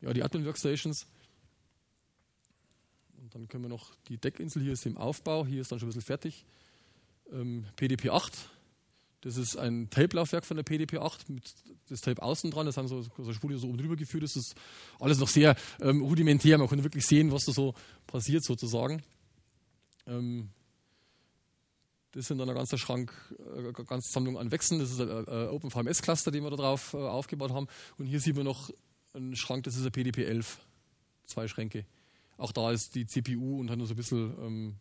[0.00, 1.06] Ja, die Admin Workstations
[3.32, 5.90] dann können wir noch die Deckinsel, hier ist im Aufbau, hier ist dann schon ein
[5.90, 6.44] bisschen fertig.
[7.32, 8.50] Ähm, PDP 8,
[9.22, 11.54] das ist ein Tape-Laufwerk von der PDP 8 mit
[11.88, 14.24] das Tape außen dran, das haben so, so Spule so oben drüber geführt.
[14.24, 14.54] Das ist
[14.98, 17.74] alles noch sehr ähm, rudimentär, man konnte wirklich sehen, was da so
[18.06, 19.02] passiert sozusagen.
[20.06, 20.50] Ähm,
[22.12, 23.12] das sind dann ein ganzer Schrank,
[23.56, 24.80] eine äh, ganze Sammlung an Wechseln.
[24.80, 27.68] Das ist ein, ein OpenVMS-Cluster, den wir da drauf äh, aufgebaut haben.
[27.96, 28.70] Und hier sieht man noch
[29.14, 30.58] einen Schrank, das ist ein PDP 11.
[31.24, 31.86] Zwei Schränke.
[32.42, 34.74] Auch da ist die CPU und hat nur so ein bisschen ähm,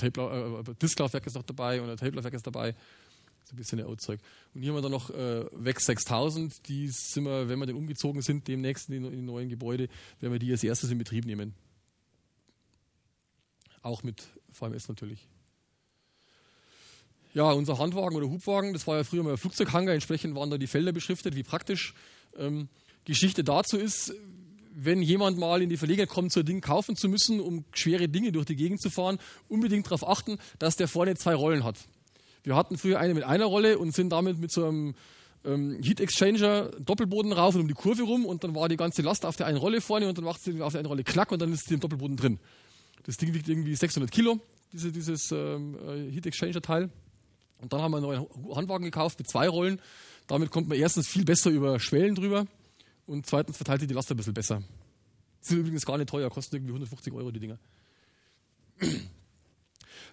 [0.00, 2.72] äh, Disklaufwerk ist noch dabei und ein Tape-Laufwerk ist dabei.
[3.44, 4.18] So ein bisschen Outzeug.
[4.54, 7.76] Und hier haben wir dann noch äh, WEX 6000, die sind wir, wenn wir denn
[7.76, 11.54] umgezogen sind, demnächst in die neuen Gebäude, werden wir die als erstes in Betrieb nehmen.
[13.82, 15.28] Auch mit VMS natürlich.
[17.34, 20.56] Ja, unser Handwagen oder Hubwagen, das war ja früher mal ein Flugzeughanger, entsprechend waren da
[20.56, 21.92] die Felder beschriftet, wie praktisch.
[22.38, 22.70] Ähm,
[23.04, 24.14] Geschichte dazu ist,
[24.80, 28.08] wenn jemand mal in die Verlegenheit kommt, so ein Ding kaufen zu müssen, um schwere
[28.08, 29.18] Dinge durch die Gegend zu fahren,
[29.48, 31.76] unbedingt darauf achten, dass der vorne zwei Rollen hat.
[32.44, 34.94] Wir hatten früher eine mit einer Rolle und sind damit mit so einem
[35.44, 39.02] ähm, Heat Exchanger Doppelboden rauf und um die Kurve rum und dann war die ganze
[39.02, 41.32] Last auf der einen Rolle vorne und dann macht sie auf der einen Rolle knack
[41.32, 42.38] und dann ist sie im Doppelboden drin.
[43.04, 44.38] Das Ding wiegt irgendwie 600 Kilo,
[44.72, 46.90] diese, dieses ähm, äh, Heat Exchanger Teil.
[47.60, 49.80] Und dann haben wir einen neuen Handwagen gekauft mit zwei Rollen.
[50.28, 52.46] Damit kommt man erstens viel besser über Schwellen drüber
[53.08, 54.62] und zweitens verteilt sich die Last ein bisschen besser.
[55.40, 57.58] Sind übrigens gar nicht teuer, kosten irgendwie 150 Euro die Dinger.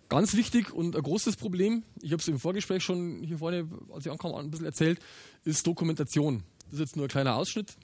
[0.10, 4.06] Ganz wichtig und ein großes Problem, ich habe es im Vorgespräch schon hier vorne, als
[4.06, 5.00] ich ankam, ein bisschen erzählt,
[5.44, 6.44] ist Dokumentation.
[6.66, 7.76] Das ist jetzt nur ein kleiner Ausschnitt.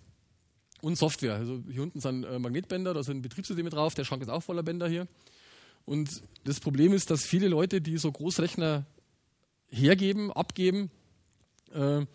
[0.82, 1.36] Und Software.
[1.36, 4.64] Also hier unten sind äh, Magnetbänder, da sind Betriebssysteme drauf, der Schrank ist auch voller
[4.64, 5.08] Bänder hier.
[5.86, 8.86] Und das Problem ist, dass viele Leute, die so Großrechner
[9.70, 10.90] hergeben, abgeben,
[11.74, 12.06] äh,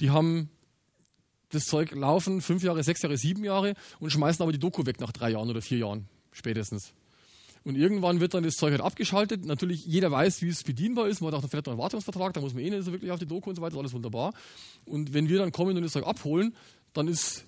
[0.00, 0.50] die haben
[1.50, 5.00] das Zeug laufen fünf Jahre, sechs Jahre, sieben Jahre und schmeißen aber die Doku weg
[5.00, 6.92] nach drei Jahren oder vier Jahren spätestens.
[7.64, 9.44] Und irgendwann wird dann das Zeug halt abgeschaltet.
[9.44, 11.20] Natürlich, jeder weiß, wie es bedienbar ist.
[11.20, 13.18] Man hat auch vielleicht noch einen Wartungsvertrag, da muss man eh nicht so wirklich auf
[13.18, 14.32] die Doku und so weiter, alles wunderbar.
[14.84, 16.54] Und wenn wir dann kommen und das Zeug abholen,
[16.92, 17.44] dann ist,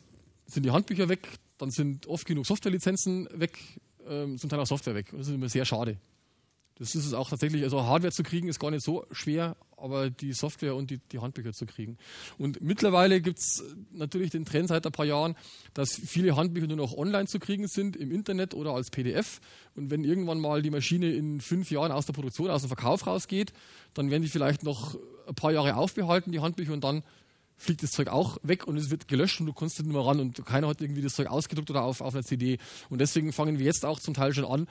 [0.46, 3.58] sind die Handbücher weg, dann sind oft genug Softwarelizenzen weg,
[4.08, 5.06] ähm, zum Teil auch Software weg.
[5.12, 5.98] Das ist immer sehr schade.
[6.78, 10.10] Das ist es auch tatsächlich, also Hardware zu kriegen ist gar nicht so schwer, aber
[10.10, 11.98] die Software und die, die Handbücher zu kriegen.
[12.38, 15.36] Und mittlerweile gibt es natürlich den Trend seit ein paar Jahren,
[15.74, 19.40] dass viele Handbücher nur noch online zu kriegen sind, im Internet oder als PDF.
[19.74, 23.06] Und wenn irgendwann mal die Maschine in fünf Jahren aus der Produktion, aus dem Verkauf
[23.06, 23.52] rausgeht,
[23.94, 24.96] dann werden die vielleicht noch
[25.26, 27.02] ein paar Jahre aufbehalten, die Handbücher, und dann
[27.56, 30.20] fliegt das Zeug auch weg und es wird gelöscht und du kommst nicht mehr ran
[30.20, 32.58] und keiner hat irgendwie das Zeug ausgedruckt oder auf, auf einer CD.
[32.88, 34.68] Und deswegen fangen wir jetzt auch zum Teil schon an,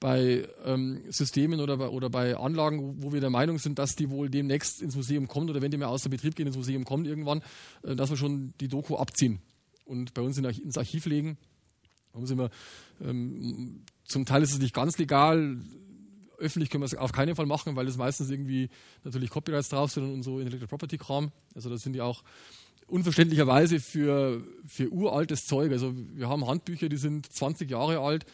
[0.00, 4.10] bei ähm, Systemen oder bei, oder bei Anlagen, wo wir der Meinung sind, dass die
[4.10, 7.06] wohl demnächst ins Museum kommt oder wenn die mal außer Betrieb gehen, ins Museum kommt
[7.06, 7.42] irgendwann,
[7.82, 9.40] äh, dass wir schon die Doku abziehen
[9.84, 11.36] und bei uns in, ins Archiv legen.
[12.12, 12.50] Da sind wir,
[13.00, 15.58] ähm, zum Teil ist es nicht ganz legal,
[16.38, 18.70] öffentlich können wir es auf keinen Fall machen, weil es meistens irgendwie
[19.02, 21.32] natürlich Copyrights drauf sind und so Intellectual Property Kram.
[21.54, 22.22] Also das sind die auch
[22.86, 25.72] unverständlicherweise für, für uraltes Zeug.
[25.72, 28.24] Also wir haben Handbücher, die sind 20 Jahre alt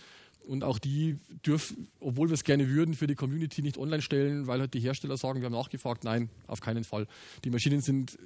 [0.47, 4.47] und auch die dürfen, obwohl wir es gerne würden, für die Community nicht online stellen,
[4.47, 7.07] weil halt die Hersteller sagen, wir haben nachgefragt, nein, auf keinen Fall.
[7.45, 8.19] Die Maschinen sind,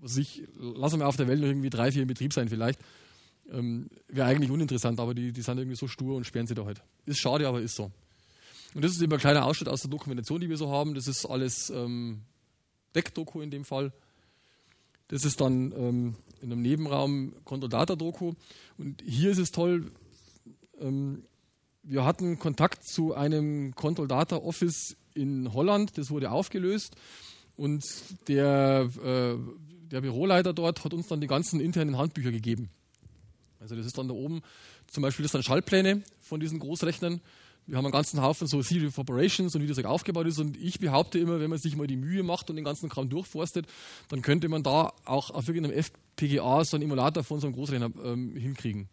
[0.00, 2.80] was ich, lassen wir auf der Welt noch irgendwie drei, vier in Betrieb sein vielleicht.
[3.50, 6.64] Ähm, Wäre eigentlich uninteressant, aber die, die sind irgendwie so stur und sperren sie da
[6.64, 6.82] halt.
[7.06, 7.90] Ist schade, aber ist so.
[8.74, 10.94] Und das ist immer ein kleiner Ausschnitt aus der Dokumentation, die wir so haben.
[10.94, 12.20] Das ist alles ähm,
[12.94, 13.92] Deck-Doku in dem Fall.
[15.08, 18.34] Das ist dann ähm, in einem Nebenraum Control-Data-Doku.
[18.78, 19.90] Und hier ist es toll,
[20.80, 21.24] ähm,
[21.82, 26.96] wir hatten Kontakt zu einem Control Data Office in Holland, das wurde aufgelöst
[27.56, 27.84] und
[28.28, 29.36] der, äh,
[29.90, 32.70] der Büroleiter dort hat uns dann die ganzen internen Handbücher gegeben.
[33.58, 34.40] Also das ist dann da oben,
[34.86, 37.20] zum Beispiel das sind Schaltpläne von diesen Großrechnern.
[37.66, 40.38] Wir haben einen ganzen Haufen so of Operations und wie das halt aufgebaut ist.
[40.38, 43.08] Und ich behaupte immer, wenn man sich mal die Mühe macht und den ganzen Kram
[43.08, 43.66] durchforstet,
[44.08, 47.90] dann könnte man da auch auf irgendeinem FPGA so einen Emulator von so einem Großrechner
[48.02, 48.88] ähm, hinkriegen.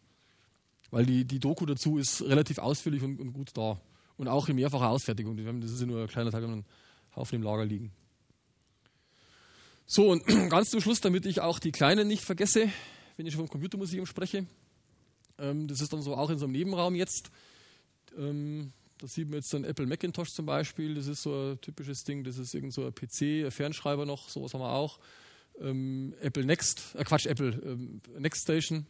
[0.91, 3.79] Weil die, die Doku dazu ist relativ ausführlich und, und gut da.
[4.15, 5.37] Und auch in mehrfacher Ausfertigung.
[5.61, 6.65] Das ist ja nur ein kleiner Teil, haben einen
[7.15, 7.91] Haufen im Lager liegen.
[9.85, 12.69] So, und ganz zum Schluss, damit ich auch die Kleinen nicht vergesse,
[13.17, 14.45] wenn ich vom Computermuseum spreche.
[15.37, 17.31] Ähm, das ist dann so auch in so einem Nebenraum jetzt.
[18.17, 20.95] Ähm, da sieht man jetzt so ein Apple Macintosh zum Beispiel.
[20.95, 22.23] Das ist so ein typisches Ding.
[22.23, 24.29] Das ist irgend so ein PC, ein Fernschreiber noch.
[24.29, 24.99] Sowas haben wir auch.
[25.59, 28.87] Ähm, Apple Next, äh Quatsch, Apple ähm, Next Station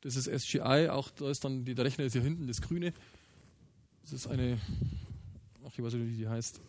[0.00, 2.92] das ist SGI, auch da ist dann, die, der Rechner ist hier hinten, das grüne.
[4.02, 4.58] Das ist eine,
[5.66, 6.60] ach, ich weiß nicht, wie die heißt.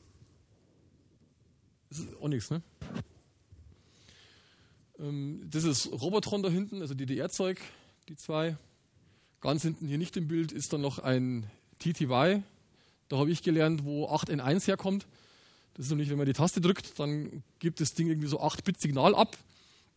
[1.89, 2.61] Das ist Onyx, ne?
[4.99, 7.59] Ähm, das ist Robotron da hinten, also DDR-Zeug,
[8.07, 8.57] die zwei.
[9.41, 11.49] Ganz hinten hier nicht im Bild ist dann noch ein
[11.79, 12.43] TTY.
[13.07, 15.07] Da habe ich gelernt, wo 8N1 herkommt.
[15.75, 19.15] Das ist nämlich, wenn man die Taste drückt, dann gibt das Ding irgendwie so 8-Bit-Signal
[19.15, 19.37] ab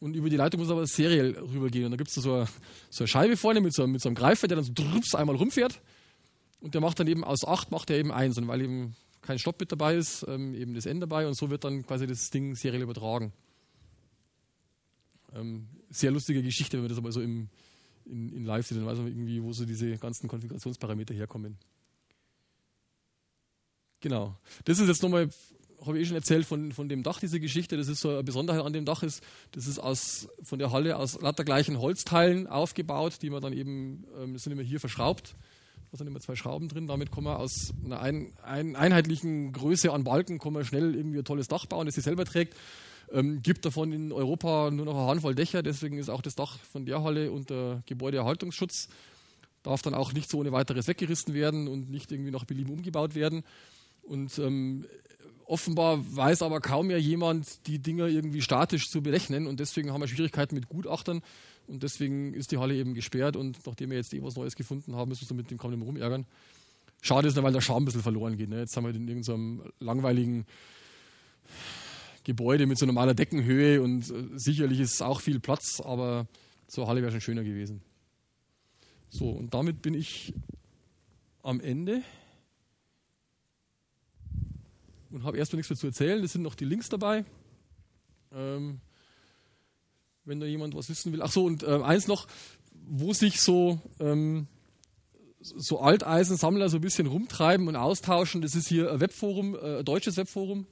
[0.02, 1.84] und über die Leitung muss aber seriell rübergehen.
[1.84, 2.44] Und da gibt es so,
[2.90, 5.36] so, eine Scheibe vorne mit so, mit so einem Greifer, der dann so drups einmal
[5.36, 5.80] rumfährt.
[6.60, 8.36] Und der macht dann eben aus 8 macht er eben 1.
[8.36, 11.28] Und weil eben kein Stopp mit dabei ist, ähm, eben das N dabei.
[11.28, 13.32] Und so wird dann quasi das Ding seriell übertragen.
[15.36, 17.48] Ähm, sehr lustige Geschichte, wenn man das aber so im,
[18.04, 18.78] in, in live sieht.
[18.78, 21.58] Dann weiß man irgendwie, wo so diese ganzen Konfigurationsparameter herkommen.
[24.00, 24.36] Genau.
[24.64, 25.30] Das ist jetzt nochmal
[25.84, 27.76] habe ich eh schon erzählt von, von dem Dach, diese Geschichte.
[27.76, 29.22] Das ist so eine Besonderheit an dem Dach ist,
[29.52, 34.04] das ist aus, von der Halle aus lauter gleichen Holzteilen aufgebaut, die man dann eben,
[34.20, 35.34] ähm, sind immer hier verschraubt.
[35.90, 36.86] Da sind immer zwei Schrauben drin.
[36.86, 41.18] Damit kann man aus einer ein, ein einheitlichen Größe an Balken kann man schnell irgendwie
[41.18, 42.56] ein tolles Dach bauen, das sich selber trägt.
[43.12, 46.58] Ähm, gibt davon in Europa nur noch eine Handvoll Dächer, deswegen ist auch das Dach
[46.60, 48.88] von der Halle unter Gebäudeerhaltungsschutz.
[49.62, 53.14] Darf dann auch nicht so ohne weiteres weggerissen werden und nicht irgendwie nach Belieben umgebaut
[53.14, 53.44] werden.
[54.02, 54.86] Und ähm,
[55.52, 60.00] offenbar weiß aber kaum mehr jemand, die Dinger irgendwie statisch zu berechnen und deswegen haben
[60.00, 61.20] wir Schwierigkeiten mit Gutachtern
[61.66, 64.96] und deswegen ist die Halle eben gesperrt und nachdem wir jetzt eh was Neues gefunden
[64.96, 66.24] haben, müssen wir mit dem kaum nicht rumärgern.
[67.02, 68.48] Schade ist, weil der Charme ein bisschen verloren geht.
[68.48, 68.60] Ne?
[68.60, 70.46] Jetzt haben wir in irgendeinem langweiligen
[72.24, 76.26] Gebäude mit so normaler Deckenhöhe und äh, sicherlich ist auch viel Platz, aber
[76.74, 77.82] eine Halle wäre schon schöner gewesen.
[79.10, 80.32] So, und damit bin ich
[81.42, 82.02] am Ende
[85.12, 86.22] und habe erstmal nichts mehr zu erzählen.
[86.24, 87.24] Es sind noch die Links dabei.
[88.32, 88.80] Ähm,
[90.24, 91.22] wenn da jemand was wissen will.
[91.22, 92.26] Ach so, und äh, eins noch,
[92.72, 94.46] wo sich so, ähm,
[95.40, 99.84] so Alteisensammler so ein bisschen rumtreiben und austauschen, das ist hier ein Webforum, äh, ein
[99.84, 100.66] deutsches Webforum.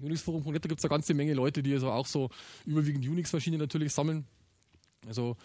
[0.00, 2.30] Unixforum.net, da gibt es eine ganze Menge Leute, die also auch so
[2.66, 4.24] überwiegend Unix-Maschinen natürlich sammeln.
[5.06, 5.36] Also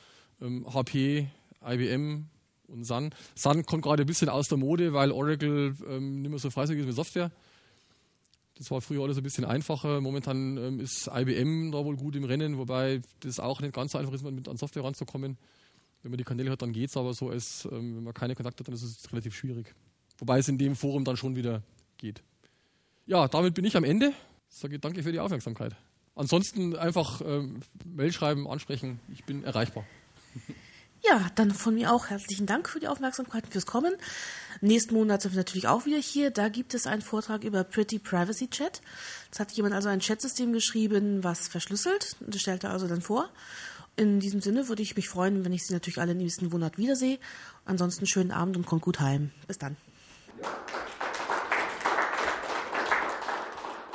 [0.42, 1.28] ähm, HP,
[1.64, 2.26] IBM
[2.68, 3.14] und Sun.
[3.36, 6.82] Sun kommt gerade ein bisschen aus der Mode, weil Oracle ähm, nicht mehr so freizügig
[6.82, 7.32] ist mit Software.
[8.58, 10.02] Das war früher alles ein bisschen einfacher.
[10.02, 13.98] Momentan ähm, ist IBM da wohl gut im Rennen, wobei das auch nicht ganz so
[13.98, 15.38] einfach ist, mit an Software ranzukommen.
[16.02, 18.36] Wenn man die Kanäle hat, dann geht es, aber so als, ähm, wenn man keine
[18.36, 19.74] Kontakte hat, dann ist es relativ schwierig.
[20.18, 21.62] Wobei es in dem Forum dann schon wieder
[21.98, 22.24] geht.
[23.06, 24.14] Ja, damit bin ich am Ende.
[24.50, 25.76] Sage danke für die Aufmerksamkeit.
[26.16, 29.00] Ansonsten einfach ähm, Mail schreiben, ansprechen.
[29.14, 29.86] Ich bin erreichbar.
[31.04, 33.94] Ja, dann von mir auch herzlichen Dank für die Aufmerksamkeit und fürs Kommen.
[34.62, 36.32] Nächsten Monat sind wir natürlich auch wieder hier.
[36.32, 38.82] Da gibt es einen Vortrag über Pretty Privacy Chat.
[39.32, 42.16] Es hat jemand also ein Chatsystem geschrieben, was verschlüsselt.
[42.20, 43.30] Das stellt er also dann vor.
[43.96, 47.20] In diesem Sinne würde ich mich freuen, wenn ich Sie natürlich alle nächsten Monat wiedersehe.
[47.66, 49.32] Ansonsten schönen Abend und kommt gut heim.
[49.48, 49.78] Bis dann.
[50.42, 50.48] Ja.